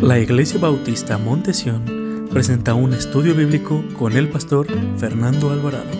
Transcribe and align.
La 0.00 0.18
Iglesia 0.18 0.58
Bautista 0.58 1.18
Montesión 1.18 2.28
presenta 2.30 2.74
un 2.74 2.92
estudio 2.92 3.34
bíblico 3.34 3.84
con 3.98 4.12
el 4.12 4.28
pastor 4.28 4.66
Fernando 4.98 5.50
Alvarado. 5.50 5.90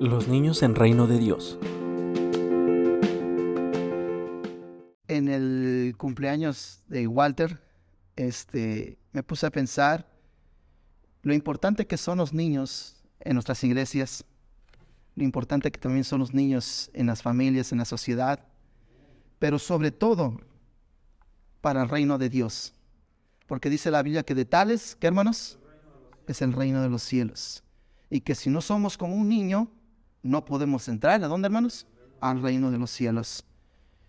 Los 0.00 0.28
niños 0.28 0.62
en 0.62 0.74
reino 0.74 1.06
de 1.06 1.18
Dios. 1.18 1.58
En 5.08 5.28
el 5.28 5.94
cumpleaños 5.96 6.82
de 6.88 7.06
Walter, 7.06 7.60
este, 8.16 8.98
me 9.12 9.22
puse 9.22 9.46
a 9.46 9.50
pensar 9.50 10.06
lo 11.22 11.34
importante 11.34 11.86
que 11.86 11.96
son 11.96 12.18
los 12.18 12.32
niños 12.32 13.02
en 13.20 13.34
nuestras 13.34 13.62
iglesias, 13.64 14.24
lo 15.16 15.24
importante 15.24 15.72
que 15.72 15.80
también 15.80 16.04
son 16.04 16.20
los 16.20 16.34
niños 16.34 16.90
en 16.92 17.06
las 17.06 17.22
familias, 17.22 17.72
en 17.72 17.78
la 17.78 17.86
sociedad, 17.86 18.46
pero 19.38 19.58
sobre 19.58 19.90
todo 19.90 20.38
para 21.62 21.82
el 21.82 21.88
reino 21.88 22.18
de 22.18 22.28
Dios. 22.28 22.74
Porque 23.46 23.70
dice 23.70 23.90
la 23.90 24.02
Biblia 24.02 24.22
que 24.22 24.34
de 24.34 24.44
tales, 24.44 24.94
¿qué 25.00 25.06
hermanos? 25.06 25.58
Es 26.28 26.42
el 26.42 26.52
reino 26.52 26.82
de 26.82 26.90
los 26.90 27.02
cielos. 27.02 27.64
Y 28.10 28.20
que 28.20 28.34
si 28.34 28.50
no 28.50 28.60
somos 28.60 28.98
como 28.98 29.14
un 29.14 29.28
niño, 29.28 29.70
no 30.22 30.44
podemos 30.44 30.86
entrar. 30.88 31.22
¿A 31.24 31.28
dónde, 31.28 31.46
hermanos? 31.46 31.86
Al 32.20 32.42
reino 32.42 32.70
de 32.70 32.78
los 32.78 32.90
cielos. 32.90 33.44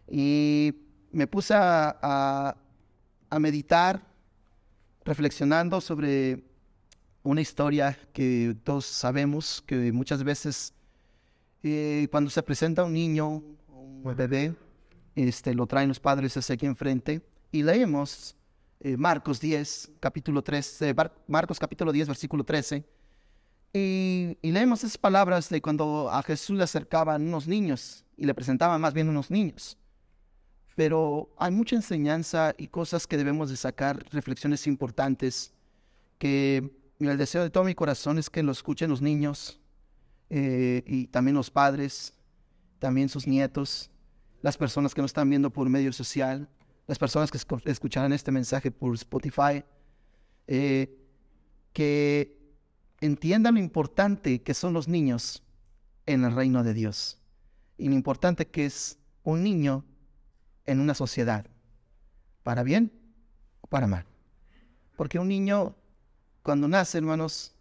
Y 0.09 0.75
me 1.11 1.25
puse 1.25 1.53
a, 1.55 2.57
a 3.29 3.39
meditar, 3.39 4.01
reflexionando 5.05 5.79
sobre 5.79 6.43
una 7.23 7.39
historia 7.41 7.97
que 8.13 8.57
todos 8.63 8.85
sabemos 8.85 9.63
que 9.65 9.91
muchas 9.93 10.23
veces 10.23 10.73
eh, 11.63 12.07
cuando 12.11 12.29
se 12.29 12.43
presenta 12.43 12.83
un 12.83 12.93
niño, 12.93 13.43
un 13.67 14.03
bebé, 14.15 14.55
este, 15.15 15.53
lo 15.53 15.65
traen 15.65 15.89
los 15.89 15.99
padres 15.99 16.37
hacia 16.37 16.55
aquí 16.55 16.65
enfrente 16.65 17.21
y 17.51 17.63
leemos 17.63 18.35
eh, 18.79 18.95
Marcos 18.97 19.39
10, 19.39 19.93
capítulo 19.99 20.43
13, 20.43 20.95
Marcos 21.27 21.59
capítulo 21.59 21.91
10, 21.91 22.07
versículo 22.07 22.43
13. 22.43 22.85
Y, 23.73 24.37
y, 24.41 24.51
leemos 24.51 24.83
esas 24.83 24.97
palabras 24.97 25.49
de 25.49 25.61
cuando 25.61 26.09
a 26.09 26.23
Jesús 26.23 26.57
le 26.57 26.63
acercaban 26.63 27.27
unos 27.27 27.47
niños 27.47 28.05
y 28.15 28.25
le 28.25 28.33
presentaban 28.33 28.79
más 28.79 28.93
bien 28.93 29.09
unos 29.09 29.29
niños. 29.29 29.77
Pero 30.75 31.33
hay 31.37 31.51
mucha 31.51 31.75
enseñanza 31.75 32.53
y 32.57 32.67
cosas 32.67 33.07
que 33.07 33.17
debemos 33.17 33.49
de 33.49 33.57
sacar, 33.57 34.05
reflexiones 34.11 34.67
importantes 34.67 35.53
que 36.19 36.71
el 36.99 37.17
deseo 37.17 37.43
de 37.43 37.49
todo 37.49 37.63
mi 37.63 37.75
corazón 37.75 38.19
es 38.19 38.29
que 38.29 38.43
lo 38.43 38.51
escuchen 38.51 38.89
los 38.89 39.01
niños 39.01 39.59
eh, 40.29 40.83
y 40.85 41.07
también 41.07 41.35
los 41.35 41.49
padres, 41.49 42.13
también 42.79 43.09
sus 43.09 43.27
nietos, 43.27 43.89
las 44.41 44.57
personas 44.57 44.93
que 44.93 45.01
nos 45.01 45.09
están 45.09 45.29
viendo 45.29 45.49
por 45.49 45.69
medio 45.69 45.91
social, 45.93 46.49
las 46.85 46.99
personas 46.99 47.31
que 47.31 47.39
escucharán 47.69 48.13
este 48.13 48.31
mensaje 48.31 48.71
por 48.71 48.95
Spotify, 48.95 49.63
eh, 50.47 50.97
que 51.73 52.37
entiendan 53.01 53.55
lo 53.55 53.59
importante 53.59 54.41
que 54.41 54.53
son 54.53 54.73
los 54.73 54.87
niños 54.87 55.43
en 56.05 56.23
el 56.23 56.33
reino 56.33 56.63
de 56.63 56.73
Dios 56.73 57.19
y 57.77 57.89
lo 57.89 57.93
importante 57.93 58.47
que 58.47 58.65
es 58.65 58.97
un 59.23 59.43
niño 59.43 59.85
en 60.65 60.79
una 60.79 60.93
sociedad, 60.93 61.45
para 62.43 62.63
bien 62.63 62.91
o 63.61 63.67
para 63.67 63.87
mal. 63.87 64.05
Porque 64.95 65.19
un 65.19 65.27
niño 65.27 65.75
cuando 66.41 66.67
nace, 66.67 66.97
hermanos, 66.97 67.53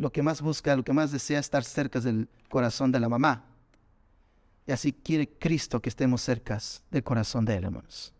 lo 0.00 0.10
que 0.10 0.22
más 0.22 0.40
busca, 0.40 0.74
lo 0.74 0.82
que 0.82 0.94
más 0.94 1.12
desea 1.12 1.38
es 1.38 1.44
estar 1.44 1.62
cerca 1.62 2.00
del 2.00 2.26
corazón 2.48 2.90
de 2.90 2.98
la 2.98 3.10
mamá. 3.10 3.44
Y 4.66 4.72
así 4.72 4.94
quiere 4.94 5.28
Cristo 5.28 5.82
que 5.82 5.90
estemos 5.90 6.22
cerca 6.22 6.58
del 6.90 7.04
corazón 7.04 7.44
de 7.44 7.56
Él, 7.56 7.64
hermanos. 7.64 8.14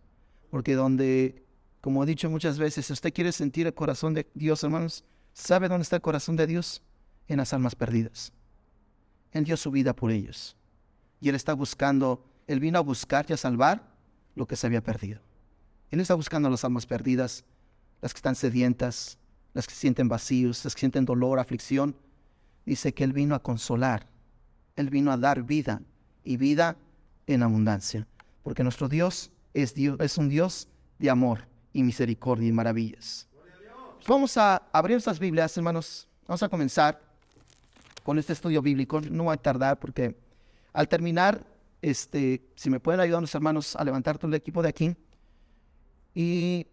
Porque 0.50 0.75
donde, 0.75 1.42
como 1.81 2.05
he 2.05 2.06
dicho 2.06 2.28
muchas 2.28 2.59
veces, 2.59 2.84
si 2.84 2.93
usted 2.93 3.15
quiere 3.15 3.32
sentir 3.32 3.66
el 3.66 3.72
corazón 3.72 4.12
de 4.12 4.27
Dios, 4.34 4.62
hermanos, 4.62 5.04
¿sabe 5.32 5.69
dónde 5.69 5.84
está 5.84 5.97
el 5.97 6.03
corazón 6.03 6.37
de 6.37 6.47
Dios? 6.47 6.82
En 7.28 7.38
las 7.38 7.54
almas 7.54 7.75
perdidas. 7.75 8.31
Él 9.33 9.44
dio 9.44 9.56
su 9.56 9.71
vida 9.71 9.97
por 9.97 10.10
ellos. 10.10 10.59
Y 11.19 11.31
Él 11.31 11.34
está 11.34 11.54
buscando, 11.54 12.27
Él 12.47 12.60
vino 12.60 12.78
a 12.78 12.83
buscar 12.83 13.25
y 13.31 13.33
a 13.33 13.38
salvar 13.38 13.88
lo 14.34 14.47
que 14.47 14.56
se 14.56 14.66
había 14.66 14.83
perdido. 14.83 15.22
Él 15.91 16.00
está 16.00 16.12
buscando 16.15 16.50
las 16.50 16.62
almas 16.62 16.84
perdidas, 16.84 17.43
las 18.03 18.12
que 18.12 18.19
están 18.19 18.34
sedientas, 18.34 19.16
las 19.53 19.66
que 19.66 19.75
sienten 19.75 20.09
vacíos, 20.09 20.65
las 20.65 20.75
que 20.75 20.81
sienten 20.81 21.05
dolor, 21.05 21.38
aflicción. 21.38 21.97
Dice 22.65 22.93
que 22.94 23.05
Él 23.05 23.12
vino 23.12 23.34
a 23.34 23.43
consolar, 23.43 24.06
Él 24.77 24.91
vino 24.91 25.11
a 25.12 25.16
dar 25.16 25.43
vida 25.43 25.83
y 26.25 26.37
vida 26.37 26.77
en 27.27 27.43
abundancia, 27.43 28.06
porque 28.43 28.62
nuestro 28.62 28.89
Dios 28.89 29.31
es, 29.55 29.75
Dios, 29.75 29.99
es 30.00 30.19
un 30.19 30.28
Dios 30.28 30.69
de 30.99 31.10
amor 31.10 31.47
y 31.72 31.83
misericordia 31.83 32.49
y 32.49 32.53
maravillas. 32.53 33.27
Vamos 34.06 34.37
a 34.37 34.56
abrir 34.72 34.94
nuestras 34.94 35.19
Biblias, 35.19 35.56
hermanos. 35.56 36.09
Vamos 36.27 36.43
a 36.43 36.49
comenzar 36.49 37.00
con 38.03 38.19
este 38.19 38.33
estudio 38.33 38.62
bíblico. 38.62 39.00
No 39.00 39.27
va 39.27 39.34
a 39.34 39.37
tardar 39.37 39.78
porque 39.78 40.16
al 40.72 40.89
terminar, 40.89 41.44
este, 41.83 42.43
si 42.55 42.71
me 42.71 42.81
pueden 42.81 43.00
ayudar 43.00 43.21
los 43.21 43.34
hermanos 43.34 43.77
a 43.77 43.84
levantar 43.84 44.19
todo 44.19 44.28
el 44.28 44.34
equipo 44.34 44.62
de 44.62 44.69
aquí. 44.69 44.97
Y 46.15 46.66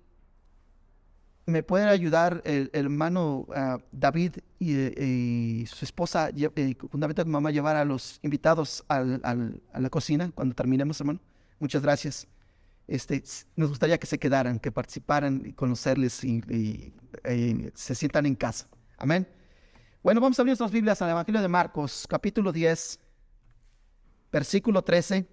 me 1.47 1.63
pueden 1.63 1.87
ayudar 1.87 2.41
el, 2.45 2.69
hermano 2.73 3.47
ah, 3.55 3.79
David 3.91 4.35
y, 4.59 5.65
su 5.65 5.85
esposa, 5.85 6.29
eh, 6.29 6.75
juntamente 6.91 7.23
con 7.23 7.31
mamá, 7.31 7.51
llevar 7.51 7.77
a 7.77 7.85
los 7.85 8.19
invitados 8.21 8.83
al, 8.89 9.21
a 9.23 9.79
la 9.79 9.89
cocina 9.89 10.29
cuando 10.35 10.53
terminemos, 10.53 10.99
hermano. 10.99 11.21
Muchas 11.59 11.81
gracias. 11.81 12.27
Este, 12.85 13.23
nos 13.55 13.69
gustaría 13.69 13.97
que 13.97 14.07
se 14.07 14.19
quedaran, 14.19 14.59
que 14.59 14.71
participaran 14.71 15.41
y 15.45 15.53
conocerles 15.53 16.23
y, 16.23 16.93
se 17.73 17.95
sientan 17.95 18.25
en 18.25 18.35
casa. 18.35 18.67
Amén. 18.97 19.27
Bueno, 20.03 20.19
vamos 20.19 20.37
a 20.37 20.41
abrir 20.41 20.51
nuestras 20.51 20.71
Biblias 20.71 21.01
al 21.01 21.09
Evangelio 21.11 21.41
de 21.41 21.47
Marcos, 21.47 22.05
capítulo 22.09 22.51
10, 22.51 22.99
versículo 24.31 24.81
13. 24.81 25.27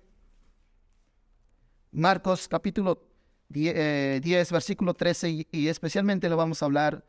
Marcos, 1.90 2.48
capítulo 2.48 3.13
10, 3.54 3.72
eh, 3.76 4.46
versículo 4.50 4.94
13, 4.94 5.46
y, 5.50 5.68
especialmente 5.68 6.28
lo 6.28 6.36
vamos 6.36 6.60
a 6.60 6.66
hablar, 6.66 7.04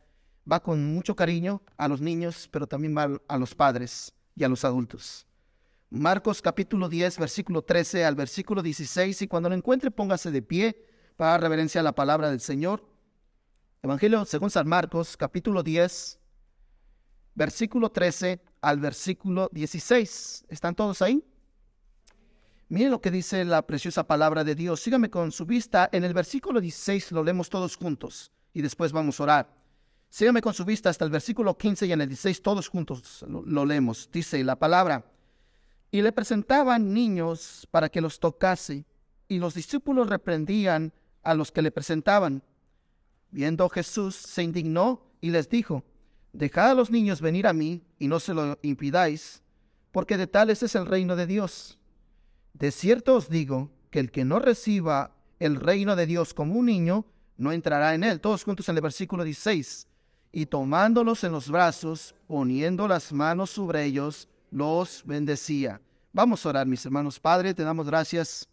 va 0.49 0.61
con 0.61 0.93
mucho 0.93 1.15
cariño 1.15 1.63
a 1.75 1.87
los 1.87 2.01
niños, 2.01 2.47
pero 2.51 2.67
también 2.67 2.95
va 2.95 3.19
a 3.27 3.37
los 3.37 3.55
padres 3.55 4.13
y 4.35 4.43
a 4.43 4.49
los 4.49 4.63
adultos. 4.63 5.25
Marcos 5.89 6.41
capítulo 6.43 6.87
10, 6.87 7.17
versículo 7.17 7.63
13 7.63 8.05
al 8.05 8.15
versículo 8.15 8.61
16, 8.61 9.23
y 9.23 9.27
cuando 9.27 9.49
lo 9.49 9.55
encuentre 9.55 9.89
póngase 9.89 10.29
de 10.29 10.43
pie 10.43 10.85
para 11.17 11.39
reverencia 11.39 11.81
a 11.81 11.83
la 11.83 11.95
palabra 11.95 12.29
del 12.29 12.41
Señor. 12.41 12.87
Evangelio 13.81 14.25
según 14.25 14.51
San 14.51 14.67
Marcos 14.67 15.17
capítulo 15.17 15.63
10, 15.63 16.19
versículo 17.33 17.89
13 17.89 18.39
al 18.61 18.79
versículo 18.79 19.49
16. 19.51 20.45
¿Están 20.49 20.75
todos 20.75 21.01
ahí? 21.01 21.23
Miren 22.67 22.91
lo 22.91 22.99
que 22.99 23.11
dice 23.11 23.45
la 23.45 23.61
preciosa 23.67 24.07
palabra 24.07 24.43
de 24.43 24.55
Dios. 24.55 24.81
Sígame 24.81 25.09
con 25.11 25.31
su 25.31 25.45
vista. 25.45 25.87
En 25.91 26.03
el 26.03 26.13
versículo 26.13 26.59
16 26.59 27.11
lo 27.11 27.23
leemos 27.23 27.49
todos 27.49 27.75
juntos 27.75 28.31
y 28.53 28.61
después 28.61 28.91
vamos 28.91 29.19
a 29.19 29.23
orar. 29.23 29.53
Sígame 30.09 30.41
con 30.41 30.53
su 30.53 30.65
vista 30.65 30.89
hasta 30.89 31.05
el 31.05 31.11
versículo 31.11 31.57
15 31.57 31.85
y 31.85 31.91
en 31.91 32.01
el 32.01 32.07
16 32.07 32.41
todos 32.41 32.67
juntos 32.69 33.23
lo, 33.27 33.65
leemos. 33.65 34.09
Dice 34.11 34.43
la 34.43 34.55
palabra. 34.55 35.05
Y 35.91 36.01
le 36.01 36.11
presentaban 36.11 36.91
niños 36.91 37.67
para 37.69 37.89
que 37.89 38.01
los 38.01 38.19
tocase 38.19 38.85
y 39.27 39.37
los 39.37 39.53
discípulos 39.53 40.09
reprendían 40.09 40.91
a 41.21 41.35
los 41.35 41.51
que 41.51 41.61
le 41.61 41.71
presentaban. 41.71 42.41
Viendo 43.29 43.69
Jesús 43.69 44.15
se 44.15 44.41
indignó 44.41 45.05
y 45.21 45.29
les 45.29 45.49
dijo, 45.49 45.83
Dejad 46.33 46.71
a 46.71 46.73
los 46.73 46.89
niños 46.89 47.21
venir 47.21 47.45
a 47.45 47.53
mí 47.53 47.83
y 47.99 48.07
no 48.07 48.19
se 48.19 48.33
lo 48.33 48.57
impidáis, 48.61 49.43
porque 49.91 50.17
de 50.17 50.27
tales 50.27 50.63
es 50.63 50.75
el 50.75 50.85
reino 50.85 51.15
de 51.15 51.27
Dios. 51.27 51.77
De 52.57 52.71
cierto 52.71 53.15
os 53.15 53.29
digo 53.29 53.69
que 53.91 53.99
el 53.99 54.11
que 54.11 54.23
no 54.23 54.39
reciba 54.39 55.11
el 55.39 55.57
reino 55.57 55.97
de 55.97 56.05
Dios 56.05 56.33
como 56.33 56.55
un 56.55 56.67
niño, 56.67 57.05
no 57.35 57.51
entrará 57.51 57.93
en 57.93 58.05
él. 58.05 58.21
Todos 58.21 58.45
juntos 58.45 58.69
en 58.69 58.77
el 58.77 58.81
versículo 58.81 59.25
16. 59.25 59.87
Y 60.31 60.45
tomándolos 60.45 61.25
en 61.25 61.33
los 61.33 61.49
brazos, 61.49 62.15
poniendo 62.27 62.87
las 62.87 63.11
manos 63.11 63.49
sobre 63.49 63.83
ellos, 63.83 64.29
los 64.51 65.03
bendecía. 65.05 65.81
Vamos 66.13 66.45
a 66.45 66.49
orar, 66.49 66.65
mis 66.65 66.85
hermanos. 66.85 67.19
Padre, 67.19 67.53
te 67.53 67.63
damos 67.63 67.87
gracias 67.87 68.47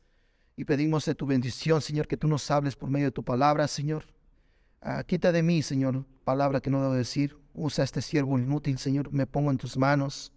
y 0.57 0.65
pedimos 0.65 1.05
de 1.05 1.15
tu 1.15 1.25
bendición, 1.25 1.81
Señor, 1.81 2.09
que 2.09 2.17
tú 2.17 2.27
nos 2.27 2.51
hables 2.51 2.75
por 2.75 2.91
medio 2.91 3.07
de 3.07 3.13
tu 3.13 3.23
palabra, 3.23 3.69
Señor. 3.69 4.05
Ah, 4.81 5.05
quita 5.05 5.31
de 5.31 5.45
mí, 5.45 5.63
Señor, 5.63 6.05
palabra 6.25 6.61
que 6.61 6.71
no 6.71 6.83
debo 6.83 6.95
decir. 6.95 7.37
Usa 7.55 7.85
este 7.85 8.03
siervo 8.03 8.37
inútil, 8.37 8.79
Señor. 8.79 9.13
Me 9.13 9.29
pongo 9.29 9.53
en 9.53 9.59
tus 9.59 9.77
manos 9.77 10.33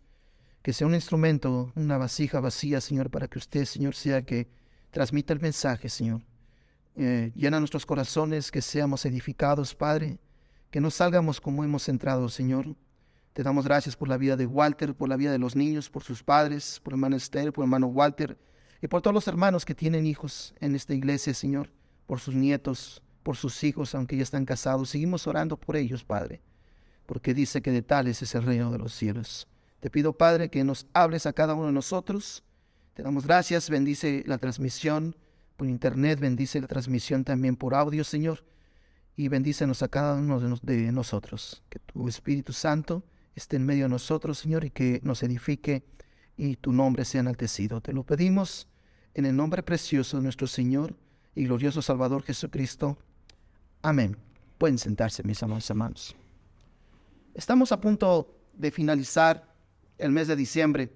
que 0.66 0.74
sea 0.74 0.88
un 0.88 0.96
instrumento, 0.96 1.72
una 1.76 2.00
vasija 2.00 2.40
vacía, 2.40 2.82
Señor, 2.82 3.12
para 3.12 3.28
que 3.28 3.38
usted, 3.38 3.66
Señor, 3.66 3.94
sea 3.94 4.24
que 4.24 4.48
transmita 4.90 5.32
el 5.32 5.40
mensaje, 5.40 5.90
Señor. 5.90 6.24
Eh, 6.96 7.32
llena 7.36 7.60
nuestros 7.60 7.86
corazones, 7.86 8.50
que 8.50 8.64
seamos 8.64 9.06
edificados, 9.06 9.76
Padre, 9.76 10.18
que 10.72 10.82
no 10.82 10.90
salgamos 10.90 11.40
como 11.40 11.64
hemos 11.64 11.88
entrado, 11.88 12.30
Señor. 12.30 12.76
Te 13.34 13.44
damos 13.44 13.66
gracias 13.66 13.96
por 13.96 14.08
la 14.08 14.18
vida 14.18 14.36
de 14.38 14.48
Walter, 14.48 14.96
por 14.96 15.08
la 15.08 15.18
vida 15.18 15.32
de 15.32 15.38
los 15.38 15.56
niños, 15.56 15.88
por 15.92 16.02
sus 16.02 16.24
padres, 16.24 16.82
por 16.84 16.94
hermano 16.94 17.16
Esther, 17.16 17.54
por 17.54 17.64
hermano 17.64 17.86
Walter 17.86 18.36
y 18.82 18.88
por 18.88 19.04
todos 19.04 19.14
los 19.14 19.28
hermanos 19.28 19.66
que 19.66 19.76
tienen 19.76 20.08
hijos 20.08 20.56
en 20.60 20.74
esta 20.74 20.96
iglesia, 20.96 21.36
Señor, 21.36 21.70
por 22.08 22.20
sus 22.20 22.34
nietos, 22.34 23.04
por 23.22 23.38
sus 23.38 23.64
hijos, 23.64 23.94
aunque 23.94 24.18
ya 24.18 24.24
están 24.24 24.46
casados. 24.46 24.90
Seguimos 24.90 25.28
orando 25.28 25.58
por 25.58 25.76
ellos, 25.76 26.04
Padre, 26.04 26.42
porque 27.06 27.36
dice 27.36 27.62
que 27.62 27.70
de 27.70 27.84
tales 27.84 28.24
es 28.24 28.34
el 28.34 28.42
reino 28.42 28.72
de 28.72 28.80
los 28.80 28.96
cielos. 28.96 29.48
Te 29.80 29.90
pido, 29.90 30.14
Padre, 30.14 30.50
que 30.50 30.64
nos 30.64 30.88
hables 30.94 31.26
a 31.26 31.34
cada 31.34 31.54
uno 31.54 31.68
de 31.68 31.72
nosotros. 31.72 32.44
Te 32.94 33.04
damos 33.04 33.26
gracias, 33.26 33.70
bendice 33.70 34.24
la 34.26 34.38
transmisión 34.38 35.16
por 35.58 35.68
internet, 35.68 36.20
bendice 36.20 36.62
la 36.62 36.68
transmisión 36.68 37.24
también 37.24 37.56
por 37.56 37.76
audio, 37.76 38.04
Señor, 38.04 38.44
y 39.16 39.28
bendícenos 39.28 39.84
a 39.84 39.88
cada 39.88 40.16
uno 40.16 40.40
de 40.40 40.92
nosotros. 40.92 41.64
Que 41.70 41.80
tu 41.80 42.08
Espíritu 42.08 42.54
Santo 42.54 43.04
esté 43.36 43.58
en 43.58 43.66
medio 43.66 43.86
de 43.86 43.90
nosotros, 43.90 44.40
Señor, 44.40 44.66
y 44.66 44.70
que 44.70 45.00
nos 45.04 45.24
edifique 45.24 45.84
y 46.38 46.56
tu 46.56 46.72
nombre 46.72 47.06
sea 47.06 47.22
enaltecido. 47.22 47.82
Te 47.82 47.94
lo 47.94 48.04
pedimos 48.04 48.68
en 49.14 49.26
el 49.26 49.36
nombre 49.36 49.64
precioso 49.64 50.18
de 50.18 50.24
nuestro 50.24 50.48
Señor 50.48 50.96
y 51.36 51.46
glorioso 51.46 51.82
Salvador 51.82 52.24
Jesucristo. 52.24 52.98
Amén. 53.82 54.18
Pueden 54.58 54.78
sentarse, 54.78 55.24
mis 55.24 55.42
amados 55.44 55.70
hermanos. 55.70 56.16
Estamos 57.34 57.72
a 57.72 57.80
punto 57.80 58.34
de 58.54 58.72
finalizar 58.72 59.55
el 59.98 60.12
mes 60.12 60.28
de 60.28 60.36
diciembre 60.36 60.92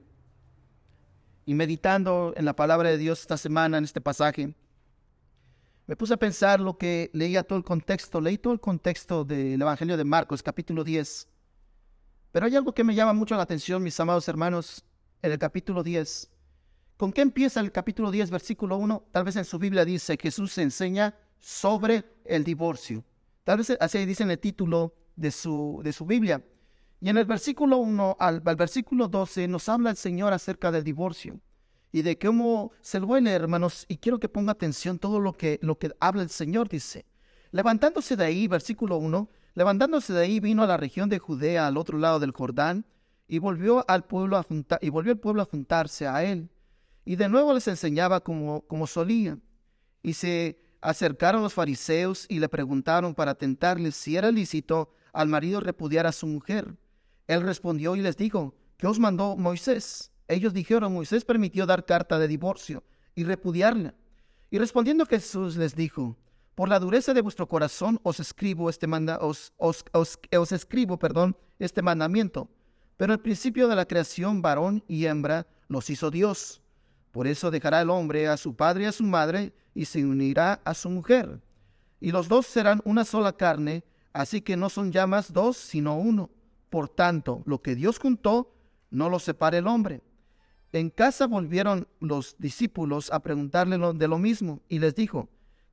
y 1.45 1.53
meditando 1.53 2.33
en 2.35 2.45
la 2.45 2.55
palabra 2.55 2.89
de 2.89 2.97
Dios 2.97 3.21
esta 3.21 3.37
semana, 3.37 3.77
en 3.77 3.83
este 3.83 4.01
pasaje, 4.01 4.53
me 5.87 5.95
puse 5.95 6.13
a 6.13 6.17
pensar 6.17 6.59
lo 6.59 6.77
que 6.77 7.09
leía 7.13 7.43
todo 7.43 7.57
el 7.57 7.65
contexto, 7.65 8.21
leí 8.21 8.37
todo 8.37 8.53
el 8.53 8.59
contexto 8.59 9.25
del 9.25 9.59
Evangelio 9.59 9.97
de 9.97 10.03
Marcos, 10.03 10.43
capítulo 10.43 10.83
10, 10.83 11.27
pero 12.31 12.45
hay 12.45 12.55
algo 12.55 12.73
que 12.73 12.83
me 12.83 12.93
llama 12.93 13.13
mucho 13.13 13.35
la 13.35 13.43
atención, 13.43 13.81
mis 13.81 13.99
amados 13.99 14.27
hermanos, 14.27 14.85
en 15.21 15.31
el 15.31 15.39
capítulo 15.39 15.81
10. 15.81 16.29
¿Con 16.95 17.11
qué 17.11 17.21
empieza 17.21 17.59
el 17.59 17.71
capítulo 17.71 18.11
10, 18.11 18.29
versículo 18.29 18.77
1? 18.77 19.07
Tal 19.11 19.23
vez 19.23 19.35
en 19.35 19.45
su 19.45 19.57
Biblia 19.57 19.85
dice, 19.85 20.17
Jesús 20.21 20.57
enseña 20.57 21.17
sobre 21.39 22.05
el 22.25 22.43
divorcio. 22.43 23.03
Tal 23.43 23.57
vez 23.57 23.75
así 23.79 24.05
dice 24.05 24.23
en 24.23 24.31
el 24.31 24.39
título 24.39 24.93
de 25.15 25.31
su, 25.31 25.81
de 25.83 25.91
su 25.91 26.05
Biblia. 26.05 26.43
Y 27.01 27.09
en 27.09 27.17
el 27.17 27.25
versículo 27.25 27.77
1 27.77 28.17
al, 28.19 28.41
versículo 28.41 29.07
12 29.07 29.47
nos 29.47 29.69
habla 29.69 29.91
el 29.91 29.97
Señor 29.97 30.33
acerca 30.33 30.71
del 30.71 30.83
divorcio 30.83 31.39
y 31.91 32.01
de 32.01 32.19
cómo 32.19 32.71
se 32.81 32.99
leer, 32.99 33.41
hermanos, 33.41 33.85
y 33.87 33.97
quiero 33.97 34.19
que 34.19 34.29
ponga 34.29 34.51
atención 34.51 34.99
todo 34.99 35.19
lo 35.19 35.33
que, 35.33 35.59
lo 35.61 35.79
que 35.79 35.91
habla 35.99 36.21
el 36.21 36.29
Señor, 36.29 36.69
dice. 36.69 37.05
Levantándose 37.51 38.15
de 38.15 38.25
ahí, 38.25 38.47
versículo 38.47 38.97
1, 38.97 39.29
Levantándose 39.55 40.13
de 40.13 40.21
ahí 40.21 40.39
vino 40.39 40.63
a 40.63 40.67
la 40.67 40.77
región 40.77 41.09
de 41.09 41.19
Judea 41.19 41.67
al 41.67 41.75
otro 41.75 41.97
lado 41.97 42.19
del 42.19 42.31
Jordán 42.31 42.85
y 43.27 43.39
volvió 43.39 43.83
al 43.89 44.05
pueblo 44.05 44.37
a 44.37 44.45
y 44.79 44.89
volvió 44.89 45.11
el 45.11 45.19
pueblo 45.19 45.41
a 45.41 45.45
juntarse 45.45 46.07
a 46.07 46.23
él. 46.23 46.49
Y 47.03 47.17
de 47.17 47.27
nuevo 47.27 47.53
les 47.53 47.67
enseñaba 47.67 48.21
como, 48.21 48.61
como 48.61 48.87
solía. 48.87 49.37
Y 50.01 50.13
se 50.13 50.61
acercaron 50.79 51.41
los 51.41 51.53
fariseos 51.53 52.25
y 52.29 52.39
le 52.39 52.47
preguntaron 52.47 53.13
para 53.13 53.35
tentarle 53.35 53.91
si 53.91 54.15
era 54.15 54.31
lícito 54.31 54.93
al 55.11 55.27
marido 55.27 55.59
repudiar 55.59 56.07
a 56.07 56.13
su 56.13 56.25
mujer. 56.25 56.75
Él 57.29 57.43
respondió 57.43 57.95
y 57.95 58.01
les 58.01 58.17
dijo, 58.17 58.55
¿qué 58.75 58.87
os 58.87 58.97
mandó 58.97 59.37
Moisés? 59.37 60.11
Ellos 60.27 60.51
dijeron, 60.51 60.91
Moisés 60.91 61.25
permitió 61.25 61.67
dar 61.67 61.85
carta 61.85 62.17
de 62.17 62.27
divorcio 62.27 62.83
y 63.13 63.23
repudiarla. 63.23 63.93
Y 64.49 64.57
respondiendo 64.57 65.05
Jesús 65.05 65.55
les 65.55 65.75
dijo, 65.75 66.17
por 66.55 66.69
la 66.69 66.79
dureza 66.79 67.13
de 67.13 67.21
vuestro 67.21 67.47
corazón 67.47 67.99
os 68.01 68.19
escribo 68.19 68.67
este 68.67 68.87
manda, 68.87 69.19
os, 69.19 69.53
os, 69.57 69.85
escribo, 70.51 70.97
perdón, 70.97 71.37
este 71.59 71.83
mandamiento. 71.83 72.49
Pero 72.97 73.13
el 73.13 73.19
principio 73.19 73.67
de 73.67 73.75
la 73.75 73.85
creación, 73.85 74.41
varón 74.41 74.83
y 74.87 75.05
hembra, 75.05 75.45
los 75.67 75.91
hizo 75.91 76.09
Dios. 76.09 76.63
Por 77.11 77.27
eso 77.27 77.51
dejará 77.51 77.79
el 77.81 77.91
hombre 77.91 78.27
a 78.27 78.37
su 78.37 78.55
padre 78.55 78.85
y 78.85 78.87
a 78.87 78.91
su 78.91 79.03
madre 79.03 79.53
y 79.75 79.85
se 79.85 80.03
unirá 80.03 80.61
a 80.65 80.73
su 80.73 80.89
mujer. 80.89 81.43
Y 82.01 82.11
los 82.11 82.27
dos 82.27 82.47
serán 82.47 82.81
una 82.85 83.05
sola 83.05 83.33
carne, 83.33 83.83
así 84.13 84.41
que 84.41 84.57
no 84.57 84.67
son 84.69 84.91
ya 84.91 85.05
más 85.05 85.31
dos, 85.31 85.57
sino 85.57 85.95
uno. 85.95 86.31
Por 86.69 86.89
tanto, 86.89 87.41
lo 87.45 87.61
que 87.61 87.75
Dios 87.75 87.99
juntó, 87.99 88.53
no 88.91 89.09
lo 89.09 89.19
separe 89.19 89.59
el 89.59 89.67
hombre. 89.67 90.01
En 90.71 90.89
casa 90.89 91.25
volvieron 91.25 91.87
los 91.99 92.35
discípulos 92.37 93.11
a 93.11 93.19
preguntarle 93.21 93.77
de 93.95 94.07
lo 94.07 94.17
mismo, 94.17 94.61
y 94.69 94.79
les 94.79 94.95
dijo, 94.95 95.29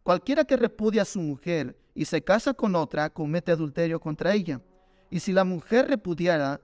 Cualquiera 0.06 0.44
que 0.44 0.56
repudia 0.56 1.02
a 1.02 1.04
su 1.04 1.20
mujer 1.20 1.76
y 1.92 2.04
se 2.04 2.22
casa 2.22 2.54
con 2.54 2.76
otra, 2.76 3.10
comete 3.10 3.50
adulterio 3.50 3.98
contra 3.98 4.34
ella. 4.34 4.60
Y 5.10 5.18
si 5.18 5.32
la 5.32 5.42
mujer 5.42 5.88
repudiara, 5.88 6.60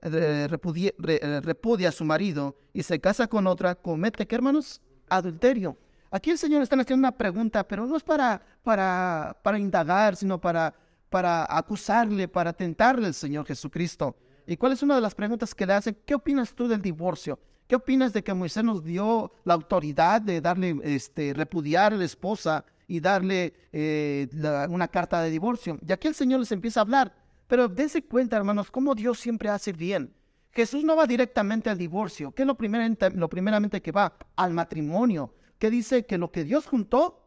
eh, 0.00 0.48
repudia, 0.48 1.90
a 1.90 1.92
su 1.92 2.06
marido 2.06 2.56
y 2.72 2.82
se 2.84 2.98
casa 2.98 3.26
con 3.26 3.46
otra, 3.46 3.74
comete, 3.74 4.26
¿qué 4.26 4.34
hermanos? 4.34 4.80
Adulterio. 5.10 5.76
Aquí 6.10 6.30
el 6.30 6.38
Señor 6.38 6.62
está 6.62 6.74
haciendo 6.76 7.06
una 7.06 7.12
pregunta, 7.12 7.68
pero 7.68 7.84
no 7.84 7.98
es 7.98 8.02
para, 8.02 8.40
para, 8.62 9.36
para 9.42 9.58
indagar, 9.58 10.16
sino 10.16 10.40
para, 10.40 10.72
para 11.08 11.46
acusarle, 11.48 12.28
para 12.28 12.52
tentarle 12.52 13.06
al 13.06 13.14
Señor 13.14 13.46
Jesucristo. 13.46 14.16
¿Y 14.46 14.56
cuál 14.56 14.72
es 14.72 14.82
una 14.82 14.94
de 14.94 15.00
las 15.00 15.14
preguntas 15.14 15.54
que 15.54 15.66
le 15.66 15.72
hacen? 15.72 15.96
¿Qué 16.04 16.14
opinas 16.14 16.54
tú 16.54 16.68
del 16.68 16.82
divorcio? 16.82 17.38
¿Qué 17.66 17.74
opinas 17.74 18.12
de 18.12 18.22
que 18.22 18.32
Moisés 18.32 18.62
nos 18.62 18.84
dio 18.84 19.32
la 19.44 19.54
autoridad 19.54 20.20
de 20.20 20.40
darle, 20.40 20.78
este, 20.84 21.34
repudiar 21.34 21.92
a 21.92 21.96
la 21.96 22.04
esposa 22.04 22.64
y 22.88 23.00
darle 23.00 23.54
eh, 23.72 24.28
una 24.68 24.88
carta 24.88 25.20
de 25.20 25.30
divorcio. 25.30 25.78
Y 25.86 25.92
aquí 25.92 26.08
el 26.08 26.14
Señor 26.14 26.40
les 26.40 26.52
empieza 26.52 26.80
a 26.80 26.82
hablar. 26.82 27.14
Pero 27.46 27.68
dense 27.68 28.04
cuenta, 28.04 28.36
hermanos, 28.36 28.70
cómo 28.70 28.94
Dios 28.94 29.18
siempre 29.18 29.48
hace 29.48 29.72
bien. 29.72 30.12
Jesús 30.52 30.84
no 30.84 30.96
va 30.96 31.06
directamente 31.06 31.68
al 31.68 31.78
divorcio, 31.78 32.32
que 32.32 32.42
es 32.42 32.46
lo 32.46 32.56
primeramente, 32.56 33.10
lo 33.10 33.28
primeramente 33.28 33.82
que 33.82 33.92
va 33.92 34.16
al 34.36 34.52
matrimonio, 34.52 35.34
que 35.58 35.70
dice 35.70 36.06
que 36.06 36.16
lo 36.16 36.32
que 36.32 36.44
Dios 36.44 36.66
juntó, 36.66 37.22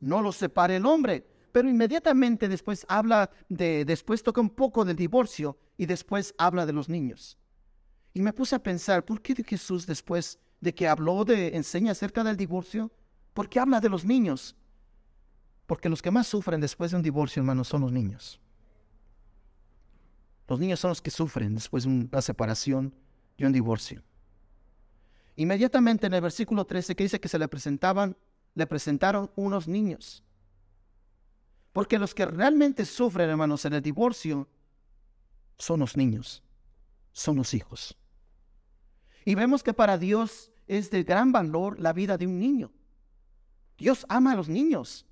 no 0.00 0.20
lo 0.20 0.32
separe 0.32 0.76
el 0.76 0.86
hombre. 0.86 1.26
Pero 1.54 1.68
inmediatamente 1.68 2.48
después 2.48 2.84
habla 2.88 3.30
de, 3.48 3.84
después 3.84 4.24
toca 4.24 4.40
un 4.40 4.50
poco 4.50 4.84
del 4.84 4.96
divorcio 4.96 5.56
y 5.76 5.86
después 5.86 6.34
habla 6.36 6.66
de 6.66 6.72
los 6.72 6.88
niños. 6.88 7.38
Y 8.12 8.22
me 8.22 8.32
puse 8.32 8.56
a 8.56 8.58
pensar, 8.58 9.04
¿por 9.04 9.22
qué 9.22 9.36
Jesús 9.36 9.86
después 9.86 10.40
de 10.60 10.74
que 10.74 10.88
habló 10.88 11.24
de, 11.24 11.54
enseña 11.54 11.92
acerca 11.92 12.24
del 12.24 12.36
divorcio, 12.36 12.90
por 13.34 13.48
qué 13.48 13.60
habla 13.60 13.80
de 13.80 13.88
los 13.88 14.04
niños? 14.04 14.56
Porque 15.66 15.88
los 15.88 16.02
que 16.02 16.10
más 16.10 16.26
sufren 16.26 16.60
después 16.60 16.90
de 16.90 16.96
un 16.96 17.04
divorcio, 17.04 17.38
hermanos, 17.38 17.68
son 17.68 17.82
los 17.82 17.92
niños. 17.92 18.40
Los 20.48 20.58
niños 20.58 20.80
son 20.80 20.88
los 20.88 21.00
que 21.00 21.12
sufren 21.12 21.54
después 21.54 21.84
de 21.84 21.90
una 21.90 22.20
separación 22.20 22.92
y 23.36 23.44
un 23.44 23.52
divorcio. 23.52 24.02
Inmediatamente 25.36 26.08
en 26.08 26.14
el 26.14 26.20
versículo 26.20 26.64
13 26.64 26.96
que 26.96 27.04
dice 27.04 27.20
que 27.20 27.28
se 27.28 27.38
le 27.38 27.46
presentaban, 27.46 28.16
le 28.56 28.66
presentaron 28.66 29.30
unos 29.36 29.68
niños. 29.68 30.24
Porque 31.74 31.98
los 31.98 32.14
que 32.14 32.24
realmente 32.24 32.84
sufren, 32.84 33.28
hermanos, 33.28 33.64
en 33.64 33.72
el 33.72 33.82
divorcio 33.82 34.48
son 35.58 35.80
los 35.80 35.96
niños, 35.96 36.40
son 37.10 37.34
los 37.34 37.52
hijos. 37.52 37.98
Y 39.24 39.34
vemos 39.34 39.64
que 39.64 39.74
para 39.74 39.98
Dios 39.98 40.52
es 40.68 40.88
de 40.92 41.02
gran 41.02 41.32
valor 41.32 41.80
la 41.80 41.92
vida 41.92 42.16
de 42.16 42.28
un 42.28 42.38
niño. 42.38 42.70
Dios 43.76 44.06
ama 44.08 44.32
a 44.32 44.36
los 44.36 44.48
niños. 44.48 45.04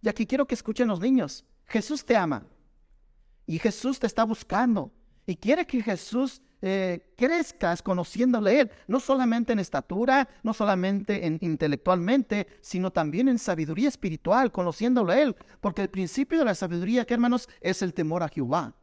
Y 0.00 0.08
aquí 0.08 0.24
quiero 0.26 0.46
que 0.46 0.54
escuchen 0.54 0.88
los 0.88 0.98
niños. 0.98 1.44
Jesús 1.66 2.02
te 2.02 2.16
ama. 2.16 2.46
Y 3.44 3.58
Jesús 3.58 3.98
te 3.98 4.06
está 4.06 4.24
buscando. 4.24 4.90
Y 5.26 5.36
quiere 5.36 5.66
que 5.66 5.82
Jesús 5.82 6.40
eh, 6.60 7.12
crezcas 7.16 7.82
conociéndole 7.82 8.60
Él, 8.60 8.70
no 8.88 8.98
solamente 8.98 9.52
en 9.52 9.60
estatura, 9.60 10.28
no 10.42 10.52
solamente 10.52 11.26
en, 11.26 11.38
intelectualmente, 11.40 12.48
sino 12.60 12.90
también 12.90 13.28
en 13.28 13.38
sabiduría 13.38 13.88
espiritual, 13.88 14.50
conociéndole 14.50 15.22
Él. 15.22 15.36
Porque 15.60 15.82
el 15.82 15.90
principio 15.90 16.38
de 16.40 16.44
la 16.44 16.54
sabiduría, 16.54 17.04
que 17.04 17.14
hermanos, 17.14 17.48
es 17.60 17.82
el 17.82 17.94
temor 17.94 18.22
a 18.22 18.28
Jehová. 18.28 18.74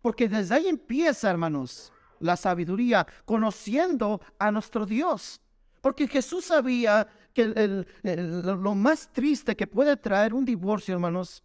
Porque 0.00 0.28
desde 0.28 0.54
ahí 0.54 0.68
empieza, 0.68 1.30
hermanos, 1.30 1.92
la 2.18 2.36
sabiduría, 2.36 3.06
conociendo 3.24 4.20
a 4.38 4.50
nuestro 4.50 4.86
Dios. 4.86 5.40
Porque 5.80 6.08
Jesús 6.08 6.46
sabía 6.46 7.06
que 7.34 7.84
lo 8.04 8.74
más 8.74 9.12
triste 9.12 9.56
que 9.56 9.66
puede 9.66 9.96
traer 9.96 10.34
un 10.34 10.44
divorcio, 10.44 10.94
hermanos, 10.94 11.42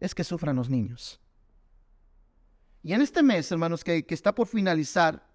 es 0.00 0.14
que 0.14 0.24
sufran 0.24 0.56
los 0.56 0.68
niños. 0.68 1.20
Y 2.86 2.92
en 2.92 3.02
este 3.02 3.20
mes, 3.20 3.50
hermanos, 3.50 3.82
que, 3.82 4.06
está 4.10 4.32
por 4.32 4.46
finalizar, 4.46 5.28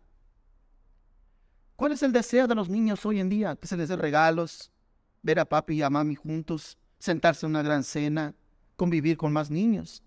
¿cuál 1.76 1.92
es 1.92 2.02
el 2.02 2.14
deseo 2.14 2.48
de 2.48 2.56
los 2.56 2.70
niños 2.70 3.06
hoy 3.06 3.20
en 3.20 3.28
día? 3.28 3.58
Que 3.58 3.68
se 3.68 3.76
les 3.76 3.90
dé 3.90 3.98
regalos, 3.98 4.72
ver 5.22 5.38
a 5.38 5.44
papi 5.44 5.74
y 5.74 5.82
a 5.82 5.90
mami 5.90 6.16
juntos, 6.16 6.78
sentarse 6.98 7.46
en 7.46 7.50
una 7.50 7.62
gran 7.62 7.84
cena, 7.84 8.34
convivir 8.78 9.18
con 9.18 9.34
más 9.34 9.52
niños. 9.52 10.02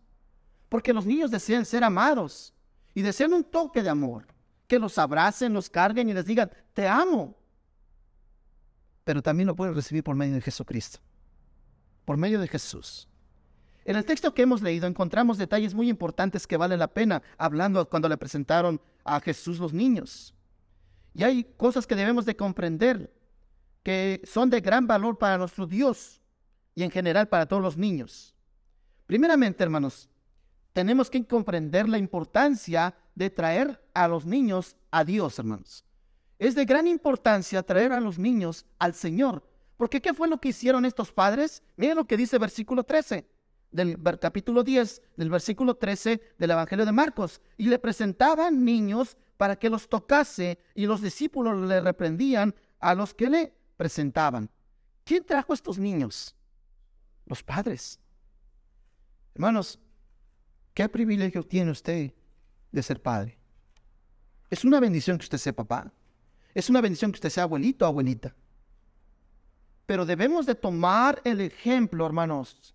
Porque 0.70 0.94
los 0.94 1.04
niños 1.04 1.30
desean 1.30 1.66
ser 1.66 1.84
amados 1.84 2.54
y 2.94 3.02
desean 3.02 3.34
un 3.34 3.44
toque 3.44 3.82
de 3.82 3.90
amor, 3.90 4.26
que 4.66 4.78
los 4.78 4.96
abracen, 4.96 5.52
los 5.52 5.68
carguen 5.68 6.08
y 6.08 6.14
les 6.14 6.24
digan, 6.24 6.50
te 6.72 6.88
amo 6.88 7.36
pero 9.04 9.20
también 9.20 9.46
lo 9.46 9.54
pueden 9.54 9.74
recibir 9.74 10.02
por 10.02 10.16
medio 10.16 10.34
de 10.34 10.40
Jesucristo, 10.40 10.98
por 12.06 12.16
medio 12.16 12.40
de 12.40 12.48
Jesús. 12.48 13.06
En 13.84 13.96
el 13.96 14.04
texto 14.06 14.32
que 14.32 14.42
hemos 14.42 14.62
leído 14.62 14.86
encontramos 14.86 15.36
detalles 15.36 15.74
muy 15.74 15.90
importantes 15.90 16.46
que 16.46 16.56
vale 16.56 16.76
la 16.76 16.88
pena 16.88 17.22
hablando 17.36 17.88
cuando 17.88 18.08
le 18.08 18.16
presentaron 18.16 18.80
a 19.04 19.20
Jesús 19.20 19.58
los 19.58 19.74
niños. 19.74 20.34
Y 21.12 21.22
hay 21.22 21.44
cosas 21.56 21.86
que 21.86 21.94
debemos 21.94 22.24
de 22.24 22.36
comprender 22.36 23.12
que 23.82 24.22
son 24.24 24.48
de 24.48 24.62
gran 24.62 24.86
valor 24.86 25.18
para 25.18 25.36
nuestro 25.36 25.66
Dios 25.66 26.22
y 26.74 26.82
en 26.82 26.90
general 26.90 27.28
para 27.28 27.46
todos 27.46 27.62
los 27.62 27.76
niños. 27.76 28.34
Primeramente, 29.06 29.62
hermanos, 29.62 30.08
tenemos 30.72 31.10
que 31.10 31.24
comprender 31.26 31.86
la 31.86 31.98
importancia 31.98 32.94
de 33.14 33.28
traer 33.28 33.84
a 33.92 34.08
los 34.08 34.24
niños 34.24 34.76
a 34.90 35.04
Dios, 35.04 35.38
hermanos. 35.38 35.84
Es 36.38 36.54
de 36.54 36.64
gran 36.64 36.86
importancia 36.86 37.62
traer 37.62 37.92
a 37.92 38.00
los 38.00 38.18
niños 38.18 38.64
al 38.78 38.94
Señor. 38.94 39.46
Porque 39.76 40.00
¿qué 40.00 40.14
fue 40.14 40.26
lo 40.26 40.40
que 40.40 40.48
hicieron 40.48 40.86
estos 40.86 41.12
padres? 41.12 41.62
Miren 41.76 41.96
lo 41.96 42.06
que 42.06 42.16
dice 42.16 42.38
versículo 42.38 42.82
13 42.82 43.33
del 43.74 43.98
capítulo 44.20 44.62
10, 44.62 45.02
del 45.16 45.30
versículo 45.30 45.74
13 45.74 46.20
del 46.38 46.50
Evangelio 46.50 46.86
de 46.86 46.92
Marcos. 46.92 47.40
Y 47.56 47.66
le 47.66 47.78
presentaban 47.78 48.64
niños 48.64 49.16
para 49.36 49.56
que 49.56 49.68
los 49.68 49.88
tocase 49.88 50.60
y 50.74 50.86
los 50.86 51.02
discípulos 51.02 51.58
le 51.68 51.80
reprendían 51.80 52.54
a 52.78 52.94
los 52.94 53.12
que 53.12 53.28
le 53.28 53.52
presentaban. 53.76 54.48
¿Quién 55.04 55.24
trajo 55.24 55.52
estos 55.52 55.76
niños? 55.76 56.36
Los 57.26 57.42
padres. 57.42 57.98
Hermanos, 59.34 59.80
¿qué 60.72 60.88
privilegio 60.88 61.42
tiene 61.42 61.72
usted 61.72 62.14
de 62.70 62.82
ser 62.82 63.02
padre? 63.02 63.36
Es 64.50 64.64
una 64.64 64.78
bendición 64.78 65.18
que 65.18 65.24
usted 65.24 65.38
sea 65.38 65.52
papá. 65.52 65.92
Es 66.54 66.70
una 66.70 66.80
bendición 66.80 67.10
que 67.10 67.16
usted 67.16 67.30
sea 67.30 67.42
abuelito 67.42 67.84
o 67.84 67.88
abuelita. 67.88 68.36
Pero 69.84 70.06
debemos 70.06 70.46
de 70.46 70.54
tomar 70.54 71.20
el 71.24 71.40
ejemplo, 71.40 72.06
hermanos, 72.06 72.73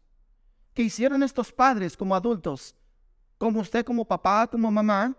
que 0.73 0.83
hicieron 0.83 1.23
estos 1.23 1.51
padres 1.51 1.97
como 1.97 2.15
adultos, 2.15 2.75
como 3.37 3.59
usted 3.61 3.85
como 3.85 4.05
papá, 4.05 4.47
como 4.47 4.69
mamá, 4.69 5.15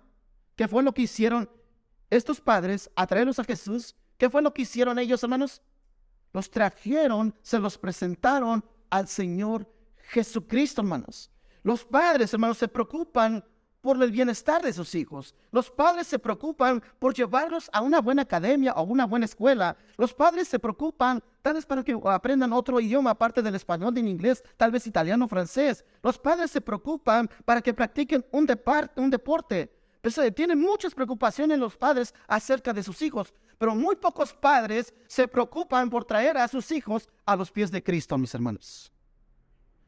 ¿qué 0.57 0.69
fue 0.69 0.83
lo 0.83 0.93
que 0.93 1.03
hicieron 1.03 1.49
estos 2.11 2.41
padres 2.41 2.91
a 2.95 3.07
traerlos 3.07 3.39
a 3.39 3.45
Jesús? 3.45 3.95
¿Qué 4.19 4.29
fue 4.29 4.43
lo 4.43 4.53
que 4.53 4.63
hicieron 4.63 4.99
ellos, 4.99 5.23
hermanos? 5.23 5.63
Los 6.33 6.51
trajeron, 6.51 7.35
se 7.43 7.59
los 7.59 7.79
presentaron 7.79 8.65
al 8.91 9.09
Señor 9.09 9.67
Jesucristo, 10.11 10.83
hermanos. 10.83 11.31
Los 11.63 11.85
padres, 11.85 12.33
hermanos, 12.33 12.59
se 12.59 12.69
preocupan 12.69 13.45
por 13.81 14.03
el 14.03 14.11
bienestar 14.11 14.63
de 14.63 14.73
sus 14.73 14.95
hijos. 14.95 15.35
Los 15.51 15.71
padres 15.71 16.07
se 16.07 16.19
preocupan 16.19 16.83
por 16.99 17.15
llevarlos 17.15 17.71
a 17.73 17.81
una 17.81 18.01
buena 18.01 18.23
academia 18.23 18.73
o 18.75 18.83
una 18.83 19.07
buena 19.07 19.25
escuela. 19.25 19.77
Los 19.97 20.13
padres 20.13 20.49
se 20.49 20.59
preocupan 20.59 21.23
tal 21.43 21.55
vez 21.55 21.67
para 21.67 21.83
que 21.83 21.99
aprendan 22.05 22.53
otro 22.53 22.81
idioma 22.81 23.11
aparte 23.11 23.43
del 23.43 23.55
español, 23.55 23.95
del 23.95 24.09
inglés, 24.09 24.43
tal 24.57 24.71
vez 24.71 24.87
italiano, 24.87 25.29
francés. 25.29 25.85
Los 26.03 26.19
padres 26.19 26.51
se 26.51 26.61
preocupan 26.61 27.29
para 27.45 27.61
que 27.61 27.75
practiquen 27.75 28.25
un, 28.31 28.47
un 28.97 29.11
deporte. 29.11 29.73
Pues, 30.01 30.19
tienen 30.35 30.59
muchas 30.59 30.95
preocupaciones 30.95 31.59
los 31.59 31.77
padres 31.77 32.15
acerca 32.27 32.73
de 32.73 32.83
sus 32.83 33.03
hijos, 33.03 33.35
pero 33.59 33.75
muy 33.75 33.97
pocos 33.97 34.33
padres 34.33 34.95
se 35.07 35.29
preocupan 35.29 35.91
por 35.91 36.05
traer 36.05 36.39
a 36.39 36.49
sus 36.49 36.71
hijos 36.73 37.09
a 37.27 37.37
los 37.37 37.51
pies 37.51 37.71
de 37.71 37.83
Cristo, 37.83 38.17
mis 38.17 38.35
hermanos. 38.35 38.91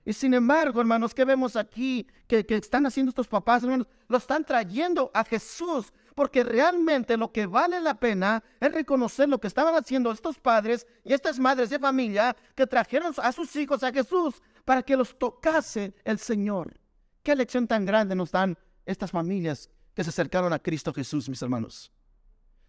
Y 0.05 0.13
sin 0.13 0.35
embargo, 0.35 0.81
hermanos, 0.81 1.15
¿qué 1.15 1.25
vemos 1.25 1.57
aquí? 1.57 2.07
Que, 2.27 2.45
están 2.49 2.87
haciendo 2.87 3.11
estos 3.11 3.29
papás, 3.29 3.63
hermanos, 3.63 3.87
lo 4.09 4.19
están 4.19 4.45
trayendo 4.45 5.11
a 5.15 5.25
Jesús, 5.25 5.93
porque 6.15 6.45
realmente 6.45 7.17
lo 7.17 7.33
que 7.33 7.47
vale 7.47 7.81
la 7.81 7.95
pena 7.95 8.43
es 8.61 8.73
reconocer 8.73 9.29
lo 9.29 9.41
que 9.41 9.47
estaban 9.47 9.75
haciendo 9.75 10.13
estos 10.13 10.39
padres 10.39 10.87
y 11.05 11.13
estas 11.13 11.39
madres 11.39 11.71
de 11.71 11.79
familia 11.79 12.37
que 12.55 12.67
trajeron 12.67 13.15
a 13.17 13.33
sus 13.33 13.55
hijos 13.57 13.83
a 13.83 13.93
Jesús 13.93 14.43
para 14.65 14.83
que 14.83 14.97
los 14.97 15.19
tocase 15.19 15.95
el 16.05 16.19
Señor. 16.19 16.79
Qué 17.23 17.35
lección 17.37 17.67
tan 17.67 17.85
grande 17.85 18.15
nos 18.15 18.31
dan 18.31 18.59
estas 18.85 19.11
familias 19.11 19.71
que 19.95 20.05
se 20.05 20.11
acercaron 20.11 20.53
a 20.53 20.59
Cristo 20.59 20.93
Jesús, 20.93 21.29
mis 21.29 21.43
hermanos. 21.43 21.93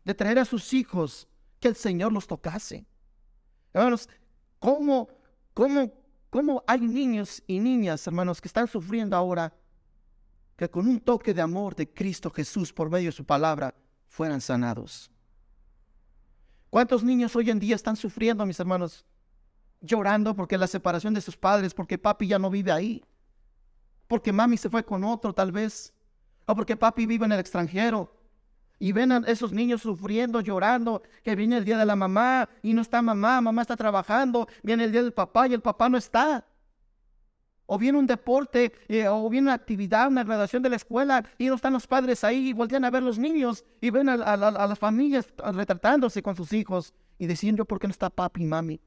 De 0.03 0.13
traer 0.13 0.39
a 0.39 0.45
sus 0.45 0.73
hijos 0.73 1.27
que 1.59 1.69
el 1.69 1.75
Señor 1.75 2.11
los 2.11 2.27
tocase. 2.27 2.85
Hermanos, 3.73 4.09
¿cómo, 4.59 5.07
cómo 5.53 6.03
¿Cómo 6.33 6.63
hay 6.65 6.81
niños 6.81 7.43
y 7.45 7.59
niñas, 7.59 8.07
hermanos, 8.07 8.41
que 8.41 8.47
están 8.47 8.67
sufriendo 8.67 9.15
ahora 9.15 9.53
que 10.55 10.69
con 10.69 10.87
un 10.87 10.99
toque 10.99 11.33
de 11.33 11.41
amor 11.41 11.75
de 11.75 11.91
Cristo 11.91 12.29
Jesús 12.29 12.71
por 12.71 12.89
medio 12.89 13.07
de 13.07 13.11
su 13.11 13.25
palabra 13.25 13.73
fueran 14.07 14.41
sanados? 14.41 15.09
¿Cuántos 16.69 17.03
niños 17.03 17.35
hoy 17.35 17.49
en 17.49 17.59
día 17.59 17.75
están 17.75 17.95
sufriendo, 17.95 18.45
mis 18.45 18.59
hermanos? 18.59 19.05
Llorando 19.81 20.35
porque 20.35 20.57
la 20.57 20.67
separación 20.67 21.13
de 21.13 21.21
sus 21.21 21.37
padres, 21.37 21.73
porque 21.73 21.97
papi 21.97 22.27
ya 22.27 22.39
no 22.39 22.49
vive 22.49 22.71
ahí, 22.71 23.03
porque 24.07 24.31
mami 24.31 24.57
se 24.57 24.69
fue 24.69 24.83
con 24.83 25.03
otro 25.03 25.33
tal 25.33 25.51
vez, 25.51 25.93
o 26.45 26.55
porque 26.55 26.75
papi 26.75 27.05
vive 27.05 27.25
en 27.25 27.31
el 27.31 27.39
extranjero, 27.39 28.11
y 28.79 28.91
ven 28.91 29.11
a 29.11 29.17
esos 29.27 29.51
niños 29.51 29.81
sufriendo, 29.81 30.41
llorando, 30.41 31.03
que 31.23 31.35
viene 31.35 31.57
el 31.57 31.65
día 31.65 31.77
de 31.77 31.85
la 31.85 31.95
mamá 31.95 32.49
y 32.61 32.73
no 32.73 32.81
está 32.81 33.01
mamá, 33.01 33.39
mamá 33.39 33.61
está 33.61 33.77
trabajando, 33.77 34.47
viene 34.61 34.83
el 34.83 34.91
día 34.91 35.03
del 35.03 35.13
papá 35.13 35.47
y 35.47 35.53
el 35.53 35.61
papá 35.61 35.89
no 35.89 35.97
está. 35.97 36.45
O 37.73 37.77
viene 37.79 37.97
un 37.97 38.05
deporte, 38.05 38.71
eh, 38.87 39.07
o 39.07 39.27
viene 39.31 39.47
una 39.47 39.55
actividad, 39.55 40.07
una 40.07 40.23
graduación 40.23 40.61
de 40.61 40.69
la 40.69 40.75
escuela, 40.75 41.25
y 41.39 41.47
no 41.47 41.55
están 41.55 41.73
los 41.73 41.87
padres 41.87 42.23
ahí, 42.23 42.53
y 42.55 42.75
a 42.75 42.89
ver 42.91 43.01
los 43.01 43.17
niños, 43.17 43.65
y 43.81 43.89
ven 43.89 44.09
a, 44.09 44.37
las 44.37 44.77
familias 44.77 45.25
retratándose 45.37 46.21
con 46.21 46.35
sus 46.35 46.53
hijos, 46.53 46.93
y 47.17 47.25
diciendo, 47.25 47.65
¿por 47.65 47.79
qué 47.79 47.87
no 47.87 47.91
está 47.91 48.11
papi 48.11 48.43
y 48.43 48.45
mami? 48.45 48.79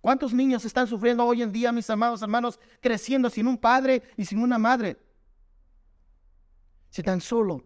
¿Cuántos 0.00 0.34
niños 0.34 0.64
están 0.64 0.88
sufriendo 0.88 1.24
hoy 1.24 1.40
en 1.40 1.52
día, 1.52 1.70
mis 1.70 1.88
amados 1.88 2.20
hermanos, 2.20 2.58
creciendo 2.80 3.30
sin 3.30 3.46
un 3.46 3.56
padre 3.56 4.02
y 4.16 4.24
sin 4.24 4.40
una 4.40 4.58
madre? 4.58 4.96
Si 6.90 7.00
tan 7.00 7.20
solo 7.20 7.62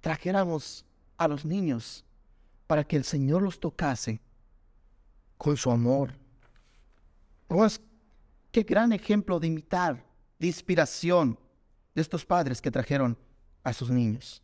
trajéramos 0.00 0.86
a 1.16 1.26
los 1.26 1.44
niños 1.44 2.04
para 2.68 2.84
que 2.84 2.94
el 2.94 3.02
Señor 3.02 3.42
los 3.42 3.58
tocase 3.58 4.20
con 5.38 5.56
su 5.56 5.72
amor. 5.72 6.14
Pues, 7.48 7.80
qué 8.50 8.62
gran 8.62 8.92
ejemplo 8.92 9.38
de 9.40 9.46
imitar, 9.46 10.04
de 10.38 10.46
inspiración 10.46 11.38
de 11.94 12.02
estos 12.02 12.24
padres 12.24 12.60
que 12.60 12.70
trajeron 12.70 13.16
a 13.62 13.72
sus 13.72 13.90
niños. 13.90 14.42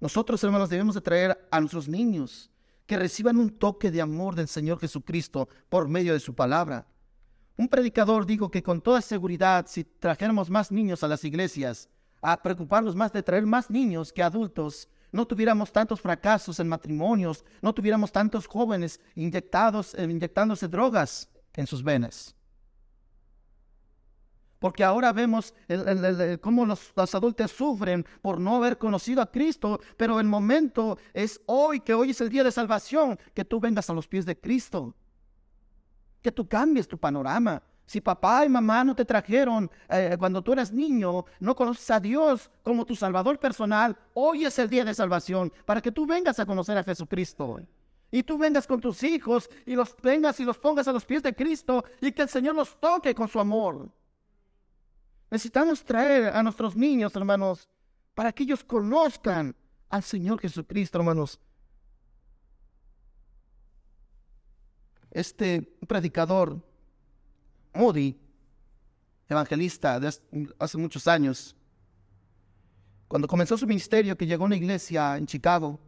Nosotros, 0.00 0.42
hermanos, 0.44 0.68
debemos 0.68 0.94
de 0.94 1.00
traer 1.00 1.48
a 1.50 1.60
nuestros 1.60 1.88
niños 1.88 2.50
que 2.86 2.96
reciban 2.96 3.36
un 3.36 3.50
toque 3.50 3.90
de 3.90 4.00
amor 4.00 4.34
del 4.34 4.48
Señor 4.48 4.78
Jesucristo 4.78 5.48
por 5.68 5.88
medio 5.88 6.12
de 6.12 6.20
su 6.20 6.34
palabra. 6.34 6.86
Un 7.56 7.68
predicador 7.68 8.24
dijo 8.24 8.50
que 8.50 8.62
con 8.62 8.80
toda 8.80 9.00
seguridad, 9.00 9.66
si 9.68 9.84
trajéramos 9.84 10.48
más 10.48 10.70
niños 10.70 11.02
a 11.02 11.08
las 11.08 11.24
iglesias, 11.24 11.88
a 12.22 12.40
preocuparnos 12.40 12.94
más 12.94 13.12
de 13.12 13.22
traer 13.22 13.46
más 13.46 13.68
niños 13.68 14.12
que 14.12 14.22
adultos, 14.22 14.88
no 15.10 15.26
tuviéramos 15.26 15.72
tantos 15.72 16.00
fracasos 16.00 16.60
en 16.60 16.68
matrimonios, 16.68 17.44
no 17.60 17.74
tuviéramos 17.74 18.12
tantos 18.12 18.46
jóvenes 18.46 19.00
inyectados, 19.14 19.94
eh, 19.94 20.04
inyectándose 20.04 20.68
drogas 20.68 21.28
en 21.54 21.66
sus 21.66 21.82
venas. 21.82 22.36
Porque 24.58 24.82
ahora 24.82 25.12
vemos 25.12 25.54
cómo 26.40 26.66
los, 26.66 26.92
adultos 27.14 27.52
sufren 27.52 28.04
por 28.20 28.40
no 28.40 28.56
haber 28.56 28.76
conocido 28.78 29.22
a 29.22 29.30
Cristo, 29.30 29.80
pero 29.96 30.18
el 30.18 30.26
momento 30.26 30.98
es 31.14 31.40
hoy, 31.46 31.80
que 31.80 31.94
hoy 31.94 32.10
es 32.10 32.20
el 32.20 32.28
día 32.28 32.42
de 32.42 32.50
salvación, 32.50 33.18
que 33.34 33.44
tú 33.44 33.60
vengas 33.60 33.88
a 33.88 33.94
los 33.94 34.08
pies 34.08 34.26
de 34.26 34.38
Cristo, 34.38 34.94
que 36.20 36.32
tú 36.32 36.48
cambies 36.48 36.88
tu 36.88 36.98
panorama, 36.98 37.62
si 37.88 38.02
papá 38.02 38.44
y 38.44 38.50
mamá 38.50 38.84
no 38.84 38.94
te 38.94 39.06
trajeron 39.06 39.70
eh, 39.88 40.14
cuando 40.18 40.42
tú 40.42 40.52
eras 40.52 40.70
niño, 40.70 41.24
no 41.40 41.56
conoces 41.56 41.90
a 41.90 41.98
Dios 41.98 42.50
como 42.62 42.84
tu 42.84 42.94
Salvador 42.94 43.38
personal, 43.38 43.96
hoy 44.12 44.44
es 44.44 44.58
el 44.58 44.68
día 44.68 44.84
de 44.84 44.92
salvación 44.92 45.50
para 45.64 45.80
que 45.80 45.90
tú 45.90 46.06
vengas 46.06 46.38
a 46.38 46.44
conocer 46.44 46.76
a 46.76 46.84
Jesucristo. 46.84 47.60
Y 48.10 48.22
tú 48.22 48.36
vengas 48.36 48.66
con 48.66 48.80
tus 48.80 49.02
hijos 49.02 49.48
y 49.64 49.74
los 49.74 49.96
vengas 50.02 50.38
y 50.38 50.44
los 50.44 50.58
pongas 50.58 50.86
a 50.86 50.92
los 50.92 51.06
pies 51.06 51.22
de 51.22 51.34
Cristo 51.34 51.82
y 52.00 52.12
que 52.12 52.22
el 52.22 52.28
Señor 52.28 52.54
los 52.54 52.78
toque 52.78 53.14
con 53.14 53.26
su 53.26 53.40
amor. 53.40 53.88
Necesitamos 55.30 55.84
traer 55.84 56.34
a 56.34 56.42
nuestros 56.42 56.74
niños, 56.74 57.14
hermanos, 57.14 57.68
para 58.14 58.32
que 58.32 58.44
ellos 58.44 58.64
conozcan 58.64 59.54
al 59.90 60.02
Señor 60.02 60.40
Jesucristo, 60.40 60.98
hermanos. 60.98 61.38
Este 65.10 65.62
predicador 65.86 66.62
Moody, 67.74 68.18
evangelista 69.28 70.00
de 70.00 70.12
hace 70.58 70.78
muchos 70.78 71.06
años, 71.06 71.54
cuando 73.06 73.28
comenzó 73.28 73.56
su 73.56 73.66
ministerio, 73.66 74.16
que 74.16 74.26
llegó 74.26 74.44
a 74.44 74.46
una 74.46 74.56
iglesia 74.56 75.16
en 75.16 75.26
Chicago, 75.26 75.78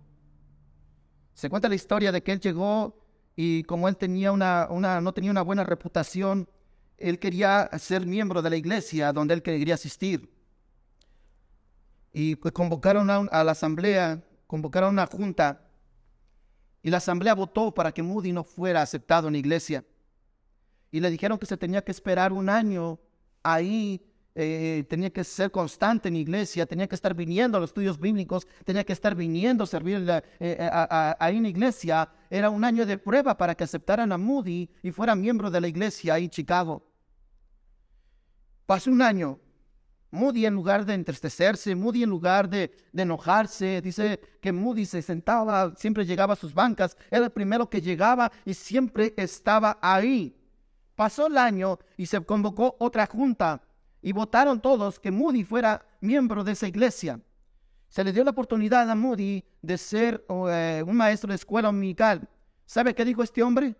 se 1.34 1.48
cuenta 1.48 1.68
la 1.68 1.74
historia 1.74 2.12
de 2.12 2.22
que 2.22 2.32
él 2.32 2.40
llegó 2.40 2.98
y 3.36 3.62
como 3.64 3.88
él 3.88 3.96
tenía 3.96 4.32
una, 4.32 4.68
una, 4.70 5.00
no 5.00 5.12
tenía 5.12 5.30
una 5.30 5.42
buena 5.42 5.64
reputación, 5.64 6.48
él 7.00 7.18
quería 7.18 7.68
ser 7.78 8.06
miembro 8.06 8.42
de 8.42 8.50
la 8.50 8.56
iglesia 8.56 9.12
donde 9.12 9.34
él 9.34 9.42
quería 9.42 9.74
asistir. 9.74 10.30
Y 12.12 12.36
pues 12.36 12.52
convocaron 12.52 13.08
a, 13.10 13.44
la 13.44 13.52
asamblea, 13.52 14.22
convocaron 14.46 14.90
a 14.90 14.92
una 15.02 15.06
junta, 15.06 15.66
y 16.82 16.90
la 16.90 16.98
asamblea 16.98 17.34
votó 17.34 17.72
para 17.72 17.92
que 17.92 18.02
Moody 18.02 18.32
no 18.32 18.44
fuera 18.44 18.82
aceptado 18.82 19.28
en 19.28 19.34
la 19.34 19.38
iglesia. 19.38 19.84
y 20.92 21.00
le 21.00 21.10
dijeron 21.10 21.38
que 21.38 21.46
se 21.46 21.56
tenía 21.56 21.82
que 21.82 21.92
esperar 21.92 22.32
un 22.32 22.48
año 22.48 22.98
ahí 23.42 24.02
eh, 24.34 24.84
tenía 24.88 25.10
que 25.10 25.24
ser 25.24 25.50
constante 25.50 26.08
en 26.08 26.16
iglesia, 26.16 26.64
tenía 26.64 26.86
que 26.86 26.94
estar 26.94 27.14
viniendo 27.14 27.58
a 27.58 27.60
los 27.60 27.70
estudios 27.70 27.98
bíblicos, 27.98 28.46
tenía 28.64 28.84
que 28.84 28.92
estar 28.92 29.14
viniendo 29.14 29.64
a 29.64 29.66
servir 29.66 30.06
eh, 30.38 30.70
ahí 31.18 31.36
en 31.36 31.46
iglesia. 31.46 32.08
Era 32.30 32.48
un 32.48 32.64
año 32.64 32.86
de 32.86 32.96
prueba 32.96 33.36
para 33.36 33.54
que 33.54 33.64
aceptaran 33.64 34.12
a 34.12 34.18
Moody 34.18 34.70
y 34.82 34.92
fuera 34.92 35.16
miembro 35.16 35.50
de 35.50 35.60
la 35.60 35.68
iglesia 35.68 36.14
ahí 36.14 36.24
en 36.24 36.30
Chicago. 36.30 36.89
Pasó 38.70 38.92
un 38.92 39.02
año. 39.02 39.40
Moody 40.12 40.46
en 40.46 40.54
lugar 40.54 40.86
de 40.86 40.94
entristecerse, 40.94 41.74
Moody 41.74 42.04
en 42.04 42.10
lugar 42.10 42.48
de, 42.48 42.70
de, 42.92 43.02
enojarse, 43.02 43.82
dice 43.82 44.20
que 44.40 44.52
Moody 44.52 44.86
se 44.86 45.02
sentaba, 45.02 45.74
siempre 45.74 46.06
llegaba 46.06 46.34
a 46.34 46.36
sus 46.36 46.54
bancas, 46.54 46.96
era 47.10 47.24
el 47.24 47.32
primero 47.32 47.68
que 47.68 47.80
llegaba 47.80 48.30
y 48.44 48.54
siempre 48.54 49.12
estaba 49.16 49.76
ahí. 49.82 50.36
Pasó 50.94 51.26
el 51.26 51.36
año 51.36 51.80
y 51.96 52.06
se 52.06 52.20
convocó 52.20 52.76
otra 52.78 53.06
junta 53.06 53.60
y 54.00 54.12
votaron 54.12 54.60
todos 54.60 55.00
que 55.00 55.10
Moody 55.10 55.42
fuera 55.42 55.84
miembro 56.00 56.44
de 56.44 56.52
esa 56.52 56.68
iglesia. 56.68 57.20
Se 57.88 58.04
le 58.04 58.12
dio 58.12 58.22
la 58.22 58.30
oportunidad 58.30 58.88
a 58.88 58.94
Moody 58.94 59.44
de 59.62 59.78
ser 59.78 60.24
eh, 60.48 60.84
un 60.86 60.96
maestro 60.96 61.30
de 61.30 61.34
escuela 61.34 61.66
dominical. 61.66 62.28
¿Sabe 62.66 62.94
qué 62.94 63.04
dijo 63.04 63.24
este 63.24 63.42
hombre? 63.42 63.74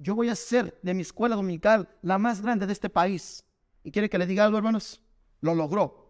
Yo 0.00 0.16
voy 0.16 0.28
a 0.28 0.34
ser 0.34 0.76
de 0.82 0.92
mi 0.92 1.02
escuela 1.02 1.36
dominical 1.36 1.88
la 2.02 2.18
más 2.18 2.42
grande 2.42 2.66
de 2.66 2.72
este 2.72 2.90
país. 2.90 3.44
¿Y 3.82 3.90
quiere 3.90 4.08
que 4.10 4.18
le 4.18 4.26
diga 4.26 4.44
algo, 4.44 4.58
hermanos? 4.58 5.00
Lo 5.40 5.54
logró. 5.54 6.08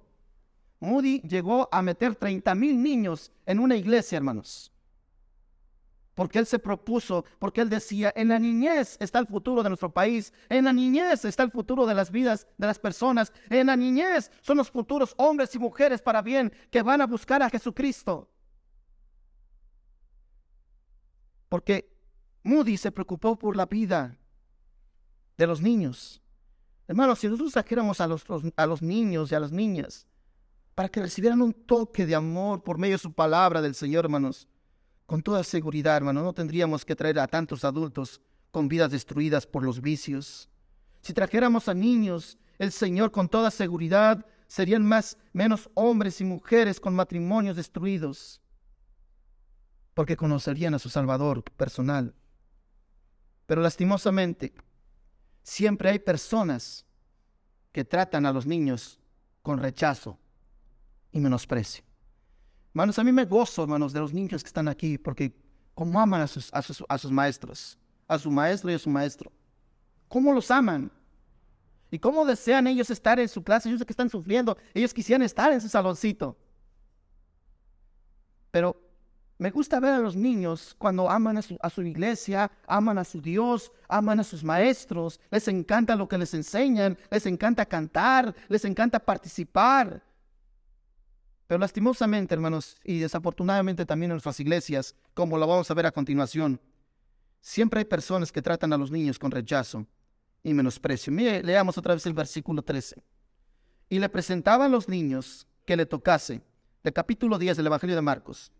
Moody 0.80 1.20
llegó 1.20 1.68
a 1.72 1.82
meter 1.82 2.14
30 2.14 2.54
mil 2.54 2.82
niños 2.82 3.32
en 3.46 3.58
una 3.58 3.76
iglesia, 3.76 4.16
hermanos 4.16 4.72
porque 6.18 6.40
él 6.40 6.46
se 6.46 6.58
propuso, 6.58 7.24
porque 7.38 7.60
él 7.60 7.70
decía, 7.70 8.12
en 8.16 8.26
la 8.26 8.40
niñez 8.40 8.96
está 8.98 9.20
el 9.20 9.28
futuro 9.28 9.62
de 9.62 9.70
nuestro 9.70 9.94
país, 9.94 10.32
en 10.48 10.64
la 10.64 10.72
niñez 10.72 11.24
está 11.24 11.44
el 11.44 11.52
futuro 11.52 11.86
de 11.86 11.94
las 11.94 12.10
vidas 12.10 12.48
de 12.56 12.66
las 12.66 12.80
personas, 12.80 13.32
en 13.48 13.68
la 13.68 13.76
niñez 13.76 14.28
son 14.40 14.56
los 14.56 14.68
futuros 14.68 15.14
hombres 15.16 15.54
y 15.54 15.60
mujeres 15.60 16.02
para 16.02 16.20
bien 16.20 16.52
que 16.72 16.82
van 16.82 17.00
a 17.02 17.06
buscar 17.06 17.40
a 17.40 17.48
Jesucristo. 17.48 18.28
Porque 21.48 21.88
Moody 22.42 22.76
se 22.76 22.90
preocupó 22.90 23.38
por 23.38 23.54
la 23.54 23.66
vida 23.66 24.18
de 25.36 25.46
los 25.46 25.62
niños. 25.62 26.20
Hermanos, 26.88 27.18
si 27.18 27.28
nosotros 27.28 27.52
trajéramos 27.52 28.00
a 28.00 28.06
los, 28.06 28.24
a 28.56 28.66
los 28.66 28.80
niños 28.80 29.30
y 29.30 29.34
a 29.34 29.40
las 29.40 29.52
niñas 29.52 30.06
para 30.74 30.88
que 30.88 31.02
recibieran 31.02 31.42
un 31.42 31.52
toque 31.52 32.06
de 32.06 32.14
amor 32.14 32.62
por 32.62 32.78
medio 32.78 32.94
de 32.94 32.98
su 32.98 33.12
palabra 33.12 33.60
del 33.60 33.74
Señor, 33.74 34.06
hermanos, 34.06 34.48
con 35.04 35.22
toda 35.22 35.44
seguridad, 35.44 35.98
hermano, 35.98 36.22
no 36.22 36.32
tendríamos 36.32 36.84
que 36.84 36.96
traer 36.96 37.18
a 37.18 37.26
tantos 37.26 37.64
adultos 37.64 38.22
con 38.50 38.68
vidas 38.68 38.90
destruidas 38.90 39.46
por 39.46 39.64
los 39.64 39.82
vicios. 39.82 40.48
Si 41.02 41.12
trajéramos 41.12 41.68
a 41.68 41.74
niños, 41.74 42.38
el 42.58 42.72
Señor 42.72 43.10
con 43.10 43.28
toda 43.28 43.50
seguridad 43.50 44.24
serían 44.46 44.84
más 44.84 45.18
menos 45.32 45.68
hombres 45.74 46.20
y 46.22 46.24
mujeres 46.24 46.80
con 46.80 46.94
matrimonios 46.94 47.56
destruidos, 47.56 48.40
porque 49.92 50.16
conocerían 50.16 50.74
a 50.74 50.78
su 50.78 50.88
Salvador 50.88 51.42
personal. 51.56 52.14
Pero 53.46 53.60
lastimosamente, 53.62 54.54
siempre 55.48 55.88
hay 55.88 55.98
personas 55.98 56.84
que 57.72 57.84
tratan 57.84 58.26
a 58.26 58.32
los 58.32 58.44
niños 58.44 59.00
con 59.42 59.58
rechazo 59.58 60.18
y 61.10 61.20
menosprecio. 61.20 61.82
Hermanos, 62.70 62.98
a 62.98 63.04
mí 63.04 63.12
me 63.12 63.24
gozo, 63.24 63.62
hermanos, 63.62 63.94
de 63.94 64.00
los 64.00 64.12
niños 64.12 64.42
que 64.42 64.48
están 64.48 64.68
aquí, 64.68 64.98
porque 64.98 65.34
cómo 65.74 65.98
aman 65.98 66.20
a 66.20 66.26
sus, 66.26 66.52
maestros, 67.10 67.78
a 68.06 68.18
su 68.18 68.30
maestro 68.30 68.70
y 68.70 68.74
a 68.74 68.78
su 68.78 68.90
maestro. 68.90 69.32
¿Cómo 70.08 70.34
los 70.34 70.50
aman? 70.50 70.92
¿Y 71.90 71.98
cómo 71.98 72.26
desean 72.26 72.66
ellos 72.66 72.90
estar 72.90 73.18
en 73.18 73.28
su 73.28 73.42
clase? 73.42 73.70
Ellos 73.70 73.82
que 73.84 73.92
están 73.92 74.10
sufriendo, 74.10 74.56
ellos 74.74 74.92
quisieran 74.92 75.22
estar 75.22 75.50
en 75.50 75.62
su 75.62 75.68
saloncito. 75.70 76.36
Pero 78.50 78.78
me 79.38 79.52
gusta 79.52 79.78
ver 79.78 79.92
a 79.92 79.98
los 79.98 80.16
niños 80.16 80.74
cuando 80.78 81.08
aman 81.08 81.38
a 81.38 81.70
su, 81.70 81.82
iglesia, 81.82 82.50
aman 82.66 82.98
a 82.98 83.04
su 83.04 83.20
Dios, 83.20 83.70
aman 83.86 84.18
a 84.18 84.24
sus 84.24 84.42
maestros, 84.42 85.20
les 85.30 85.46
encanta 85.46 85.94
lo 85.94 86.08
que 86.08 86.18
les 86.18 86.34
enseñan, 86.34 86.98
les 87.08 87.24
encanta 87.24 87.64
cantar, 87.64 88.34
les 88.48 88.64
encanta 88.64 88.98
participar. 88.98 90.02
Pero 91.46 91.60
lastimosamente, 91.60 92.34
hermanos, 92.34 92.76
y 92.82 92.98
desafortunadamente 92.98 93.86
también 93.86 94.10
en 94.10 94.16
nuestras 94.16 94.40
iglesias, 94.40 94.96
como 95.14 95.38
lo 95.38 95.46
vamos 95.46 95.70
a 95.70 95.74
ver 95.74 95.86
a 95.86 95.92
continuación, 95.92 96.60
siempre 97.40 97.78
hay 97.78 97.84
personas 97.84 98.32
que 98.32 98.42
tratan 98.42 98.72
a 98.72 98.76
los 98.76 98.90
niños 98.90 99.20
con 99.20 99.30
rechazo 99.30 99.86
y 100.42 100.52
menosprecio. 100.52 101.12
Mire, 101.12 101.44
leamos 101.44 101.78
otra 101.78 101.94
vez 101.94 102.04
el 102.06 102.12
versículo 102.12 102.62
13. 102.62 103.00
Y 103.88 104.00
le 104.00 104.08
presentaban 104.08 104.72
los 104.72 104.88
niños 104.88 105.46
que 105.64 105.76
le 105.76 105.86
tocase, 105.86 106.42
del 106.82 106.92
capítulo 106.92 107.38
10 107.38 107.56
del 107.56 107.66
Evangelio 107.68 107.94
de 107.94 108.02
Marcos. 108.02 108.50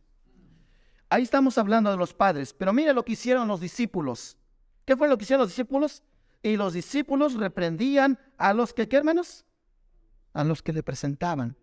Ahí 1.10 1.22
estamos 1.22 1.56
hablando 1.56 1.90
de 1.90 1.96
los 1.96 2.12
padres, 2.12 2.52
pero 2.52 2.72
mire 2.72 2.92
lo 2.92 3.04
que 3.04 3.12
hicieron 3.12 3.48
los 3.48 3.60
discípulos. 3.60 4.36
¿Qué 4.84 4.96
fue 4.96 5.08
lo 5.08 5.16
que 5.16 5.24
hicieron 5.24 5.42
los 5.42 5.50
discípulos? 5.50 6.02
Y 6.42 6.56
los 6.56 6.74
discípulos 6.74 7.34
reprendían 7.34 8.18
a 8.36 8.52
los 8.52 8.74
que, 8.74 8.88
¿qué 8.88 8.96
hermanos? 8.96 9.44
A 10.34 10.44
los 10.44 10.62
que 10.62 10.72
le 10.72 10.82
presentaban. 10.82 11.56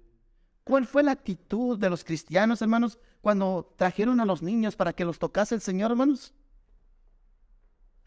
¿Cuál 0.63 0.87
fue 0.87 1.03
la 1.03 1.11
actitud 1.11 1.77
de 1.77 1.91
los 1.91 2.03
cristianos, 2.03 2.61
hermanos, 2.61 2.97
cuando 3.21 3.71
trajeron 3.77 4.19
a 4.19 4.25
los 4.25 4.41
niños 4.41 4.75
para 4.75 4.93
que 4.93 5.05
los 5.05 5.19
tocase 5.19 5.53
el 5.53 5.61
Señor, 5.61 5.91
hermanos? 5.91 6.33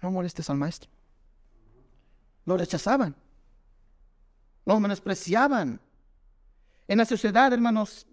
No 0.03 0.11
molestes 0.11 0.51
al 0.51 0.57
maestro. 0.57 0.91
Lo 2.45 2.57
rechazaban. 2.57 3.15
Lo 4.67 4.81
menospreciaban. 4.81 5.81
En 6.89 6.99
la 6.99 7.05
sociedad, 7.05 7.53
hermanos, 7.53 8.08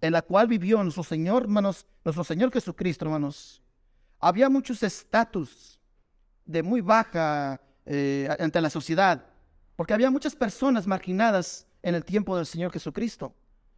en 0.00 0.12
la 0.12 0.22
cual 0.22 0.48
vivió 0.48 0.82
nuestro 0.82 1.02
Señor, 1.02 1.44
hermanos, 1.44 1.86
nuestro 2.04 2.24
Señor 2.24 2.52
Jesucristo, 2.52 3.04
hermanos, 3.04 3.62
había 4.18 4.48
muchos 4.48 4.82
estatus 4.82 5.80
de 6.44 6.62
muy 6.62 6.80
baja 6.80 7.60
eh, 7.84 8.28
ante 8.38 8.60
la 8.60 8.70
sociedad, 8.70 9.24
porque 9.74 9.94
había 9.94 10.10
muchas 10.10 10.34
personas 10.34 10.86
marginadas 10.86 11.66
en 11.82 11.94
el 11.94 12.04
tiempo 12.04 12.36
del 12.36 12.46
Señor 12.46 12.72
Jesucristo. 12.72 13.34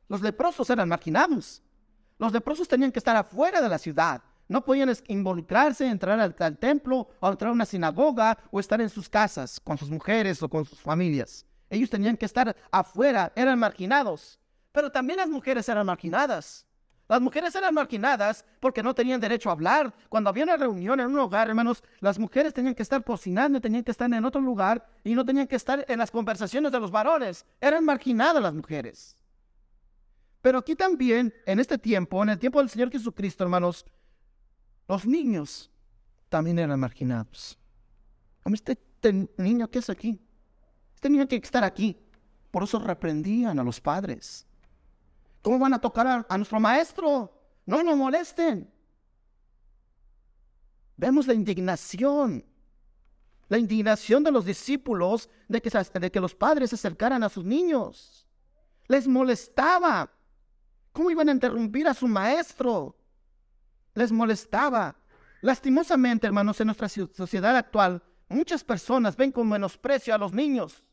Los 0.08 0.22
leprosos 0.22 0.70
eran 0.70 0.88
marginados. 0.88 1.62
Los 2.18 2.32
leprosos 2.32 2.66
tenían 2.66 2.90
que 2.90 2.98
estar 2.98 3.16
afuera 3.16 3.60
de 3.60 3.68
la 3.68 3.78
ciudad. 3.78 4.22
No 4.48 4.64
podían 4.64 4.90
involucrarse, 5.08 5.86
entrar 5.86 6.18
al, 6.18 6.58
templo 6.58 7.08
o 7.20 7.28
entrar 7.28 7.50
a 7.50 7.52
una 7.52 7.66
sinagoga 7.66 8.38
o 8.50 8.58
estar 8.58 8.80
en 8.80 8.88
sus 8.88 9.08
casas 9.08 9.60
con 9.60 9.76
sus 9.76 9.90
mujeres 9.90 10.42
o 10.42 10.48
con 10.48 10.64
sus 10.64 10.80
familias. 10.80 11.44
Ellos 11.68 11.90
tenían 11.90 12.16
que 12.16 12.24
estar 12.24 12.56
afuera, 12.70 13.30
eran 13.36 13.58
marginados. 13.58 14.38
Pero 14.78 14.92
también 14.92 15.16
las 15.16 15.28
mujeres 15.28 15.68
eran 15.68 15.84
marginadas. 15.86 16.64
Las 17.08 17.20
mujeres 17.20 17.52
eran 17.56 17.74
marginadas 17.74 18.44
porque 18.60 18.80
no 18.80 18.94
tenían 18.94 19.20
derecho 19.20 19.48
a 19.48 19.52
hablar. 19.54 19.92
Cuando 20.08 20.30
había 20.30 20.44
una 20.44 20.56
reunión 20.56 21.00
en 21.00 21.08
un 21.08 21.18
hogar, 21.18 21.48
hermanos, 21.48 21.82
las 21.98 22.16
mujeres 22.16 22.54
tenían 22.54 22.76
que 22.76 22.84
estar 22.84 23.02
cocinando, 23.02 23.60
tenían 23.60 23.82
que 23.82 23.90
estar 23.90 24.08
en 24.12 24.24
otro 24.24 24.40
lugar 24.40 24.88
y 25.02 25.16
no 25.16 25.24
tenían 25.24 25.48
que 25.48 25.56
estar 25.56 25.84
en 25.88 25.98
las 25.98 26.12
conversaciones 26.12 26.70
de 26.70 26.78
los 26.78 26.92
varones. 26.92 27.44
Eran 27.60 27.84
marginadas 27.84 28.40
las 28.40 28.54
mujeres. 28.54 29.16
Pero 30.42 30.58
aquí 30.58 30.76
también, 30.76 31.34
en 31.44 31.58
este 31.58 31.76
tiempo, 31.76 32.22
en 32.22 32.28
el 32.28 32.38
tiempo 32.38 32.60
del 32.60 32.70
Señor 32.70 32.92
Jesucristo, 32.92 33.42
hermanos, 33.42 33.84
los 34.86 35.04
niños 35.04 35.72
también 36.28 36.56
eran 36.56 36.78
marginados. 36.78 37.58
Este, 38.44 38.78
este 38.94 39.28
niño, 39.38 39.68
¿qué 39.68 39.80
es 39.80 39.90
aquí? 39.90 40.20
Este 40.94 41.10
niño 41.10 41.26
tiene 41.26 41.40
que 41.40 41.46
estar 41.46 41.64
aquí. 41.64 41.98
Por 42.52 42.62
eso 42.62 42.78
reprendían 42.78 43.58
a 43.58 43.64
los 43.64 43.80
padres. 43.80 44.47
¿Cómo 45.42 45.58
van 45.58 45.74
a 45.74 45.80
tocar 45.80 46.26
a, 46.28 46.36
nuestro 46.36 46.60
maestro? 46.60 47.32
No 47.66 47.82
nos 47.82 47.96
molesten. 47.96 48.70
Vemos 50.96 51.26
la 51.26 51.34
indignación, 51.34 52.44
la 53.48 53.58
indignación 53.58 54.24
de 54.24 54.32
los 54.32 54.44
discípulos 54.44 55.28
de 55.46 55.62
que, 55.62 55.70
de 55.70 56.10
que 56.10 56.20
los 56.20 56.34
padres 56.34 56.70
se 56.70 56.76
acercaran 56.76 57.22
a 57.22 57.28
sus 57.28 57.44
niños. 57.44 58.26
Les 58.88 59.06
molestaba 59.06 60.10
¿Cómo 60.98 61.12
iban 61.12 61.28
a 61.28 61.32
interrumpir 61.32 61.86
a 61.86 61.94
su 61.94 62.08
maestro? 62.08 62.96
Les 63.94 64.10
molestaba. 64.10 64.96
Lastimosamente, 65.42 66.26
hermanos, 66.26 66.60
en 66.60 66.66
nuestra 66.66 66.88
sociedad 66.88 67.56
actual, 67.56 68.02
muchas 68.28 68.64
personas 68.64 69.16
ven 69.16 69.30
con 69.30 69.48
menosprecio 69.48 70.12
a 70.12 70.18
los 70.18 70.32
niños. 70.32 70.84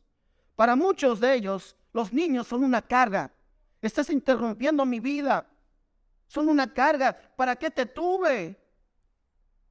Para 0.54 0.76
muchos 0.76 1.18
de 1.18 1.34
ellos, 1.34 1.74
los 1.92 2.12
niños 2.12 2.46
son 2.46 2.62
una 2.62 2.82
carga. 2.82 3.32
Estás 3.86 4.10
interrumpiendo 4.10 4.84
mi 4.84 4.98
vida. 4.98 5.48
Son 6.26 6.48
una 6.48 6.72
carga. 6.72 7.16
¿Para 7.36 7.54
qué 7.54 7.70
te 7.70 7.86
tuve? 7.86 8.60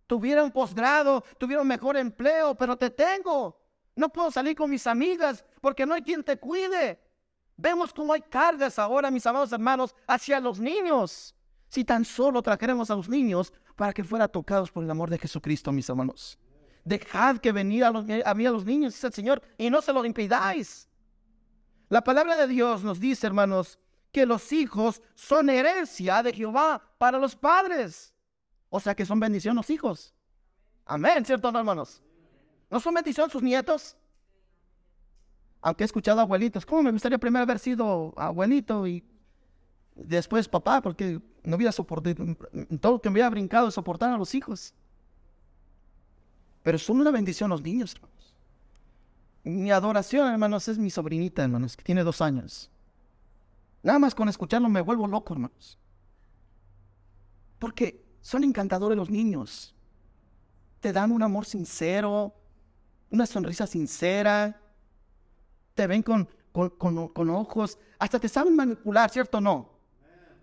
Tuviera 0.08 0.43
un 0.43 0.51
posgrado, 0.51 1.23
tuviera 1.38 1.62
un 1.62 1.67
mejor 1.67 1.97
empleo, 1.97 2.56
pero 2.56 2.78
te 2.78 2.89
tengo. 2.89 3.60
No 3.95 4.10
puedo 4.10 4.32
salir 4.32 4.56
con 4.56 4.69
mis 4.69 4.88
amigas 4.88 5.43
porque 5.60 5.86
no 5.86 5.93
hay 5.93 6.01
quien 6.01 6.23
te 6.23 6.38
cuide. 6.38 6.99
Vemos 7.58 7.93
cómo 7.93 8.13
hay 8.13 8.21
cargas 8.21 8.80
ahora, 8.80 9.12
mis 9.12 9.25
amados 9.25 9.51
hermanos, 9.51 9.93
hacia 10.08 10.39
los 10.39 10.60
niños. 10.60 11.36
Si 11.67 11.84
tan 11.84 12.06
solo 12.06 12.41
trajéramos 12.41 12.89
a 12.91 12.95
los 12.95 13.10
niños 13.10 13.51
para 13.75 13.91
que 13.91 14.04
fueran 14.04 14.32
tocados 14.32 14.71
por 14.71 14.84
el 14.84 14.91
amor 14.91 15.10
de 15.10 15.17
Jesucristo, 15.17 15.71
mis 15.71 15.89
hermanos. 15.89 16.38
dejad 16.86 17.38
que 17.38 17.51
venir 17.51 17.84
a, 17.84 17.88
a 17.88 18.34
mí 18.34 18.45
a 18.45 18.51
los 18.51 18.63
niños, 18.63 18.93
dice 18.93 19.08
el 19.08 19.13
Señor, 19.13 19.41
y 19.58 19.69
no 19.69 19.82
se 19.82 19.91
lo 19.91 20.06
impidáis. 20.06 20.88
La 21.89 22.04
palabra 22.04 22.36
de 22.38 22.47
Dios 22.47 22.84
nos 22.84 22.99
dice, 22.99 23.28
hermanos, 23.28 23.80
que 24.15 24.25
los 24.25 24.54
hijos 24.54 25.01
son 25.13 25.49
herencia 25.49 26.23
de 26.23 26.32
Jehová 26.32 26.82
para 26.97 27.19
los 27.19 27.36
padres. 27.36 28.13
O 28.69 28.80
sea 28.80 28.95
que 28.95 29.06
son 29.06 29.19
bendición 29.19 29.58
los 29.58 29.69
hijos. 29.69 30.13
Amén, 30.86 31.25
¿cierto, 31.25 31.49
hermanos? 31.49 32.01
¿No 32.69 32.80
son 32.80 32.93
bendición 32.93 33.30
sus 33.30 33.43
nietos? 33.43 33.97
Aunque 35.60 35.84
he 35.84 35.86
escuchado 35.86 36.21
abuelitos, 36.21 36.65
¿cómo 36.65 36.84
me 36.84 36.93
gustaría 36.93 37.17
primero 37.17 37.43
haber 37.43 37.60
sido 37.60 38.13
abuelito 38.15 38.88
y 38.88 39.04
después 39.95 40.47
papá? 40.47 40.82
Porque 40.82 41.19
no 41.43 41.58
hubiera 41.58 41.73
soportado, 41.73 42.15
todo 42.80 42.93
lo 42.93 43.01
que 43.01 43.10
me 43.10 43.15
hubiera 43.15 43.30
brincado 43.30 43.69
soportar 43.69 44.13
a 44.13 44.17
los 44.17 44.34
hijos. 44.34 44.73
Pero 46.63 46.78
son 46.78 47.01
una 47.01 47.12
bendición 47.12 47.49
los 47.49 47.62
niños, 47.62 47.93
hermanos. 47.95 48.34
Mi 49.43 49.71
adoración, 49.71 50.32
hermanos, 50.32 50.69
es 50.69 50.78
mi 50.78 50.89
sobrinita, 50.89 51.43
hermanos, 51.43 51.75
que 51.75 51.84
tiene 51.84 52.01
dos 52.06 52.21
años. 52.21 52.71
Nada 53.86 54.00
más 54.00 54.15
con 54.15 54.28
escucharlo 54.28 54.67
me 54.67 54.82
vuelvo 54.82 55.06
loco, 55.06 55.36
hermanos. 55.36 55.78
Porque 57.60 58.04
son 58.19 58.43
encantadores 58.43 58.98
los 58.98 59.12
niños. 59.12 59.76
Te 60.80 60.91
dan 60.91 61.12
un 61.12 61.21
amor 61.21 61.45
sincero, 61.45 62.34
una 63.12 63.28
sonrisa 63.28 63.67
sincera. 63.67 64.60
Te 65.76 65.86
ven 65.86 66.02
con, 66.02 66.28
con, 66.52 67.30
ojos. 67.30 67.78
Hasta 68.00 68.19
te 68.19 68.28
saben 68.28 68.56
manipular, 68.56 69.12
¿cierto 69.12 69.38
o 69.38 69.41
no? 69.41 69.69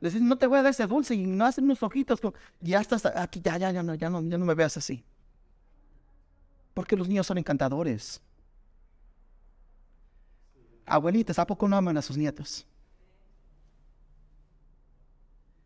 Les 0.01 0.13
dicen, 0.13 0.29
no 0.29 0.39
te 0.39 0.47
voy 0.47 0.61
a 0.61 0.63
dar 0.63 0.71
ese 0.71 0.87
dulce 0.87 1.17
y 1.17 1.27
no 1.27 1.45
hacen 1.45 1.65
unos 1.65 1.83
ojitos. 1.83 2.21
ya 2.61 2.81
estás 2.81 3.05
aquí, 3.07 3.41
ya, 3.43 3.59
ya, 3.59 3.73
ya, 3.73 3.83
no, 3.83 3.97
ya, 3.97 4.09
no, 4.09 4.23
ya 4.23 4.39
no 4.39 4.45
me 4.45 4.55
veas 4.55 4.77
así. 4.77 5.05
Porque 6.75 6.97
los 6.97 7.09
niños 7.09 7.27
son 7.27 7.39
encantadores. 7.39 8.23
Abuelitas, 10.87 11.41
¿a 11.41 11.47
poco 11.49 11.67
no 11.67 11.77
aman 11.77 11.97
a 11.97 12.03
sus 12.03 12.17
nietos? 12.17 12.69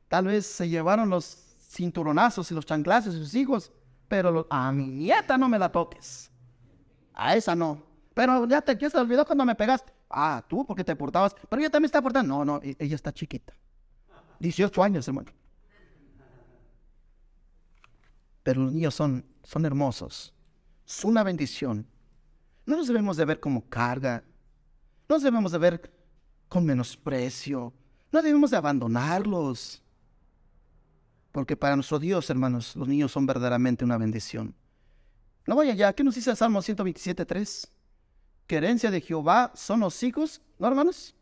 Tal 0.09 0.27
vez 0.27 0.47
se 0.47 0.69
llevaron 0.69 1.11
los 1.11 1.57
cinturonazos 1.71 2.51
y 2.51 2.55
los 2.55 2.65
chanclazos 2.65 3.15
de 3.15 3.21
sus 3.21 3.35
hijos, 3.35 3.73
pero 4.09 4.47
a 4.51 4.73
mi 4.73 4.87
nieta 4.87 5.37
no 5.37 5.49
me 5.49 5.59
la 5.59 5.71
toques. 5.71 6.31
A 7.15 7.35
esa 7.35 7.55
no. 7.55 7.83
Pero 8.15 8.47
ya 8.47 8.63
te 8.63 8.89
se 8.89 8.99
olvidó 8.99 9.27
cuando 9.27 9.45
me 9.45 9.55
pegaste. 9.55 9.93
Ah, 10.09 10.45
tú 10.49 10.65
porque 10.65 10.85
te 10.85 10.95
portabas. 10.95 11.35
Pero 11.49 11.61
ella 11.61 11.71
también 11.71 11.87
está 11.87 12.01
portando. 12.01 12.37
No, 12.37 12.45
no, 12.45 12.61
e-, 12.63 12.77
ella 12.79 12.95
está 12.95 13.13
chiquita. 13.13 13.55
18 14.39 14.83
años, 14.83 15.09
hermano. 15.09 15.33
Pero 18.43 18.63
los 18.63 18.73
niños 18.73 18.95
son, 18.95 19.25
son 19.43 19.65
hermosos. 19.65 20.33
Es 20.87 21.05
una 21.05 21.23
bendición. 21.23 21.87
No 22.65 22.77
nos 22.77 22.87
debemos 22.87 23.17
de 23.17 23.25
ver 23.25 23.41
como 23.41 23.69
carga. 23.69 24.23
No 25.09 25.17
nos 25.17 25.23
debemos 25.23 25.53
de 25.53 25.59
ver 25.59 25.93
con 26.49 26.65
menosprecio. 26.65 27.73
No 28.13 28.23
debemos 28.23 28.51
de 28.51 28.57
abandonarlos. 28.57 29.83
Porque 31.37 31.55
para 31.55 31.77
nuestro 31.77 31.99
Dios, 31.99 32.31
hermanos, 32.31 32.75
los 32.77 32.89
niños 32.89 33.13
son 33.13 33.27
verdaderamente 33.27 33.85
una 33.85 33.99
bendición. 33.99 34.55
No 35.47 35.55
vaya 35.55 35.75
ya, 35.75 35.93
¿qué 35.93 36.03
nos 36.03 36.15
dice 36.15 36.31
el 36.31 36.37
Salmo 36.39 36.63
127.3? 36.63 37.69
Que 38.47 38.57
herencia 38.57 38.91
de 38.91 39.03
Jehová 39.03 39.53
son 39.55 39.81
los 39.81 40.03
hijos, 40.03 40.41
¿no, 40.59 40.67
hermanos? 40.67 41.15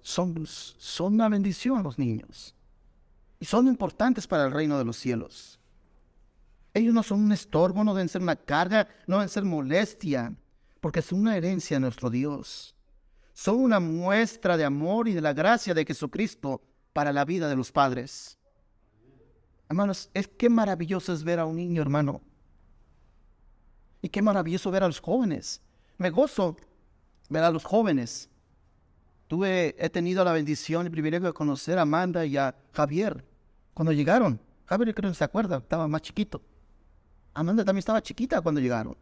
Son, 0.00 0.42
son 0.46 1.12
una 1.12 1.28
bendición 1.28 1.82
los 1.82 1.98
niños. 1.98 2.54
Y 3.40 3.44
son 3.44 3.68
importantes 3.68 4.26
para 4.26 4.46
el 4.46 4.52
reino 4.52 4.78
de 4.78 4.86
los 4.86 4.96
cielos. 4.96 5.60
Ellos 6.72 6.94
no 6.94 7.02
son 7.02 7.24
un 7.24 7.32
estorbo, 7.32 7.84
no 7.84 7.92
deben 7.92 8.08
ser 8.08 8.22
una 8.22 8.36
carga, 8.36 8.88
no 9.06 9.16
deben 9.16 9.28
ser 9.28 9.44
molestia, 9.44 10.34
porque 10.80 11.02
son 11.02 11.18
una 11.18 11.36
herencia 11.36 11.76
de 11.76 11.80
nuestro 11.80 12.08
Dios. 12.08 12.74
Son 13.34 13.56
una 13.56 13.80
muestra 13.80 14.56
de 14.56 14.64
amor 14.64 15.08
y 15.08 15.12
de 15.12 15.20
la 15.20 15.34
gracia 15.34 15.74
de 15.74 15.84
Jesucristo 15.84 16.62
para 16.94 17.12
la 17.12 17.26
vida 17.26 17.48
de 17.48 17.56
los 17.56 17.70
padres. 17.70 18.38
Hermanos, 19.68 20.08
es 20.14 20.28
que 20.28 20.48
maravilloso 20.48 21.12
es 21.12 21.22
ver 21.22 21.40
a 21.40 21.44
un 21.44 21.56
niño, 21.56 21.82
hermano. 21.82 22.22
Y 24.00 24.08
qué 24.08 24.22
maravilloso 24.22 24.70
ver 24.70 24.84
a 24.84 24.86
los 24.86 25.00
jóvenes. 25.00 25.60
Me 25.98 26.08
gozo 26.08 26.56
ver 27.28 27.42
a 27.42 27.50
los 27.50 27.64
jóvenes. 27.64 28.30
Tuve, 29.26 29.74
he 29.78 29.90
tenido 29.90 30.24
la 30.24 30.32
bendición 30.32 30.86
y 30.86 30.90
privilegio 30.90 31.26
de 31.26 31.34
conocer 31.34 31.78
a 31.78 31.82
Amanda 31.82 32.24
y 32.24 32.36
a 32.36 32.54
Javier 32.72 33.24
cuando 33.74 33.92
llegaron. 33.92 34.40
Javier 34.66 34.94
creo 34.94 35.10
que 35.10 35.16
se 35.16 35.24
acuerda, 35.24 35.58
estaba 35.58 35.88
más 35.88 36.02
chiquito. 36.02 36.40
Amanda 37.34 37.64
también 37.64 37.80
estaba 37.80 38.02
chiquita 38.02 38.40
cuando 38.40 38.60
llegaron. 38.60 38.96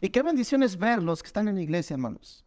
Y 0.00 0.10
qué 0.10 0.22
bendición 0.22 0.62
es 0.62 0.76
verlos 0.78 1.22
que 1.22 1.26
están 1.26 1.48
en 1.48 1.56
la 1.56 1.62
iglesia, 1.62 1.94
hermanos 1.94 2.44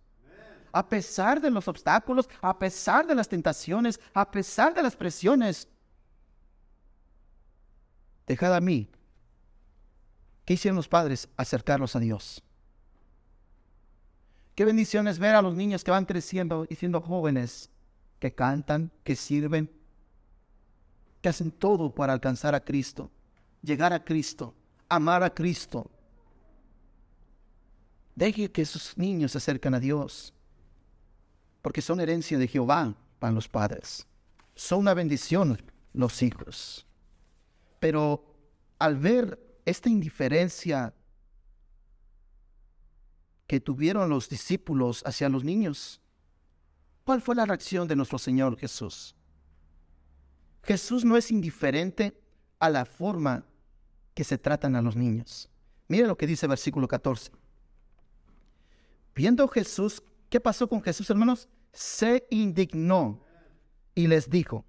a 0.77 0.87
pesar 0.87 1.41
de 1.41 1.49
los 1.49 1.67
obstáculos, 1.67 2.29
a 2.39 2.57
pesar 2.59 3.07
de 3.07 3.15
las 3.15 3.27
tentaciones, 3.27 3.99
a 4.13 4.29
pesar 4.29 4.75
de 4.75 4.83
las 4.83 4.95
presiones. 4.95 5.67
Dejad 8.27 8.53
a 8.53 8.61
mí. 8.61 8.87
¿Qué 10.45 10.53
hicieron 10.53 10.75
los 10.75 10.87
padres? 10.87 11.29
Acercarlos 11.35 11.95
a 11.95 11.99
Dios. 11.99 12.43
Qué 14.53 14.65
bendición 14.65 15.07
es 15.07 15.17
ver 15.17 15.33
a 15.33 15.41
los 15.41 15.55
niños 15.55 15.83
que 15.83 15.89
van 15.89 16.05
creciendo 16.05 16.67
y 16.69 16.75
siendo 16.75 17.01
jóvenes, 17.01 17.71
que 18.19 18.35
cantan, 18.35 18.91
que 19.03 19.15
sirven, 19.15 19.71
que 21.21 21.29
hacen 21.29 21.49
todo 21.49 21.93
para 21.93 22.13
alcanzar 22.13 22.53
a 22.53 22.63
Cristo, 22.63 23.09
llegar 23.63 23.93
a 23.93 24.03
Cristo, 24.03 24.53
amar 24.89 25.23
a 25.23 25.33
Cristo. 25.33 25.89
Deje 28.15 28.51
que 28.51 28.61
esos 28.61 28.95
niños 28.95 29.31
se 29.31 29.39
acerquen 29.39 29.73
a 29.73 29.79
Dios 29.79 30.35
porque 31.67 31.81
son 31.81 31.99
herencia 31.99 32.37
de 32.37 32.47
Jehová 32.47 32.95
para 33.19 33.33
los 33.33 33.49
padres. 33.49 34.07
Son 34.55 34.79
una 34.79 34.93
bendición 34.93 35.61
los 35.91 36.23
hijos. 36.23 36.87
Pero 37.81 38.23
al 38.79 38.95
ver 38.95 39.59
esta 39.65 39.89
indiferencia 39.89 40.93
que 43.47 43.59
tuvieron 43.59 44.09
los 44.09 44.29
discípulos 44.29 45.03
hacia 45.05 45.27
los 45.27 45.43
niños, 45.43 45.99
¿cuál 47.03 47.21
fue 47.21 47.35
la 47.35 47.45
reacción 47.45 47.85
de 47.85 47.97
nuestro 47.97 48.17
Señor 48.17 48.57
Jesús? 48.57 49.13
Jesús 50.63 51.03
no 51.03 51.17
es 51.17 51.31
indiferente 51.31 52.17
a 52.59 52.69
la 52.69 52.85
forma 52.85 53.43
que 54.13 54.23
se 54.23 54.37
tratan 54.37 54.77
a 54.77 54.81
los 54.81 54.95
niños. 54.95 55.49
Mire 55.89 56.07
lo 56.07 56.15
que 56.15 56.27
dice 56.27 56.45
el 56.45 56.51
versículo 56.51 56.87
14. 56.87 57.29
Viendo 59.13 59.45
Jesús, 59.49 60.01
¿qué 60.29 60.39
pasó 60.39 60.69
con 60.69 60.81
Jesús, 60.81 61.09
hermanos? 61.09 61.49
Se 61.77 62.25
indignó 62.31 63.23
y 63.93 64.07
les 64.07 64.31
dijo, 64.31 64.65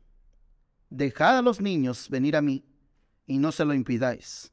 dejad 0.90 1.38
a 1.38 1.42
los 1.42 1.59
niños 1.59 2.11
venir 2.11 2.37
a 2.37 2.42
mí 2.42 2.66
y 3.27 3.38
no 3.38 3.51
se 3.51 3.64
lo 3.64 3.73
impidáis, 3.73 4.53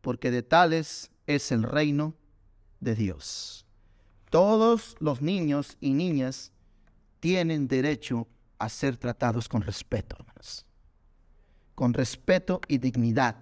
porque 0.00 0.32
de 0.32 0.42
tales 0.42 1.12
es 1.28 1.52
el 1.52 1.62
reino 1.62 2.16
de 2.80 2.96
Dios. 2.96 3.64
Todos 4.28 4.96
los 4.98 5.22
niños 5.22 5.76
y 5.80 5.92
niñas 5.92 6.50
tienen 7.20 7.68
derecho 7.68 8.26
a 8.58 8.68
ser 8.68 8.96
tratados 8.96 9.48
con 9.48 9.62
respeto, 9.62 10.16
hermanos. 10.18 10.66
Con 11.76 11.94
respeto 11.94 12.60
y 12.66 12.78
dignidad. 12.78 13.36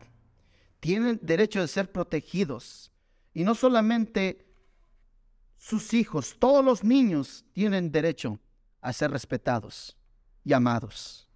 Tienen 0.80 1.18
derecho 1.22 1.62
de 1.62 1.68
ser 1.68 1.90
protegidos. 1.90 2.92
Y 3.32 3.44
no 3.44 3.54
solamente 3.54 4.45
sus 5.56 5.94
hijos, 5.94 6.36
todos 6.38 6.64
los 6.64 6.84
niños 6.84 7.44
tienen 7.52 7.90
derecho 7.90 8.38
a 8.80 8.92
ser 8.92 9.10
respetados 9.10 9.96
y 10.44 10.52
amados. 10.52 11.28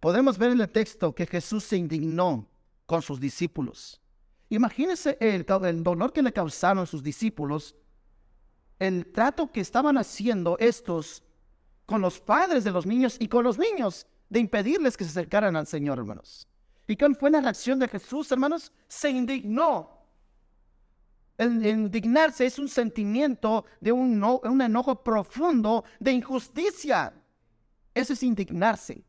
Podemos 0.00 0.38
ver 0.38 0.52
en 0.52 0.60
el 0.60 0.70
texto 0.70 1.14
que 1.14 1.26
Jesús 1.26 1.64
se 1.64 1.76
indignó 1.76 2.48
con 2.86 3.02
sus 3.02 3.20
discípulos. 3.20 4.00
Imagínense 4.48 5.18
el, 5.20 5.44
el 5.64 5.82
dolor 5.82 6.12
que 6.12 6.22
le 6.22 6.32
causaron 6.32 6.86
sus 6.86 7.02
discípulos, 7.02 7.74
el 8.78 9.12
trato 9.12 9.50
que 9.52 9.60
estaban 9.60 9.98
haciendo 9.98 10.56
estos 10.58 11.22
con 11.84 12.00
los 12.00 12.20
padres 12.20 12.64
de 12.64 12.70
los 12.70 12.86
niños 12.86 13.16
y 13.18 13.28
con 13.28 13.44
los 13.44 13.58
niños 13.58 14.06
de 14.30 14.40
impedirles 14.40 14.96
que 14.96 15.04
se 15.04 15.10
acercaran 15.10 15.56
al 15.56 15.66
Señor, 15.66 15.98
hermanos. 15.98 16.46
¿Y 16.86 16.96
cuál 16.96 17.16
fue 17.16 17.30
la 17.30 17.40
reacción 17.40 17.78
de 17.78 17.88
Jesús, 17.88 18.30
hermanos? 18.32 18.72
Se 18.86 19.10
indignó 19.10 19.97
el 21.38 21.64
indignarse 21.64 22.46
es 22.46 22.58
un 22.58 22.68
sentimiento 22.68 23.64
de 23.80 23.92
un, 23.92 24.60
enojo 24.60 25.02
profundo 25.04 25.84
de 26.00 26.12
injusticia. 26.12 27.14
Eso 27.94 28.12
es 28.12 28.22
indignarse. 28.24 29.04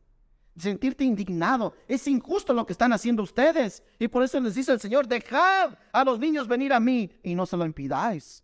Sentirte 0.56 1.04
indignado. 1.04 1.74
Es 1.88 2.08
injusto 2.08 2.54
lo 2.54 2.68
que 2.68 2.74
están 2.74 2.94
haciendo 2.94 3.24
ustedes. 3.24 3.84
Y 3.98 4.08
por 4.08 4.24
eso 4.24 4.40
les 4.40 4.54
dice 4.54 4.72
el 4.72 4.80
Señor, 4.80 5.08
dejad 5.08 5.76
a 5.92 6.04
los 6.04 6.20
niños 6.20 6.48
venir 6.48 6.72
a 6.72 6.80
mí 6.80 7.10
y 7.24 7.34
no 7.34 7.48
se 7.48 7.58
lo 7.58 7.66
impidáis. 7.66 8.44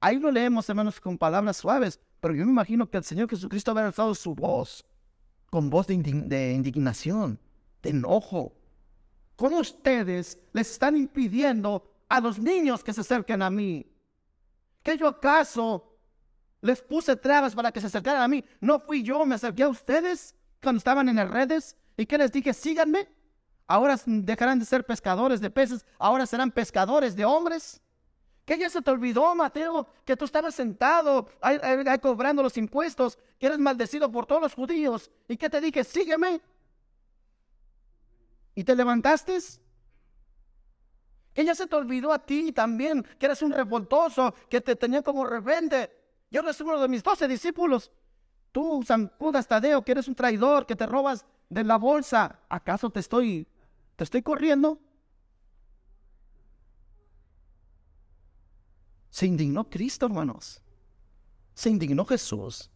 Ahí 0.00 0.18
lo 0.18 0.30
leemos, 0.30 0.68
hermanos, 0.68 0.98
con 0.98 1.18
palabras 1.18 1.58
suaves. 1.58 2.00
Pero 2.20 2.34
yo 2.34 2.46
me 2.46 2.52
imagino 2.52 2.88
que 2.88 2.96
el 2.96 3.04
Señor 3.04 3.28
Jesucristo 3.28 3.70
había 3.70 3.86
alzado 3.86 4.14
su 4.14 4.34
voz 4.34 4.82
con 5.50 5.68
voz 5.68 5.86
de, 5.86 5.96
de 5.96 6.52
indignación, 6.52 7.38
de 7.82 7.90
enojo. 7.90 8.56
¿Cómo 9.36 9.58
ustedes 9.58 10.38
les 10.52 10.70
están 10.70 10.96
impidiendo 10.96 11.93
a 12.08 12.20
los 12.20 12.38
niños 12.38 12.82
que 12.84 12.92
se 12.92 13.00
acerquen 13.00 13.42
a 13.42 13.50
mí? 13.50 13.86
¿Que 14.82 14.96
yo 14.96 15.08
acaso 15.08 15.96
les 16.60 16.82
puse 16.82 17.16
trabas 17.16 17.54
para 17.54 17.72
que 17.72 17.80
se 17.80 17.86
acercaran 17.86 18.22
a 18.22 18.28
mí? 18.28 18.44
¿No 18.60 18.80
fui 18.80 19.02
yo, 19.02 19.24
me 19.26 19.34
acerqué 19.34 19.62
a 19.62 19.68
ustedes 19.68 20.34
cuando 20.62 20.78
estaban 20.78 21.08
en 21.08 21.16
las 21.16 21.30
redes? 21.30 21.76
¿Y 21.96 22.06
que 22.06 22.18
les 22.18 22.32
dije? 22.32 22.52
Síganme. 22.52 23.08
Ahora 23.66 23.98
dejarán 24.04 24.58
de 24.58 24.66
ser 24.66 24.84
pescadores 24.84 25.40
de 25.40 25.50
peces, 25.50 25.86
ahora 25.98 26.26
serán 26.26 26.50
pescadores 26.50 27.16
de 27.16 27.24
hombres. 27.24 27.80
¿Qué 28.44 28.58
ya 28.58 28.68
se 28.68 28.82
te 28.82 28.90
olvidó, 28.90 29.34
Mateo, 29.34 29.88
que 30.04 30.16
tú 30.16 30.26
estabas 30.26 30.54
sentado 30.54 31.28
ahí, 31.40 31.58
cobrando 32.00 32.42
los 32.42 32.58
impuestos, 32.58 33.18
que 33.38 33.46
eres 33.46 33.58
maldecido 33.58 34.12
por 34.12 34.26
todos 34.26 34.42
los 34.42 34.54
judíos. 34.54 35.10
¿Y 35.28 35.38
qué 35.38 35.48
te 35.48 35.62
dije? 35.62 35.82
Sígueme. 35.82 36.42
¿Y 38.54 38.64
te 38.64 38.76
levantaste? 38.76 39.38
Que 41.34 41.44
ya 41.44 41.54
se 41.54 41.66
te 41.66 41.76
olvidó 41.76 42.12
a 42.12 42.24
ti 42.24 42.52
también, 42.52 43.04
que 43.18 43.26
eres 43.26 43.42
un 43.42 43.52
revoltoso, 43.52 44.34
que 44.48 44.60
te 44.60 44.76
tenía 44.76 45.02
como 45.02 45.26
rebelde. 45.26 45.90
Yo 46.30 46.42
no 46.42 46.52
soy 46.52 46.66
uno 46.66 46.80
de 46.80 46.88
mis 46.88 47.02
doce 47.02 47.28
discípulos. 47.28 47.90
Tú, 48.52 48.82
San 48.86 49.12
Tadeo, 49.48 49.82
que 49.82 49.92
eres 49.92 50.08
un 50.08 50.14
traidor, 50.14 50.64
que 50.64 50.76
te 50.76 50.86
robas 50.86 51.26
de 51.48 51.64
la 51.64 51.76
bolsa. 51.76 52.40
¿Acaso 52.48 52.88
te 52.88 53.00
estoy, 53.00 53.48
te 53.96 54.04
estoy 54.04 54.22
corriendo? 54.22 54.78
Se 59.10 59.26
indignó 59.26 59.70
Cristo, 59.70 60.06
hermanos. 60.06 60.60
Se 61.54 61.70
indignó 61.70 62.04
Jesús. 62.04 62.68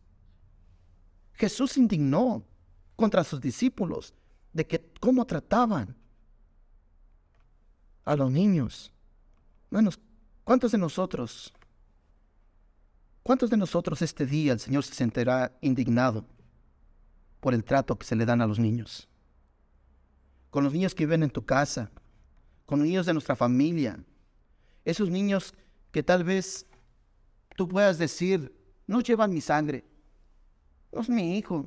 Jesús 1.32 1.72
se 1.72 1.80
indignó 1.80 2.44
contra 2.94 3.24
sus 3.24 3.40
discípulos 3.40 4.14
de 4.52 4.64
que 4.64 4.92
cómo 5.00 5.24
trataban 5.24 5.96
a 8.08 8.16
los 8.16 8.30
niños. 8.32 8.90
Bueno, 9.70 9.90
¿cuántos 10.42 10.72
de 10.72 10.78
nosotros, 10.78 11.52
cuántos 13.22 13.50
de 13.50 13.58
nosotros 13.58 14.00
este 14.00 14.24
día 14.24 14.54
el 14.54 14.60
Señor 14.60 14.82
se 14.82 14.94
sentirá 14.94 15.52
indignado 15.60 16.24
por 17.40 17.52
el 17.52 17.62
trato 17.64 17.98
que 17.98 18.06
se 18.06 18.16
le 18.16 18.24
dan 18.24 18.40
a 18.40 18.46
los 18.46 18.58
niños? 18.58 19.08
Con 20.48 20.64
los 20.64 20.72
niños 20.72 20.94
que 20.94 21.04
viven 21.04 21.22
en 21.22 21.28
tu 21.28 21.44
casa, 21.44 21.90
con 22.64 22.78
los 22.78 22.88
niños 22.88 23.04
de 23.04 23.12
nuestra 23.12 23.36
familia, 23.36 24.02
esos 24.86 25.10
niños 25.10 25.52
que 25.92 26.02
tal 26.02 26.24
vez 26.24 26.64
tú 27.56 27.68
puedas 27.68 27.98
decir, 27.98 28.56
no 28.86 29.02
llevan 29.02 29.34
mi 29.34 29.42
sangre, 29.42 29.84
no 30.92 31.02
es 31.02 31.10
mi 31.10 31.36
hijo, 31.36 31.66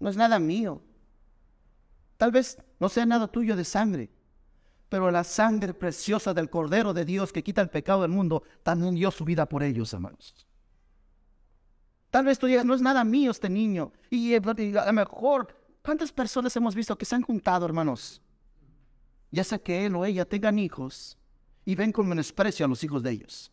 no 0.00 0.10
es 0.10 0.16
nada 0.16 0.40
mío. 0.40 0.82
Tal 2.16 2.32
vez 2.32 2.58
no 2.80 2.88
sea 2.88 3.06
nada 3.06 3.28
tuyo 3.28 3.54
de 3.54 3.64
sangre, 3.64 4.10
pero 4.88 5.10
la 5.10 5.24
sangre 5.24 5.74
preciosa 5.74 6.32
del 6.32 6.48
Cordero 6.48 6.94
de 6.94 7.04
Dios 7.04 7.32
que 7.32 7.42
quita 7.42 7.60
el 7.60 7.70
pecado 7.70 8.02
del 8.02 8.10
mundo 8.10 8.42
también 8.62 8.94
dio 8.94 9.10
su 9.10 9.24
vida 9.24 9.46
por 9.48 9.62
ellos, 9.62 9.92
hermanos. 9.92 10.46
Tal 12.10 12.24
vez 12.24 12.38
tú 12.38 12.46
digas, 12.46 12.64
no 12.64 12.74
es 12.74 12.80
nada 12.80 13.04
mío 13.04 13.30
este 13.30 13.50
niño. 13.50 13.92
Y 14.10 14.34
a 14.34 14.40
lo 14.40 14.92
mejor, 14.92 15.54
¿cuántas 15.82 16.12
personas 16.12 16.54
hemos 16.56 16.74
visto 16.74 16.96
que 16.96 17.04
se 17.04 17.14
han 17.14 17.22
juntado, 17.22 17.66
hermanos? 17.66 18.22
Ya 19.30 19.44
sea 19.44 19.58
que 19.58 19.84
él 19.84 19.96
o 19.96 20.04
ella 20.04 20.24
tengan 20.24 20.58
hijos 20.58 21.18
y 21.64 21.74
ven 21.74 21.92
con 21.92 22.08
menosprecio 22.08 22.64
a 22.64 22.68
los 22.68 22.82
hijos 22.84 23.02
de 23.02 23.10
ellos. 23.10 23.52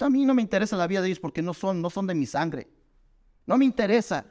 A 0.00 0.10
mí 0.10 0.24
no 0.24 0.34
me 0.34 0.42
interesa 0.42 0.76
la 0.76 0.86
vida 0.86 1.02
de 1.02 1.08
ellos 1.08 1.20
porque 1.20 1.42
no 1.42 1.52
son, 1.54 1.80
no 1.80 1.90
son 1.90 2.06
de 2.06 2.14
mi 2.14 2.26
sangre. 2.26 2.68
No 3.46 3.58
me 3.58 3.64
interesa. 3.64 4.24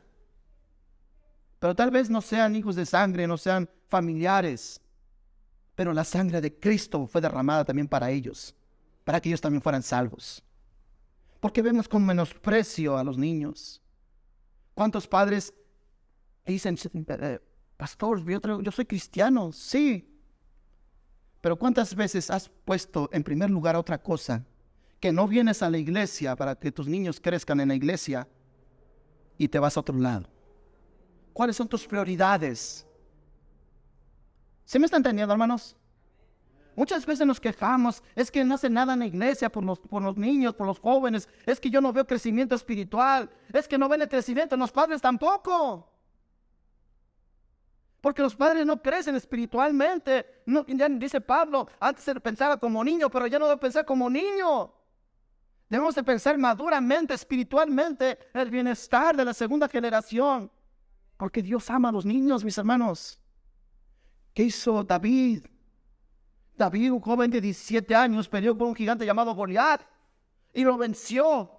Pero 1.60 1.76
tal 1.76 1.92
vez 1.92 2.10
no 2.10 2.22
sean 2.22 2.56
hijos 2.56 2.76
de 2.76 2.86
sangre, 2.86 3.28
no 3.28 3.38
sean 3.38 3.70
familiares. 3.88 4.82
Pero 5.78 5.94
la 5.94 6.04
sangre 6.04 6.42
de 6.42 6.58
Cristo 6.58 7.06
fue 7.06 7.22
derramada 7.22 7.64
también 7.64 7.88
para 7.88 8.10
ellos, 8.10 8.56
para 9.04 9.22
que 9.22 9.30
ellos 9.30 9.42
también 9.42 9.62
fueran 9.62 9.84
salvos. 9.84 10.44
Porque 11.40 11.62
vemos 11.62 11.88
con 11.88 12.04
menosprecio 12.04 12.98
a 12.98 13.04
los 13.04 13.16
niños. 13.16 13.80
¿Cuántos 14.74 15.08
padres 15.08 15.54
dicen, 16.48 16.76
eh, 16.96 17.40
pastor, 17.78 18.26
yo 18.64 18.72
soy 18.72 18.86
cristiano? 18.86 19.52
Sí, 19.52 20.18
pero 21.42 21.60
¿cuántas 21.60 21.94
veces 21.94 22.32
has 22.32 22.50
puesto 22.50 23.08
en 23.14 23.24
primer 23.24 23.52
lugar 23.52 23.76
otra 23.76 24.02
cosa? 24.02 24.44
Que 25.00 25.12
no 25.12 25.28
vienes 25.28 25.62
a 25.62 25.70
la 25.70 25.78
iglesia 25.78 26.36
para 26.36 26.56
que 26.56 26.72
tus 26.72 26.88
niños 26.88 27.22
crezcan 27.22 27.60
en 27.60 27.68
la 27.68 27.76
iglesia 27.76 28.28
y 29.38 29.48
te 29.48 29.60
vas 29.60 29.78
a 29.78 29.82
otro 29.82 29.96
lado. 29.96 30.28
¿Cuáles 31.34 31.56
son 31.56 31.68
tus 31.68 31.86
prioridades? 31.86 32.87
¿Se 34.68 34.80
me 34.80 34.86
está 34.86 34.98
entendiendo, 34.98 35.32
hermanos? 35.32 35.78
Muchas 36.76 37.06
veces 37.06 37.26
nos 37.26 37.40
quejamos, 37.40 38.04
es 38.16 38.30
que 38.30 38.44
no 38.44 38.56
hace 38.56 38.70
nada 38.70 38.94
en 38.94 39.00
la 39.00 39.06
iglesia 39.06 39.50
por 39.50 39.64
los, 39.64 39.80
por 39.80 40.04
los 40.04 40.18
niños, 40.18 40.54
por 40.54 40.68
los 40.68 40.78
jóvenes, 40.78 41.28
es 41.46 41.58
que 41.60 41.70
yo 41.70 41.80
no 41.80 41.94
veo 41.94 42.06
crecimiento 42.06 42.54
espiritual, 42.54 43.30
es 43.54 43.66
que 43.66 43.78
no 43.78 43.88
ven 43.88 44.02
el 44.02 44.10
crecimiento 44.10 44.56
en 44.56 44.60
los 44.60 44.72
padres 44.72 45.02
tampoco. 45.02 45.90
Porque 48.02 48.22
los 48.22 48.36
padres 48.36 48.66
no 48.66 48.82
crecen 48.82 49.16
espiritualmente. 49.16 50.44
No, 50.46 50.66
ya 50.68 50.90
dice 50.90 51.22
Pablo, 51.22 51.70
antes 51.80 52.04
se 52.04 52.14
pensaba 52.20 52.58
como 52.58 52.84
niño, 52.84 53.10
pero 53.10 53.26
ya 53.26 53.40
no 53.40 53.48
debe 53.48 53.62
pensar 53.62 53.86
como 53.86 54.10
niño. 54.10 54.74
Debemos 55.70 55.96
de 55.96 56.04
pensar 56.04 56.38
maduramente, 56.38 57.14
espiritualmente, 57.14 58.20
el 58.34 58.52
bienestar 58.52 59.16
de 59.16 59.24
la 59.24 59.34
segunda 59.34 59.70
generación. 59.70 60.52
Porque 61.16 61.42
Dios 61.42 61.70
ama 61.70 61.88
a 61.88 61.94
los 61.94 62.06
niños, 62.06 62.44
mis 62.44 62.58
hermanos. 62.58 63.20
¿Qué 64.38 64.44
hizo 64.44 64.84
David? 64.84 65.48
David, 66.56 66.92
un 66.92 67.00
joven 67.00 67.32
de 67.32 67.42
17 67.42 67.96
años, 67.96 68.30
peleó 68.30 68.56
con 68.56 68.68
un 68.68 68.76
gigante 68.76 69.04
llamado 69.04 69.34
Goliat 69.34 69.82
y 70.54 70.64
lo 70.64 70.78
venció. 70.78 71.50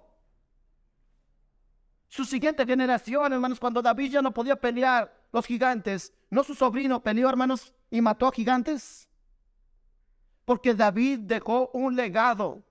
Su 2.07 2.23
siguiente 2.23 2.65
generación, 2.65 3.33
hermanos, 3.33 3.59
cuando 3.59 3.81
David 3.81 4.13
ya 4.13 4.21
no 4.21 4.33
podía 4.33 4.55
pelear 4.55 5.13
los 5.33 5.45
gigantes, 5.45 6.13
¿no 6.29 6.41
su 6.41 6.55
sobrino 6.55 7.03
peleó, 7.03 7.27
hermanos, 7.27 7.73
y 7.91 7.99
mató 7.99 8.27
a 8.27 8.31
gigantes? 8.31 9.09
Porque 10.45 10.73
David 10.73 11.19
dejó 11.23 11.71
un 11.73 11.97
legado. 11.97 12.63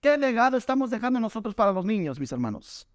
¿Qué 0.00 0.18
legado 0.18 0.56
estamos 0.56 0.90
dejando 0.90 1.20
nosotros 1.20 1.54
para 1.54 1.70
los 1.70 1.84
niños, 1.84 2.18
mis 2.18 2.32
hermanos? 2.32 2.88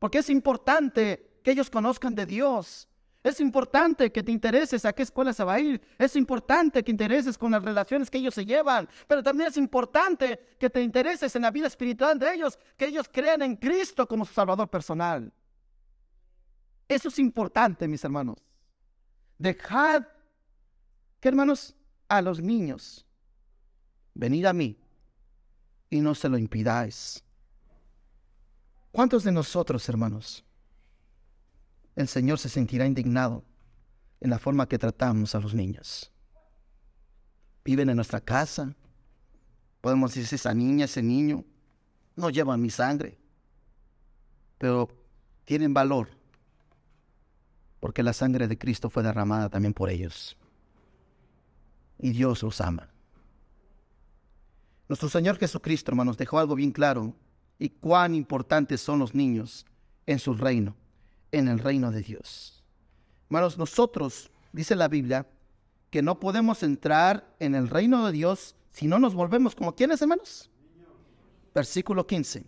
Porque 0.00 0.18
es 0.18 0.28
importante 0.28 1.38
que 1.44 1.52
ellos 1.52 1.70
conozcan 1.70 2.16
de 2.16 2.26
Dios. 2.26 2.89
Es 3.22 3.38
importante 3.40 4.10
que 4.10 4.22
te 4.22 4.32
intereses 4.32 4.84
a 4.86 4.94
qué 4.94 5.02
escuela 5.02 5.32
se 5.32 5.44
va 5.44 5.54
a 5.54 5.60
ir. 5.60 5.80
Es 5.98 6.16
importante 6.16 6.78
que 6.78 6.84
te 6.84 6.90
intereses 6.90 7.36
con 7.36 7.52
las 7.52 7.62
relaciones 7.62 8.10
que 8.10 8.16
ellos 8.16 8.34
se 8.34 8.46
llevan. 8.46 8.88
Pero 9.06 9.22
también 9.22 9.50
es 9.50 9.58
importante 9.58 10.56
que 10.58 10.70
te 10.70 10.80
intereses 10.80 11.34
en 11.36 11.42
la 11.42 11.50
vida 11.50 11.66
espiritual 11.66 12.18
de 12.18 12.32
ellos, 12.32 12.58
que 12.78 12.86
ellos 12.86 13.06
crean 13.12 13.42
en 13.42 13.56
Cristo 13.56 14.08
como 14.08 14.24
su 14.24 14.32
Salvador 14.32 14.70
personal. 14.70 15.30
Eso 16.88 17.08
es 17.08 17.18
importante, 17.18 17.86
mis 17.86 18.02
hermanos. 18.02 18.38
Dejad 19.36 20.02
que, 21.20 21.28
hermanos, 21.28 21.76
a 22.08 22.22
los 22.22 22.40
niños, 22.40 23.06
venid 24.14 24.46
a 24.46 24.54
mí 24.54 24.78
y 25.90 26.00
no 26.00 26.14
se 26.14 26.28
lo 26.28 26.38
impidáis. 26.38 27.22
¿Cuántos 28.90 29.24
de 29.24 29.32
nosotros, 29.32 29.88
hermanos, 29.88 30.44
el 31.96 32.08
Señor 32.08 32.38
se 32.38 32.48
sentirá 32.48 32.86
indignado 32.86 33.44
en 34.20 34.30
la 34.30 34.38
forma 34.38 34.68
que 34.68 34.78
tratamos 34.78 35.34
a 35.34 35.40
los 35.40 35.54
niños. 35.54 36.12
Viven 37.64 37.88
en 37.90 37.96
nuestra 37.96 38.20
casa. 38.20 38.74
Podemos 39.80 40.14
decir, 40.14 40.34
esa 40.34 40.54
niña, 40.54 40.84
ese 40.84 41.02
niño, 41.02 41.44
no 42.16 42.30
llevan 42.30 42.60
mi 42.60 42.70
sangre, 42.70 43.18
pero 44.58 44.88
tienen 45.44 45.72
valor, 45.72 46.08
porque 47.80 48.02
la 48.02 48.12
sangre 48.12 48.46
de 48.46 48.58
Cristo 48.58 48.90
fue 48.90 49.02
derramada 49.02 49.48
también 49.48 49.72
por 49.72 49.88
ellos. 49.88 50.36
Y 51.98 52.10
Dios 52.10 52.42
los 52.42 52.60
ama. 52.60 52.90
Nuestro 54.88 55.08
Señor 55.08 55.38
Jesucristo, 55.38 55.90
hermanos, 55.90 56.18
dejó 56.18 56.38
algo 56.38 56.54
bien 56.54 56.72
claro 56.72 57.14
y 57.58 57.70
cuán 57.70 58.14
importantes 58.14 58.80
son 58.80 58.98
los 58.98 59.14
niños 59.14 59.64
en 60.06 60.18
su 60.18 60.34
reino 60.34 60.74
en 61.32 61.48
el 61.48 61.58
reino 61.58 61.90
de 61.90 62.02
Dios. 62.02 62.62
Hermanos, 63.26 63.58
nosotros, 63.58 64.30
dice 64.52 64.74
la 64.74 64.88
Biblia, 64.88 65.26
que 65.90 66.02
no 66.02 66.20
podemos 66.20 66.62
entrar 66.62 67.34
en 67.38 67.54
el 67.54 67.68
reino 67.68 68.06
de 68.06 68.12
Dios 68.12 68.54
si 68.70 68.86
no 68.86 68.98
nos 68.98 69.14
volvemos 69.14 69.54
como 69.54 69.74
quienes, 69.74 70.00
hermanos. 70.00 70.50
Versículo 71.54 72.06
15. 72.06 72.44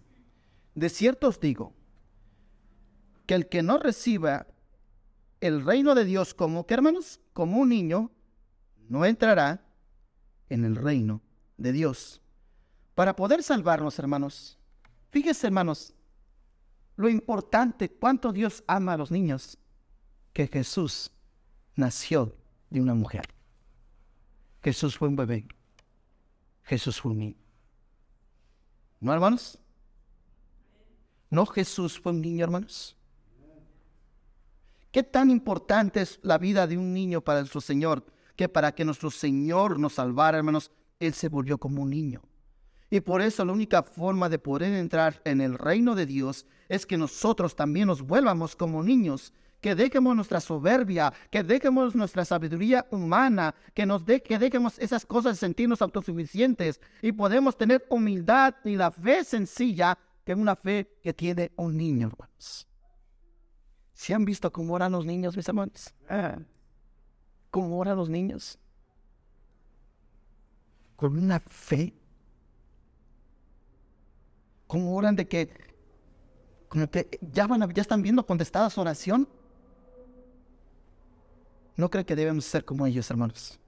De 0.75 0.89
cierto 0.89 1.29
os 1.29 1.41
digo 1.41 1.73
que 3.27 3.35
el 3.35 3.49
que 3.49 3.63
no 3.63 3.79
reciba 3.79 4.47
el 5.41 5.65
reino 5.65 5.95
de 5.95 6.05
Dios 6.05 6.35
como 6.35 6.67
que, 6.67 6.75
hermanos, 6.75 7.21
como 7.33 7.59
un 7.59 7.69
niño, 7.69 8.11
no 8.89 9.05
entrará 9.05 9.65
en 10.49 10.65
el 10.65 10.77
reino 10.77 11.21
de 11.57 11.73
Dios. 11.73 12.21
Para 12.95 13.17
poder 13.17 13.43
salvarnos, 13.43 13.99
hermanos, 13.99 14.59
fíjese, 15.11 15.49
hermanos, 15.49 15.95
lo 16.97 17.09
importante, 17.09 17.91
cuánto 17.91 18.33
Dios 18.33 18.63
ama 18.67 18.95
a 18.95 18.97
los 18.97 19.11
niños, 19.11 19.59
que 20.33 20.47
Jesús 20.47 21.11
nació 21.75 22.35
de 22.71 22.81
una 22.81 22.95
mujer. 22.95 23.29
Jesús 24.63 24.97
fue 24.97 25.09
un 25.09 25.17
bebé. 25.17 25.47
Jesús 26.63 27.01
fue 27.01 27.13
un 27.13 27.19
niño. 27.19 27.37
¿No, 29.01 29.13
hermanos? 29.13 29.59
¿No 31.29 31.47
Jesús 31.47 31.99
fue 31.99 32.13
un 32.13 32.21
niño, 32.21 32.45
hermanos? 32.45 32.97
¿Qué 34.93 35.03
tan 35.03 35.31
importante 35.31 36.03
es 36.03 36.21
la 36.23 36.39
vida 36.39 36.67
de 36.67 36.77
un 36.77 36.93
niño 36.93 37.23
para 37.23 37.41
nuestro 37.41 37.61
Señor? 37.61 38.05
Que 38.37 38.49
para 38.49 38.75
que 38.75 38.85
nuestro 38.85 39.11
Señor 39.11 39.79
nos 39.79 39.95
salvara, 39.95 40.39
hermanos, 40.39 40.71
Él 41.01 41.15
se 41.15 41.29
volvió 41.29 41.59
como 41.59 41.83
un 41.83 41.91
niño. 41.91 42.23
Y 42.93 43.01
por 43.01 43.23
eso 43.23 43.43
la 43.43 43.55
única 43.55 43.83
forma 43.83 44.29
de 44.29 44.39
poder 44.39 44.75
entrar 44.75 45.23
en 45.25 45.41
el 45.41 45.57
reino 45.57 45.95
de 45.95 46.05
Dios 46.05 46.45
es 46.69 46.85
que 46.85 46.99
nosotros 46.99 47.57
también 47.57 47.87
nos 47.87 48.03
vuelvamos 48.03 48.55
como 48.55 48.83
niños, 48.83 49.33
que 49.63 49.75
dejemos 49.75 50.15
nuestra 50.15 50.43
soberbia, 50.43 51.11
que 51.31 51.43
dejemos 51.43 51.95
nuestra 51.95 52.27
sabiduría 52.27 52.87
humana, 52.91 53.55
que 53.73 53.87
nos 53.87 54.05
de, 54.05 54.23
que 54.23 54.39
dejemos 54.39 54.79
esas 54.79 55.07
cosas 55.07 55.37
de 55.37 55.41
sentirnos 55.41 55.81
autosuficientes 55.81 56.83
y 57.01 57.13
podemos 57.13 57.57
tener 57.57 57.83
humildad 57.89 58.57
y 58.63 58.77
la 58.77 58.91
fe 58.91 59.25
sencilla 59.25 59.97
que 60.23 60.33
es 60.33 60.39
una 60.39 60.55
fe 60.55 60.99
que 61.03 61.15
tiene 61.15 61.51
un 61.57 61.75
niño, 61.75 62.09
hermanos. 62.09 62.69
¿Se 63.95 64.13
han 64.13 64.27
visto 64.27 64.53
cómo 64.53 64.75
oran 64.75 64.93
los 64.93 65.07
niños, 65.07 65.35
mis 65.35 65.49
hermanos? 65.49 65.95
¿Cómo 67.51 67.79
oran 67.79 67.97
los 67.97 68.11
niños? 68.11 68.59
Con 70.95 71.17
una 71.17 71.41
fe 71.41 71.95
¿Cómo 74.73 74.97
oran 74.97 75.15
de 75.15 75.29
que, 75.29 75.51
como 76.71 76.91
que 76.91 77.19
ya, 77.31 77.47
van 77.47 77.71
ya 77.75 77.83
están 77.83 78.01
viendo 78.01 78.25
contestada 78.25 78.71
su 78.71 78.81
oración? 78.81 79.29
No 81.77 81.91
creo 81.91 82.07
que 82.07 82.17
debemos 82.17 82.47
ser 82.47 82.65
como 82.65 82.87
ellos, 82.87 83.11
hermanos. 83.11 83.61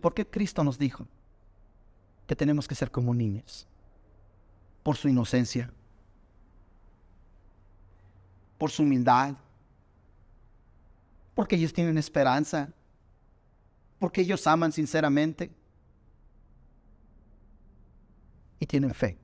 ¿Por 0.00 0.12
qué 0.12 0.26
Cristo 0.26 0.64
nos 0.64 0.76
dijo 0.76 1.06
que 2.26 2.34
tenemos 2.34 2.66
que 2.66 2.74
ser 2.74 2.90
como 2.90 3.14
niños? 3.14 3.68
Por 4.82 4.96
su 4.96 5.08
inocencia, 5.08 5.72
por 8.58 8.72
su 8.72 8.82
humildad, 8.82 9.36
porque 11.32 11.54
ellos 11.54 11.72
tienen 11.72 11.96
esperanza, 11.96 12.72
porque 14.00 14.22
ellos 14.22 14.44
aman 14.48 14.72
sinceramente 14.72 15.48
y 18.58 18.66
tienen 18.66 18.92
fe. 18.92 19.16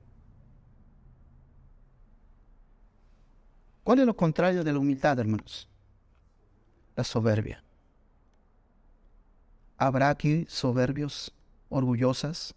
¿Cuál 3.87 3.99
es 3.99 4.05
lo 4.05 4.17
contrario 4.17 4.65
de 4.65 4.73
la 4.73 4.79
humildad, 4.79 5.17
hermanos? 5.17 5.65
La 6.97 7.05
soberbia. 7.05 7.63
¿Habrá 9.77 10.09
aquí 10.09 10.45
soberbios, 10.49 11.33
orgullosas, 11.69 12.53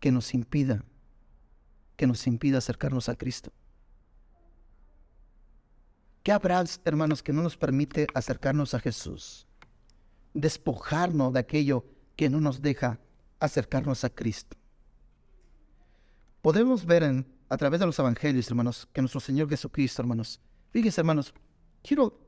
que 0.00 0.10
nos 0.10 0.34
impida, 0.34 0.82
que 1.96 2.08
nos 2.08 2.26
impida 2.26 2.58
acercarnos 2.58 3.08
a 3.08 3.14
Cristo? 3.14 3.52
¿Qué 6.24 6.32
habrá, 6.32 6.64
hermanos, 6.84 7.22
que 7.22 7.32
no 7.32 7.42
nos 7.42 7.56
permite 7.56 8.08
acercarnos 8.14 8.74
a 8.74 8.80
Jesús? 8.80 9.46
Despojarnos 10.34 11.32
de 11.32 11.38
aquello 11.38 11.84
que 12.16 12.28
no 12.28 12.40
nos 12.40 12.60
deja 12.60 12.98
acercarnos 13.38 14.02
a 14.02 14.10
Cristo. 14.10 14.56
Podemos 16.42 16.84
ver 16.84 17.04
en 17.04 17.35
a 17.48 17.56
través 17.56 17.80
de 17.80 17.86
los 17.86 17.98
evangelios, 17.98 18.48
hermanos, 18.48 18.88
que 18.92 19.00
nuestro 19.00 19.20
Señor 19.20 19.48
Jesucristo, 19.48 20.02
hermanos. 20.02 20.40
Fíjense, 20.70 21.00
hermanos, 21.00 21.32
quiero 21.82 22.18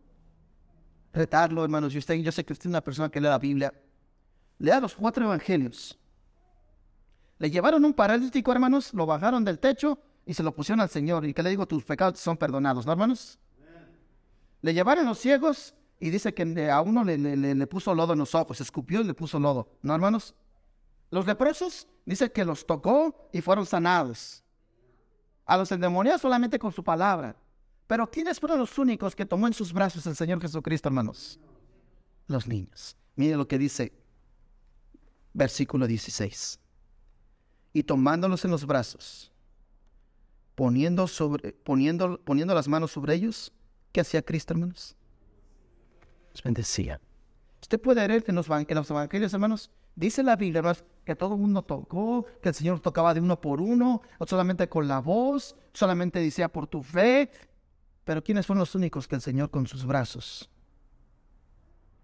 retarlo, 1.12 1.64
hermanos, 1.64 1.94
y 1.94 2.22
yo 2.22 2.32
sé 2.32 2.44
que 2.44 2.52
usted 2.52 2.66
es 2.66 2.70
una 2.70 2.80
persona 2.80 3.08
que 3.08 3.20
lee 3.20 3.28
la 3.28 3.38
Biblia. 3.38 3.72
Lea 4.58 4.80
los 4.80 4.94
cuatro 4.94 5.24
evangelios. 5.24 5.98
Le 7.38 7.50
llevaron 7.50 7.84
un 7.84 7.94
paralítico, 7.94 8.52
hermanos, 8.52 8.92
lo 8.94 9.06
bajaron 9.06 9.44
del 9.44 9.58
techo 9.58 9.98
y 10.26 10.34
se 10.34 10.42
lo 10.42 10.54
pusieron 10.54 10.80
al 10.80 10.88
Señor. 10.88 11.24
Y 11.24 11.34
que 11.34 11.42
le 11.42 11.50
digo, 11.50 11.66
tus 11.66 11.84
pecados 11.84 12.18
son 12.18 12.36
perdonados, 12.36 12.86
¿no, 12.86 12.92
hermanos? 12.92 13.38
Le 14.60 14.74
llevaron 14.74 15.06
los 15.06 15.18
ciegos 15.18 15.74
y 16.00 16.10
dice 16.10 16.34
que 16.34 16.70
a 16.70 16.80
uno 16.80 17.04
le, 17.04 17.16
le, 17.18 17.66
puso 17.66 17.94
lodo 17.94 18.12
en 18.12 18.18
los 18.20 18.34
ojos, 18.34 18.60
escupió 18.60 19.00
y 19.00 19.04
le 19.04 19.14
puso 19.14 19.38
lodo, 19.38 19.68
¿no, 19.82 19.94
hermanos? 19.94 20.34
Los 21.10 21.26
leprosos, 21.26 21.86
dice 22.04 22.30
que 22.32 22.44
los 22.44 22.66
tocó 22.66 23.30
y 23.32 23.40
fueron 23.40 23.66
sanados 23.66 24.42
a 25.48 25.56
los 25.56 25.72
endemoniados 25.72 26.20
solamente 26.20 26.58
con 26.58 26.70
su 26.70 26.84
palabra. 26.84 27.34
Pero 27.86 28.08
¿quiénes 28.08 28.38
fueron 28.38 28.58
los 28.58 28.78
únicos 28.78 29.16
que 29.16 29.24
tomó 29.24 29.46
en 29.46 29.54
sus 29.54 29.72
brazos 29.72 30.06
el 30.06 30.14
Señor 30.14 30.40
Jesucristo, 30.42 30.90
hermanos? 30.90 31.40
Los 32.26 32.46
niños. 32.46 32.96
Mire 33.16 33.34
lo 33.34 33.48
que 33.48 33.58
dice 33.58 33.92
versículo 35.32 35.86
16. 35.86 36.60
Y 37.72 37.82
tomándolos 37.82 38.44
en 38.44 38.50
los 38.50 38.66
brazos, 38.66 39.32
poniendo, 40.54 41.08
sobre, 41.08 41.52
poniendo, 41.52 42.20
poniendo 42.20 42.54
las 42.54 42.68
manos 42.68 42.92
sobre 42.92 43.14
ellos, 43.14 43.50
¿qué 43.92 44.02
hacía 44.02 44.20
Cristo, 44.20 44.52
hermanos? 44.52 44.96
Los 46.32 46.42
bendecía. 46.42 47.00
Usted 47.62 47.80
puede 47.80 48.06
leer 48.06 48.22
en 48.26 48.34
los, 48.34 48.48
en 48.50 48.74
los 48.74 48.90
evangelios, 48.90 49.32
hermanos, 49.32 49.70
Dice 49.98 50.22
la 50.22 50.36
Biblia, 50.36 50.60
hermanos, 50.60 50.84
que 51.08 51.16
todo 51.16 51.36
el 51.36 51.40
mundo 51.40 51.62
tocó, 51.62 52.26
que 52.42 52.50
el 52.50 52.54
Señor 52.54 52.80
tocaba 52.80 53.14
de 53.14 53.20
uno 53.20 53.40
por 53.40 53.62
uno, 53.62 54.02
o 54.18 54.26
solamente 54.26 54.68
con 54.68 54.86
la 54.86 54.98
voz, 54.98 55.56
solamente 55.72 56.20
decía 56.20 56.50
por 56.50 56.66
tu 56.66 56.82
fe. 56.82 57.30
Pero 58.04 58.22
¿quiénes 58.22 58.46
fueron 58.46 58.60
los 58.60 58.74
únicos 58.74 59.08
que 59.08 59.14
el 59.14 59.22
Señor 59.22 59.48
con 59.48 59.66
sus 59.66 59.86
brazos 59.86 60.50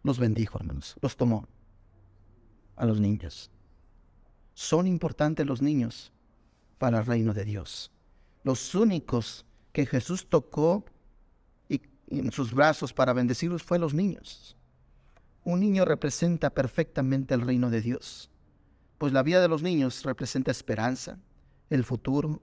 los 0.03 0.19
bendijo, 0.19 0.57
hermanos? 0.57 0.97
Los 1.03 1.19
tomó 1.19 1.47
a 2.77 2.87
los 2.87 2.99
niños. 2.99 3.51
Son 4.55 4.87
importantes 4.87 5.45
los 5.45 5.61
niños 5.61 6.11
para 6.79 7.01
el 7.01 7.05
reino 7.05 7.35
de 7.35 7.45
Dios. 7.45 7.93
Los 8.43 8.75
únicos 8.75 9.45
que 9.73 9.85
Jesús 9.85 10.31
tocó 10.31 10.87
y, 11.69 11.83
en 12.09 12.33
sus 12.33 12.55
brazos 12.55 12.95
para 12.95 13.13
bendecirlos 13.13 13.63
fue 13.63 13.79
los 13.79 13.93
niños. 13.93 14.57
Un 15.45 15.61
niño 15.61 15.85
representa 15.85 16.49
perfectamente 16.49 17.35
el 17.35 17.43
reino 17.43 17.69
de 17.69 17.83
Dios, 17.83 18.31
pues 18.99 19.13
la 19.13 19.23
vida 19.23 19.41
de 19.41 19.49
los 19.49 19.63
niños 19.63 20.03
representa 20.05 20.51
esperanza, 20.51 21.19
el 21.71 21.85
futuro, 21.85 22.43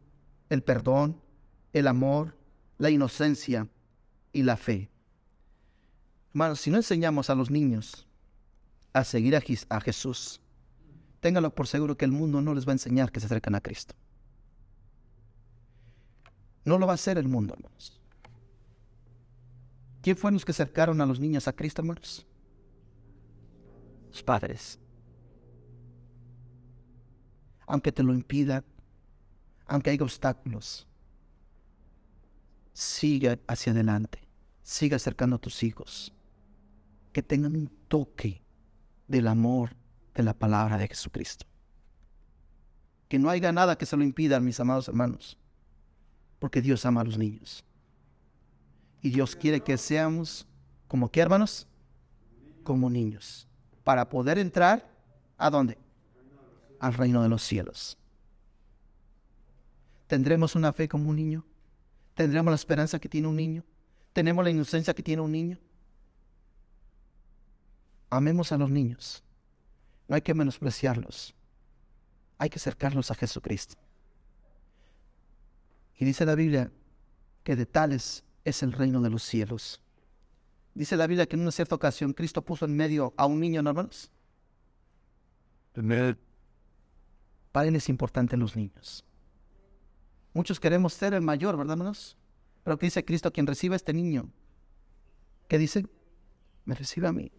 el 0.50 0.64
perdón, 0.64 1.22
el 1.74 1.88
amor, 1.88 2.36
la 2.78 2.90
inocencia 2.90 3.68
y 4.34 4.44
la 4.44 4.58
fe. 4.58 4.90
Hermanos, 6.32 6.60
si 6.60 6.70
no 6.70 6.78
enseñamos 6.78 7.30
a 7.30 7.36
los 7.36 7.50
niños 7.50 8.08
a 8.94 9.04
seguir 9.04 9.36
a, 9.36 9.82
Jesús, 9.82 10.42
ténganlo 11.20 11.54
por 11.54 11.68
seguro 11.68 11.98
que 11.98 12.06
el 12.06 12.12
mundo 12.12 12.42
no 12.42 12.54
les 12.54 12.66
va 12.66 12.72
a 12.72 12.74
enseñar 12.74 13.12
que 13.12 13.20
se 13.20 13.26
acercan 13.26 13.56
a 13.56 13.62
Cristo. 13.62 13.96
No 16.64 16.78
lo 16.78 16.86
va 16.86 16.94
a 16.94 16.96
hacer 16.96 17.18
el 17.18 17.28
mundo, 17.28 17.54
hermanos. 17.54 18.00
¿Quién 20.02 20.18
fueron 20.18 20.36
los 20.36 20.46
que 20.46 20.52
acercaron 20.52 21.00
a 21.02 21.06
los 21.06 21.20
niños 21.20 21.48
a 21.48 21.54
Cristo, 21.54 21.82
hermanos? 21.82 22.26
padres. 24.26 24.78
Aunque 27.72 27.94
te 27.94 28.04
lo 28.04 28.14
impida, 28.14 28.66
aunque 29.66 29.92
haya 29.92 30.04
obstáculos, 30.04 30.86
sigue 32.74 33.40
hacia 33.48 33.72
adelante, 33.72 34.28
sigue 34.62 34.96
acercando 34.96 35.38
a 35.38 35.40
tus 35.40 35.64
hijos, 35.64 36.14
que 37.14 37.24
tengan 37.24 37.56
un 37.56 37.70
toque 37.88 38.42
del 39.08 39.30
amor 39.30 39.78
de 40.14 40.24
la 40.24 40.34
palabra 40.34 40.78
de 40.78 40.90
Jesucristo. 40.90 41.46
Que 43.08 43.18
no 43.18 43.30
haya 43.30 43.54
nada 43.54 43.78
que 43.78 43.86
se 43.86 43.96
lo 43.96 44.04
impida, 44.04 44.42
mis 44.42 44.60
amados 44.60 44.90
hermanos, 44.90 45.38
porque 46.40 46.62
Dios 46.62 46.86
ama 46.86 47.00
a 47.00 47.06
los 47.06 47.18
niños. 47.18 47.64
Y 49.02 49.12
Dios 49.12 49.34
quiere 49.34 49.62
que 49.62 49.78
seamos 49.78 50.46
como 50.90 51.10
que 51.10 51.22
hermanos, 51.22 51.70
como 52.66 52.90
niños 52.90 53.48
para 53.86 54.10
poder 54.10 54.38
entrar 54.40 54.86
a 55.38 55.50
dónde? 55.50 55.78
Al 56.82 56.96
reino 56.96 57.22
de 57.22 57.30
los 57.30 57.44
cielos. 57.44 57.96
¿Tendremos 60.08 60.56
una 60.56 60.74
fe 60.74 60.90
como 60.90 61.12
un 61.12 61.16
niño? 61.16 61.46
¿Tendremos 62.16 62.50
la 62.52 62.56
esperanza 62.56 63.00
que 63.00 63.08
tiene 63.08 63.28
un 63.28 63.36
niño? 63.36 63.64
¿Tenemos 64.14 64.44
la 64.44 64.50
inocencia 64.50 64.92
que 64.96 65.04
tiene 65.04 65.22
un 65.22 65.32
niño? 65.32 65.60
Amemos 68.10 68.52
a 68.52 68.58
los 68.58 68.72
niños. 68.72 69.24
No 70.08 70.16
hay 70.16 70.24
que 70.24 70.34
menospreciarlos. 70.34 71.36
Hay 72.40 72.50
que 72.50 72.58
acercarlos 72.58 73.12
a 73.12 73.16
Jesucristo. 73.16 73.76
Y 76.00 76.04
dice 76.04 76.26
la 76.26 76.34
Biblia 76.34 76.72
que 77.44 77.56
de 77.56 77.68
tales 77.68 78.24
es 78.44 78.64
el 78.64 78.72
reino 78.72 79.02
de 79.02 79.12
los 79.12 79.22
cielos. 79.22 79.84
Dice 80.74 80.98
la 80.98 81.06
Biblia 81.06 81.28
que 81.28 81.36
en 81.36 81.44
una 81.44 81.52
cierta 81.52 81.76
ocasión 81.76 82.14
Cristo 82.14 82.42
puso 82.42 82.66
en 82.66 82.76
medio 82.76 83.14
a 83.18 83.28
un 83.28 83.40
niño, 83.40 83.62
¿no? 83.62 83.88
Para 87.52 87.68
él 87.68 87.76
es 87.76 87.90
importante 87.90 88.38
los 88.38 88.56
niños. 88.56 89.06
Muchos 90.34 90.60
queremos 90.60 90.94
ser 90.94 91.14
el 91.14 91.22
mayor, 91.22 91.58
¿verdad, 91.58 91.74
hermanos? 91.74 92.18
Pero 92.64 92.78
¿qué 92.78 92.88
dice 92.88 93.04
Cristo? 93.04 93.34
Quien 93.34 93.48
recibe 93.48 93.76
a 93.76 93.78
este 93.78 93.94
niño, 93.94 94.30
¿qué 95.48 95.58
dice? 95.58 95.86
me 96.66 96.76
recibe 96.76 97.08
a 97.08 97.12
mí. 97.12 97.32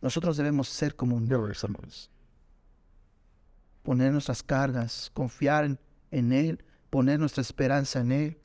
Nosotros 0.00 0.36
debemos 0.36 0.68
ser 0.68 0.94
como 0.94 1.16
un 1.16 1.26
Dios, 1.26 1.64
hermanos. 1.64 2.10
Poner 3.82 4.12
nuestras 4.12 4.42
cargas, 4.42 5.10
confiar 5.14 5.78
en, 6.10 6.32
Él, 6.32 6.62
poner 6.90 7.18
nuestra 7.18 7.42
esperanza 7.42 8.00
en 8.00 8.12
Él 8.12 8.38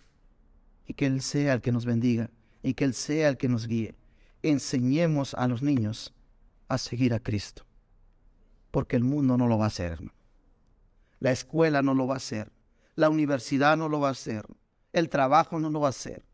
y 0.86 0.94
que 0.94 1.06
Él 1.06 1.22
sea 1.22 1.54
el 1.54 1.62
que 1.62 1.72
nos 1.72 1.86
bendiga 1.86 2.30
y 2.64 2.74
que 2.74 2.86
Él 2.86 2.94
sea 2.94 3.30
el 3.30 3.38
que 3.38 3.50
nos 3.50 3.68
guíe. 3.68 3.96
Enseñemos 4.42 5.34
a 5.34 5.48
los 5.48 5.62
niños 5.62 6.14
a 6.68 6.78
seguir 6.78 7.14
a 7.14 7.20
Cristo, 7.20 7.66
porque 8.72 8.96
el 8.96 9.04
mundo 9.04 9.38
no 9.38 9.48
lo 9.48 9.58
va 9.58 9.66
a 9.66 9.68
hacer. 9.68 10.00
La 11.20 11.32
escuela 11.32 11.82
no 11.82 11.94
lo 11.94 12.08
va 12.08 12.16
a 12.16 12.18
hacer, 12.18 12.52
la 12.96 13.10
universidad 13.10 13.76
no 13.76 13.90
lo 13.90 14.00
va 14.00 14.10
a 14.10 14.12
hacer, 14.12 14.46
el 14.94 15.10
trabajo 15.10 15.60
no 15.60 15.70
lo 15.70 15.82
va 15.82 15.88
a 15.88 15.90
hacer. 15.90 16.26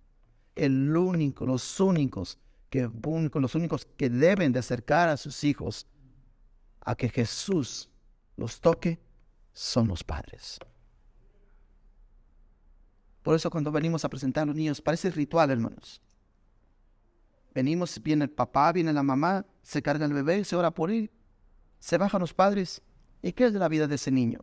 El 0.55 0.95
único, 0.95 1.45
los 1.45 1.79
únicos 1.79 2.39
que 2.69 2.89
los 3.33 3.55
únicos 3.55 3.85
que 3.97 4.09
deben 4.09 4.51
de 4.51 4.59
acercar 4.59 5.09
a 5.09 5.17
sus 5.17 5.43
hijos 5.43 5.87
a 6.81 6.95
que 6.95 7.09
Jesús 7.09 7.89
los 8.37 8.59
toque 8.59 8.99
son 9.53 9.87
los 9.87 10.03
padres. 10.03 10.59
Por 13.23 13.35
eso 13.35 13.49
cuando 13.49 13.71
venimos 13.71 14.05
a 14.05 14.09
presentar 14.09 14.43
a 14.43 14.45
los 14.45 14.55
niños, 14.55 14.81
parece 14.81 15.09
ritual, 15.09 15.49
hermanos. 15.49 16.01
Venimos, 17.55 18.01
viene 18.03 18.25
el 18.25 18.29
papá, 18.29 18.71
viene 18.71 18.93
la 18.93 19.01
mamá, 19.01 19.45
se 19.63 19.81
carga 19.81 20.05
el 20.05 20.13
bebé, 20.13 20.43
se 20.43 20.55
ora 20.55 20.71
por 20.71 20.91
él, 20.91 21.09
se 21.85 21.99
bajan 21.99 22.19
los 22.19 22.33
padres. 22.33 22.81
¿Y 23.21 23.33
qué 23.33 23.45
es 23.45 23.53
de 23.53 23.59
la 23.59 23.67
vida 23.67 23.85
de 23.85 23.93
ese 23.93 24.09
niño? 24.09 24.39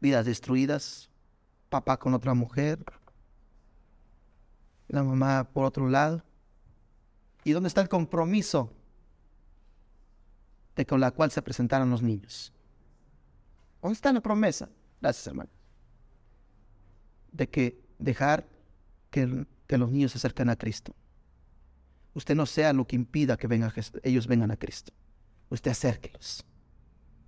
Vidas 0.00 0.26
destruidas, 0.26 1.08
papá 1.68 1.96
con 1.98 2.14
otra 2.14 2.34
mujer, 2.34 2.84
la 4.88 5.04
mamá 5.04 5.48
por 5.52 5.66
otro 5.66 5.88
lado. 5.88 6.24
¿Y 7.44 7.52
dónde 7.52 7.68
está 7.68 7.80
el 7.80 7.88
compromiso 7.88 8.72
de 10.74 10.84
con 10.84 10.98
la 10.98 11.12
cual 11.12 11.30
se 11.30 11.42
presentaron 11.42 11.88
los 11.88 12.02
niños? 12.02 12.52
¿Dónde 13.80 13.94
está 13.94 14.12
la 14.12 14.20
promesa? 14.20 14.68
Gracias, 15.00 15.28
hermano. 15.28 15.50
De 17.30 17.48
que 17.48 17.80
dejar 18.00 18.48
que, 19.12 19.46
que 19.68 19.78
los 19.78 19.92
niños 19.92 20.10
se 20.10 20.18
acerquen 20.18 20.50
a 20.50 20.56
Cristo. 20.56 20.92
Usted 22.16 22.34
no 22.34 22.46
sea 22.46 22.72
lo 22.72 22.86
que 22.86 22.96
impida 22.96 23.36
que 23.36 23.46
venga, 23.46 23.70
ellos 24.02 24.26
vengan 24.26 24.50
a 24.50 24.56
Cristo. 24.56 24.90
Usted 25.50 25.72
acérquelos. 25.72 26.46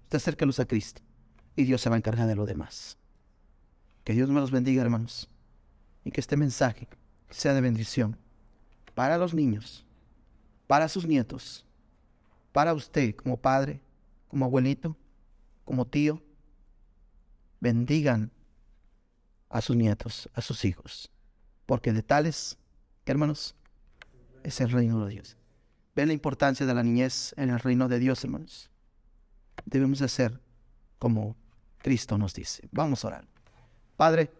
Usted 0.04 0.16
acérquelos 0.16 0.58
a 0.60 0.64
Cristo. 0.64 1.02
Y 1.54 1.64
Dios 1.64 1.82
se 1.82 1.90
va 1.90 1.96
a 1.96 1.98
encargar 1.98 2.26
de 2.26 2.34
lo 2.34 2.46
demás. 2.46 2.96
Que 4.02 4.14
Dios 4.14 4.30
me 4.30 4.40
los 4.40 4.50
bendiga, 4.50 4.80
hermanos. 4.80 5.28
Y 6.06 6.10
que 6.10 6.22
este 6.22 6.38
mensaje 6.38 6.88
sea 7.28 7.52
de 7.52 7.60
bendición 7.60 8.16
para 8.94 9.18
los 9.18 9.34
niños, 9.34 9.84
para 10.66 10.88
sus 10.88 11.06
nietos, 11.06 11.66
para 12.52 12.72
usted 12.72 13.14
como 13.14 13.36
padre, 13.36 13.82
como 14.28 14.46
abuelito, 14.46 14.96
como 15.66 15.86
tío. 15.86 16.22
Bendigan 17.60 18.32
a 19.50 19.60
sus 19.60 19.76
nietos, 19.76 20.30
a 20.32 20.40
sus 20.40 20.64
hijos, 20.64 21.10
porque 21.66 21.92
de 21.92 22.02
tales, 22.02 22.56
hermanos, 23.04 23.54
es 24.42 24.60
el 24.60 24.70
reino 24.70 25.04
de 25.04 25.12
Dios. 25.12 25.36
Ven 25.94 26.08
la 26.08 26.14
importancia 26.14 26.64
de 26.64 26.74
la 26.74 26.82
niñez 26.82 27.34
en 27.36 27.50
el 27.50 27.58
reino 27.58 27.88
de 27.88 27.98
Dios, 27.98 28.22
hermanos. 28.22 28.70
Debemos 29.64 29.98
de 29.98 30.08
ser 30.08 30.40
como 30.98 31.36
Cristo 31.78 32.18
nos 32.18 32.34
dice. 32.34 32.68
Vamos 32.72 33.04
a 33.04 33.08
orar. 33.08 33.28
Padre, 33.96 34.30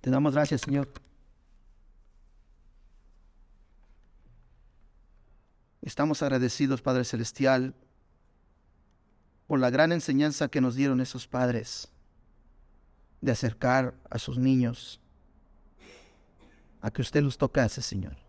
te 0.00 0.10
damos 0.10 0.34
gracias, 0.34 0.60
Señor. 0.62 0.90
Estamos 5.80 6.22
agradecidos, 6.22 6.80
Padre 6.80 7.04
Celestial, 7.04 7.74
por 9.46 9.60
la 9.60 9.70
gran 9.70 9.92
enseñanza 9.92 10.48
que 10.48 10.60
nos 10.60 10.74
dieron 10.74 11.00
esos 11.00 11.26
padres 11.26 11.88
de 13.20 13.32
acercar 13.32 13.94
a 14.10 14.18
sus 14.18 14.38
niños 14.38 15.00
a 16.80 16.90
que 16.90 17.02
usted 17.02 17.22
los 17.22 17.38
tocase, 17.38 17.80
Señor. 17.80 18.23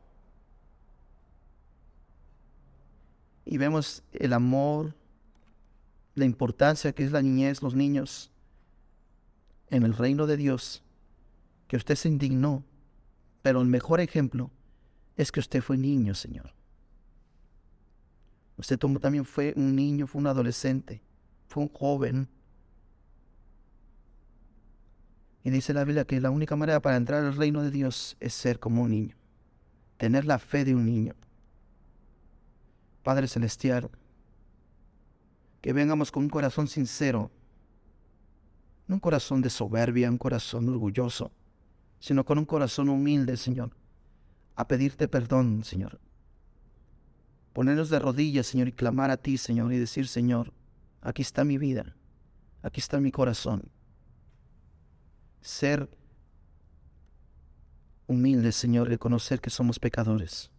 Y 3.46 3.58
vemos 3.58 4.04
el 4.12 4.34
amor, 4.34 4.96
la 6.16 6.26
importancia 6.26 6.94
que 6.94 7.04
es 7.04 7.12
la 7.12 7.22
niñez, 7.22 7.62
los 7.62 7.76
niños, 7.76 8.32
en 9.70 9.84
el 9.84 9.94
reino 9.94 10.26
de 10.26 10.38
Dios, 10.38 10.84
que 11.68 11.78
usted 11.78 11.96
se 11.96 12.08
indignó, 12.08 12.64
pero 13.42 13.62
el 13.62 13.68
mejor 13.68 14.00
ejemplo 14.00 14.52
es 15.16 15.32
que 15.32 15.40
usted 15.40 15.62
fue 15.62 15.78
niño, 15.78 16.16
Señor. 16.16 16.54
Usted 18.58 18.80
también 18.80 19.26
fue 19.26 19.54
un 19.56 19.76
niño, 19.76 20.08
fue 20.08 20.22
un 20.22 20.28
adolescente, 20.28 21.02
fue 21.48 21.64
un 21.64 21.70
joven. 21.70 22.30
Y 25.44 25.50
dice 25.50 25.74
la 25.74 25.84
Biblia 25.84 26.06
que 26.06 26.20
la 26.22 26.32
única 26.32 26.56
manera 26.56 26.82
para 26.82 26.96
entrar 26.96 27.24
al 27.24 27.36
reino 27.36 27.62
de 27.62 27.72
Dios 27.72 28.18
es 28.20 28.34
ser 28.34 28.60
como 28.60 28.84
un 28.84 28.92
niño, 28.92 29.16
tener 29.98 30.26
la 30.26 30.40
fe 30.40 30.66
de 30.66 30.74
un 30.74 30.86
niño. 30.86 31.14
Padre 33.06 33.28
Celestial, 33.28 33.92
que 35.62 35.74
vengamos 35.74 36.12
con 36.12 36.24
un 36.24 36.30
corazón 36.30 36.68
sincero, 36.68 37.30
no 38.88 38.96
un 38.96 39.00
corazón 39.00 39.44
de 39.44 39.52
soberbia, 39.52 40.10
un 40.10 40.18
corazón 40.18 40.68
orgulloso, 40.70 41.32
sino 42.00 42.26
con 42.26 42.40
un 42.40 42.46
corazón 42.46 42.90
humilde, 42.90 43.38
Señor, 43.38 43.70
a 44.56 44.68
pedirte 44.68 45.08
perdón, 45.08 45.64
Señor, 45.64 46.00
ponernos 47.54 47.92
de 47.92 48.00
rodillas, 48.00 48.48
Señor, 48.48 48.70
y 48.70 48.72
clamar 48.72 49.12
a 49.12 49.18
ti, 49.18 49.38
Señor, 49.38 49.72
y 49.72 49.78
decir, 49.78 50.08
Señor, 50.08 50.52
aquí 51.02 51.22
está 51.22 51.44
mi 51.44 51.60
vida, 51.60 51.96
aquí 52.64 52.80
está 52.80 53.00
mi 53.00 53.12
corazón. 53.12 53.70
Ser 55.42 55.88
humilde, 58.08 58.52
Señor, 58.52 58.90
reconocer 58.90 59.40
que 59.42 59.52
somos 59.52 59.78
pecadores. 59.78 60.50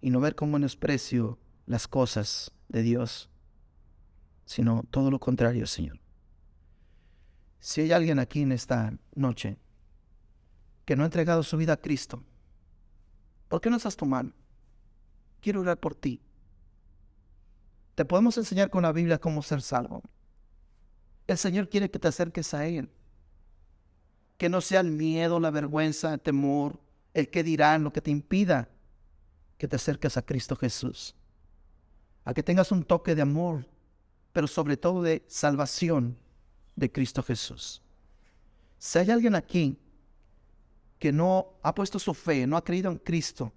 Y 0.00 0.10
no 0.10 0.20
ver 0.20 0.34
como 0.34 0.52
menosprecio 0.52 1.38
las 1.66 1.88
cosas 1.88 2.52
de 2.68 2.82
Dios, 2.82 3.30
sino 4.44 4.84
todo 4.90 5.10
lo 5.10 5.18
contrario, 5.18 5.66
Señor. 5.66 6.00
Si 7.60 7.80
hay 7.80 7.92
alguien 7.92 8.18
aquí 8.18 8.42
en 8.42 8.52
esta 8.52 8.92
noche 9.14 9.58
que 10.84 10.96
no 10.96 11.02
ha 11.02 11.06
entregado 11.06 11.42
su 11.42 11.56
vida 11.56 11.74
a 11.74 11.80
Cristo, 11.80 12.22
¿Por 13.48 13.60
qué 13.60 13.70
no 13.70 13.76
estás 13.76 13.96
tu 13.96 14.06
mano? 14.06 14.32
Quiero 15.40 15.60
orar 15.60 15.78
por 15.78 15.94
ti. 15.94 16.20
Te 17.94 18.04
podemos 18.04 18.36
enseñar 18.36 18.70
con 18.70 18.82
la 18.82 18.92
Biblia 18.92 19.18
cómo 19.18 19.42
ser 19.42 19.62
salvo. 19.62 20.02
El 21.26 21.38
Señor 21.38 21.68
quiere 21.68 21.90
que 21.90 21.98
te 21.98 22.08
acerques 22.08 22.54
a 22.54 22.66
Él. 22.66 22.90
Que 24.36 24.48
no 24.48 24.60
sea 24.60 24.80
el 24.80 24.90
miedo, 24.90 25.40
la 25.40 25.50
vergüenza, 25.50 26.14
el 26.14 26.20
temor, 26.20 26.78
el 27.14 27.28
que 27.28 27.42
dirán, 27.42 27.82
lo 27.82 27.92
que 27.92 28.00
te 28.00 28.10
impida 28.10 28.68
que 29.58 29.68
te 29.68 29.76
acerques 29.76 30.16
a 30.16 30.22
Cristo 30.22 30.56
Jesús. 30.56 31.14
A 32.24 32.32
que 32.32 32.42
tengas 32.42 32.70
un 32.72 32.84
toque 32.84 33.14
de 33.14 33.22
amor, 33.22 33.66
pero 34.32 34.46
sobre 34.46 34.76
todo 34.76 35.02
de 35.02 35.24
salvación 35.26 36.16
de 36.76 36.90
Cristo 36.90 37.22
Jesús. 37.22 37.82
Si 38.78 38.98
hay 38.98 39.10
alguien 39.10 39.34
aquí 39.34 39.76
que 40.98 41.12
no 41.12 41.58
ha 41.62 41.74
puesto 41.74 41.98
su 41.98 42.14
fe, 42.14 42.46
no 42.46 42.56
ha 42.56 42.64
creído 42.64 42.90
en 42.90 42.98
Cristo, 42.98 43.52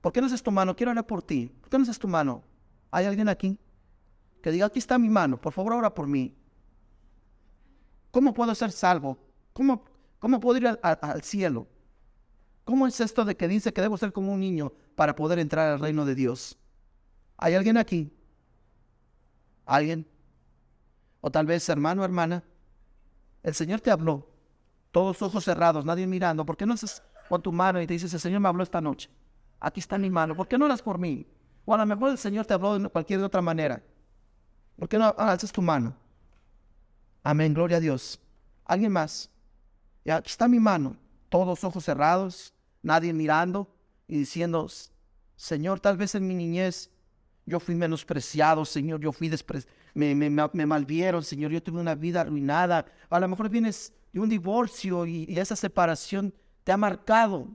¿por 0.00 0.12
qué 0.12 0.20
no 0.20 0.28
haces 0.28 0.42
tu 0.42 0.52
mano? 0.52 0.76
Quiero 0.76 0.92
orar 0.92 1.06
por 1.06 1.22
ti. 1.22 1.50
¿Por 1.60 1.68
qué 1.68 1.78
no 1.78 1.82
haces 1.82 1.98
tu 1.98 2.08
mano? 2.08 2.42
¿Hay 2.90 3.06
alguien 3.06 3.28
aquí 3.28 3.58
que 4.40 4.50
diga, 4.50 4.66
aquí 4.66 4.78
está 4.78 4.98
mi 4.98 5.08
mano, 5.08 5.40
por 5.40 5.52
favor 5.52 5.72
ora 5.72 5.92
por 5.92 6.06
mí? 6.06 6.34
¿Cómo 8.10 8.32
puedo 8.34 8.54
ser 8.54 8.70
salvo? 8.70 9.18
¿Cómo, 9.52 9.84
cómo 10.18 10.38
puedo 10.38 10.58
ir 10.58 10.78
al 10.82 11.22
cielo? 11.22 11.66
¿Cómo 12.64 12.86
es 12.86 13.00
esto 13.00 13.24
de 13.24 13.36
que 13.36 13.48
dice 13.48 13.72
que 13.72 13.80
debo 13.80 13.96
ser 13.96 14.12
como 14.12 14.32
un 14.32 14.40
niño 14.40 14.72
para 14.94 15.16
poder 15.16 15.38
entrar 15.38 15.72
al 15.72 15.80
reino 15.80 16.04
de 16.04 16.14
Dios? 16.14 16.58
¿Hay 17.36 17.54
alguien 17.54 17.76
aquí? 17.76 18.12
¿Alguien? 19.66 20.06
O 21.20 21.30
tal 21.30 21.46
vez 21.46 21.68
hermano, 21.68 22.04
hermana. 22.04 22.44
El 23.42 23.54
Señor 23.54 23.80
te 23.80 23.90
habló 23.90 24.28
todos 24.92 25.22
ojos 25.22 25.44
cerrados, 25.44 25.84
nadie 25.84 26.06
mirando. 26.06 26.46
¿Por 26.46 26.56
qué 26.56 26.66
no 26.66 26.74
haces 26.74 27.02
con 27.28 27.42
tu 27.42 27.50
mano 27.50 27.80
y 27.80 27.86
te 27.86 27.94
dices, 27.94 28.12
el 28.14 28.20
Señor 28.20 28.40
me 28.40 28.48
habló 28.48 28.62
esta 28.62 28.80
noche? 28.80 29.10
Aquí 29.58 29.80
está 29.80 29.98
mi 29.98 30.10
mano. 30.10 30.36
¿Por 30.36 30.46
qué 30.46 30.58
no 30.58 30.66
oras 30.66 30.82
por 30.82 30.98
mí? 30.98 31.26
O 31.64 31.74
a 31.74 31.78
lo 31.78 31.86
mejor 31.86 32.10
el 32.10 32.18
Señor 32.18 32.46
te 32.46 32.54
habló 32.54 32.78
de 32.78 32.88
cualquier 32.88 33.22
otra 33.22 33.40
manera. 33.40 33.82
¿Por 34.76 34.88
qué 34.88 34.98
no 34.98 35.14
haces 35.16 35.50
tu 35.50 35.62
mano? 35.62 35.94
Amén, 37.22 37.54
gloria 37.54 37.78
a 37.78 37.80
Dios. 37.80 38.20
¿Alguien 38.64 38.92
más? 38.92 39.30
Ya 40.04 40.18
está 40.18 40.48
mi 40.48 40.58
mano. 40.58 40.96
Todos 41.32 41.64
ojos 41.64 41.86
cerrados, 41.86 42.52
nadie 42.82 43.14
mirando 43.14 43.74
y 44.06 44.18
diciendo, 44.18 44.68
Señor, 45.34 45.80
tal 45.80 45.96
vez 45.96 46.14
en 46.14 46.26
mi 46.26 46.34
niñez 46.34 46.90
yo 47.46 47.58
fui 47.58 47.74
menospreciado, 47.74 48.66
Señor, 48.66 49.00
yo 49.00 49.12
fui 49.12 49.30
despreciado, 49.30 49.74
me, 49.94 50.66
malvieron, 50.66 51.24
Señor, 51.24 51.50
yo 51.50 51.62
tuve 51.62 51.80
una 51.80 51.94
vida 51.94 52.20
arruinada. 52.20 52.84
A 53.08 53.18
lo 53.18 53.28
mejor 53.28 53.48
vienes 53.48 53.94
y 54.12 54.18
un 54.18 54.28
divorcio 54.28 55.06
y, 55.06 55.24
y 55.26 55.38
esa 55.38 55.56
separación 55.56 56.34
te 56.64 56.72
ha 56.72 56.76
marcado. 56.76 57.48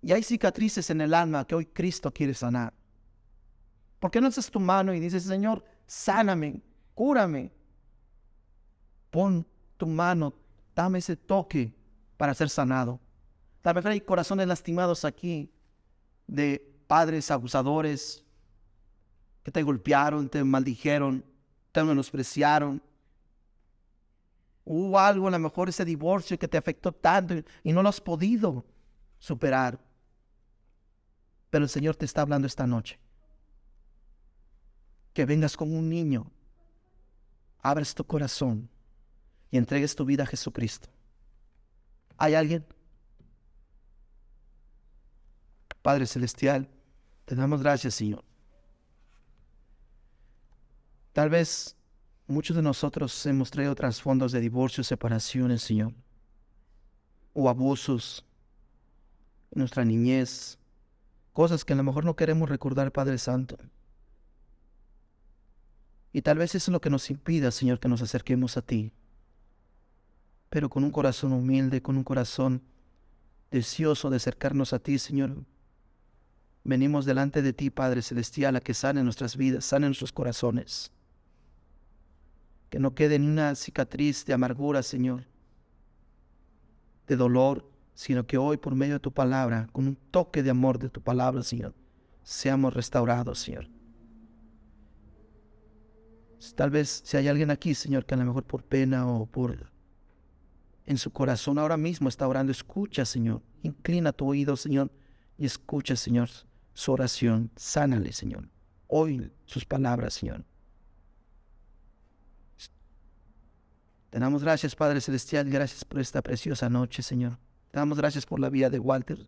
Y 0.00 0.10
hay 0.10 0.24
cicatrices 0.24 0.90
en 0.90 1.00
el 1.00 1.14
alma 1.14 1.46
que 1.46 1.54
hoy 1.54 1.66
Cristo 1.66 2.12
quiere 2.12 2.34
sanar. 2.34 2.74
¿Por 4.00 4.10
qué 4.10 4.20
no 4.20 4.26
haces 4.26 4.50
tu 4.50 4.58
mano 4.58 4.92
y 4.92 4.98
dices, 4.98 5.22
Señor, 5.22 5.64
sáname, 5.86 6.60
cúrame? 6.92 7.52
Pon 9.12 9.46
tu 9.76 9.86
mano, 9.86 10.34
dame 10.74 10.98
ese 10.98 11.14
toque 11.14 11.72
para 12.22 12.34
ser 12.34 12.48
sanado. 12.48 13.00
Tal 13.62 13.74
vez 13.74 13.84
hay 13.84 14.00
corazones 14.00 14.46
lastimados 14.46 15.04
aquí 15.04 15.50
de 16.28 16.72
padres 16.86 17.32
abusadores 17.32 18.24
que 19.42 19.50
te 19.50 19.60
golpearon, 19.60 20.28
te 20.28 20.44
maldijeron, 20.44 21.24
te 21.72 21.82
menospreciaron. 21.82 22.80
Hubo 24.64 25.00
algo, 25.00 25.26
a 25.26 25.32
lo 25.32 25.38
mejor 25.40 25.68
ese 25.68 25.84
divorcio 25.84 26.38
que 26.38 26.46
te 26.46 26.56
afectó 26.56 26.92
tanto 26.92 27.34
y 27.64 27.72
no 27.72 27.82
lo 27.82 27.88
has 27.88 28.00
podido 28.00 28.64
superar. 29.18 29.80
Pero 31.50 31.64
el 31.64 31.70
Señor 31.70 31.96
te 31.96 32.04
está 32.04 32.22
hablando 32.22 32.46
esta 32.46 32.68
noche. 32.68 33.00
Que 35.12 35.24
vengas 35.24 35.56
como 35.56 35.76
un 35.76 35.88
niño, 35.88 36.30
abres 37.62 37.96
tu 37.96 38.04
corazón 38.04 38.70
y 39.50 39.56
entregues 39.56 39.96
tu 39.96 40.04
vida 40.04 40.22
a 40.22 40.26
Jesucristo. 40.26 40.88
¿Hay 42.16 42.34
alguien? 42.34 42.64
Padre 45.82 46.06
Celestial, 46.06 46.68
te 47.24 47.34
damos 47.34 47.60
gracias, 47.60 47.94
Señor. 47.94 48.24
Tal 51.12 51.28
vez 51.28 51.76
muchos 52.26 52.56
de 52.56 52.62
nosotros 52.62 53.26
hemos 53.26 53.50
traído 53.50 53.74
trasfondos 53.74 54.32
de 54.32 54.40
divorcios, 54.40 54.86
separaciones, 54.86 55.62
Señor, 55.62 55.92
o 57.34 57.48
abusos 57.48 58.24
en 59.50 59.58
nuestra 59.58 59.84
niñez, 59.84 60.58
cosas 61.32 61.64
que 61.64 61.72
a 61.72 61.76
lo 61.76 61.82
mejor 61.82 62.04
no 62.04 62.16
queremos 62.16 62.48
recordar, 62.48 62.92
Padre 62.92 63.18
Santo. 63.18 63.58
Y 66.12 66.22
tal 66.22 66.38
vez 66.38 66.54
eso 66.54 66.70
es 66.70 66.72
lo 66.72 66.80
que 66.80 66.90
nos 66.90 67.10
impida, 67.10 67.50
Señor, 67.50 67.80
que 67.80 67.88
nos 67.88 68.02
acerquemos 68.02 68.56
a 68.56 68.62
ti. 68.62 68.92
Pero 70.52 70.68
con 70.68 70.84
un 70.84 70.90
corazón 70.90 71.32
humilde, 71.32 71.80
con 71.80 71.96
un 71.96 72.04
corazón 72.04 72.60
deseoso 73.50 74.10
de 74.10 74.16
acercarnos 74.16 74.74
a 74.74 74.80
ti, 74.80 74.98
Señor. 74.98 75.46
Venimos 76.62 77.06
delante 77.06 77.40
de 77.40 77.54
ti, 77.54 77.70
Padre 77.70 78.02
Celestial, 78.02 78.56
a 78.56 78.60
que 78.60 78.74
sane 78.74 79.02
nuestras 79.02 79.38
vidas, 79.38 79.64
sane 79.64 79.86
nuestros 79.86 80.12
corazones. 80.12 80.92
Que 82.68 82.78
no 82.78 82.94
quede 82.94 83.18
ni 83.18 83.28
una 83.28 83.54
cicatriz 83.54 84.26
de 84.26 84.34
amargura, 84.34 84.82
Señor, 84.82 85.24
de 87.06 87.16
dolor, 87.16 87.66
sino 87.94 88.26
que 88.26 88.36
hoy 88.36 88.58
por 88.58 88.74
medio 88.74 88.96
de 88.96 89.00
tu 89.00 89.10
palabra, 89.10 89.68
con 89.72 89.86
un 89.86 89.96
toque 90.10 90.42
de 90.42 90.50
amor 90.50 90.78
de 90.78 90.90
tu 90.90 91.00
palabra, 91.00 91.42
Señor, 91.42 91.72
seamos 92.24 92.74
restaurados, 92.74 93.38
Señor. 93.38 93.68
Tal 96.54 96.68
vez 96.68 97.00
si 97.06 97.16
hay 97.16 97.28
alguien 97.28 97.50
aquí, 97.50 97.74
Señor, 97.74 98.04
que 98.04 98.12
a 98.12 98.18
lo 98.18 98.26
mejor 98.26 98.44
por 98.44 98.62
pena 98.62 99.06
o 99.06 99.24
por 99.24 99.71
en 100.86 100.98
su 100.98 101.10
corazón 101.10 101.58
ahora 101.58 101.76
mismo 101.76 102.08
está 102.08 102.26
orando, 102.26 102.52
escucha, 102.52 103.04
Señor. 103.04 103.42
Inclina 103.62 104.12
tu 104.12 104.26
oído, 104.26 104.56
Señor, 104.56 104.90
y 105.38 105.46
escucha, 105.46 105.96
Señor, 105.96 106.28
su 106.74 106.92
oración. 106.92 107.50
Sánale, 107.56 108.12
Señor. 108.12 108.48
Oye 108.88 109.30
sus 109.46 109.64
palabras, 109.64 110.14
Señor. 110.14 110.44
Te 114.10 114.18
damos 114.18 114.42
gracias, 114.42 114.76
Padre 114.76 115.00
Celestial, 115.00 115.48
gracias 115.48 115.84
por 115.84 116.00
esta 116.00 116.20
preciosa 116.20 116.68
noche, 116.68 117.02
Señor. 117.02 117.38
Te 117.70 117.78
damos 117.78 117.96
gracias 117.96 118.26
por 118.26 118.38
la 118.40 118.50
vida 118.50 118.68
de 118.68 118.78
Walter, 118.78 119.26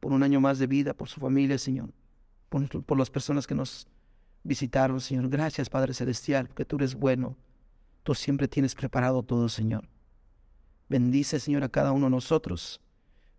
por 0.00 0.12
un 0.12 0.24
año 0.24 0.40
más 0.40 0.58
de 0.58 0.66
vida, 0.66 0.94
por 0.94 1.08
su 1.08 1.20
familia, 1.20 1.58
Señor, 1.58 1.90
por, 2.48 2.84
por 2.84 2.98
las 2.98 3.10
personas 3.10 3.46
que 3.46 3.54
nos 3.54 3.86
visitaron, 4.42 5.00
Señor. 5.00 5.28
Gracias, 5.28 5.70
Padre 5.70 5.94
Celestial, 5.94 6.48
porque 6.48 6.64
tú 6.64 6.76
eres 6.76 6.96
bueno. 6.96 7.36
Tú 8.02 8.14
siempre 8.14 8.48
tienes 8.48 8.74
preparado 8.74 9.22
todo, 9.22 9.48
Señor. 9.48 9.86
Bendice, 10.90 11.38
Señor, 11.38 11.62
a 11.62 11.68
cada 11.68 11.92
uno 11.92 12.06
de 12.06 12.10
nosotros. 12.10 12.80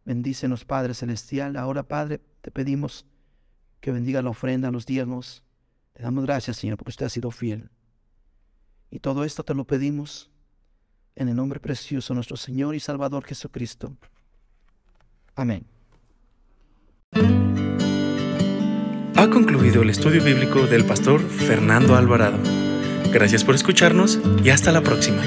Bendícenos, 0.05 0.63
Padre 0.63 0.93
Celestial. 0.93 1.57
Ahora, 1.57 1.83
Padre, 1.83 2.21
te 2.41 2.49
pedimos 2.49 3.05
que 3.81 3.91
bendiga 3.91 4.21
la 4.21 4.29
ofrenda, 4.29 4.71
los 4.71 4.85
diezmos. 4.85 5.43
Te 5.93 6.01
damos 6.01 6.23
gracias, 6.23 6.55
Señor, 6.55 6.77
porque 6.77 6.91
usted 6.91 7.07
ha 7.07 7.09
sido 7.09 7.29
fiel. 7.29 7.69
Y 8.89 8.99
todo 8.99 9.25
esto 9.25 9.43
te 9.43 9.53
lo 9.53 9.65
pedimos 9.65 10.31
en 11.15 11.27
el 11.27 11.35
nombre 11.35 11.59
precioso 11.59 12.13
de 12.13 12.15
nuestro 12.15 12.37
Señor 12.37 12.73
y 12.73 12.79
Salvador 12.79 13.25
Jesucristo. 13.25 13.97
Amén. 15.35 15.65
Ha 19.17 19.29
concluido 19.29 19.81
el 19.81 19.89
estudio 19.89 20.23
bíblico 20.23 20.67
del 20.67 20.85
pastor 20.85 21.19
Fernando 21.19 21.97
Alvarado. 21.97 22.39
Gracias 23.11 23.43
por 23.43 23.55
escucharnos 23.55 24.19
y 24.41 24.51
hasta 24.51 24.71
la 24.71 24.81
próxima. 24.81 25.21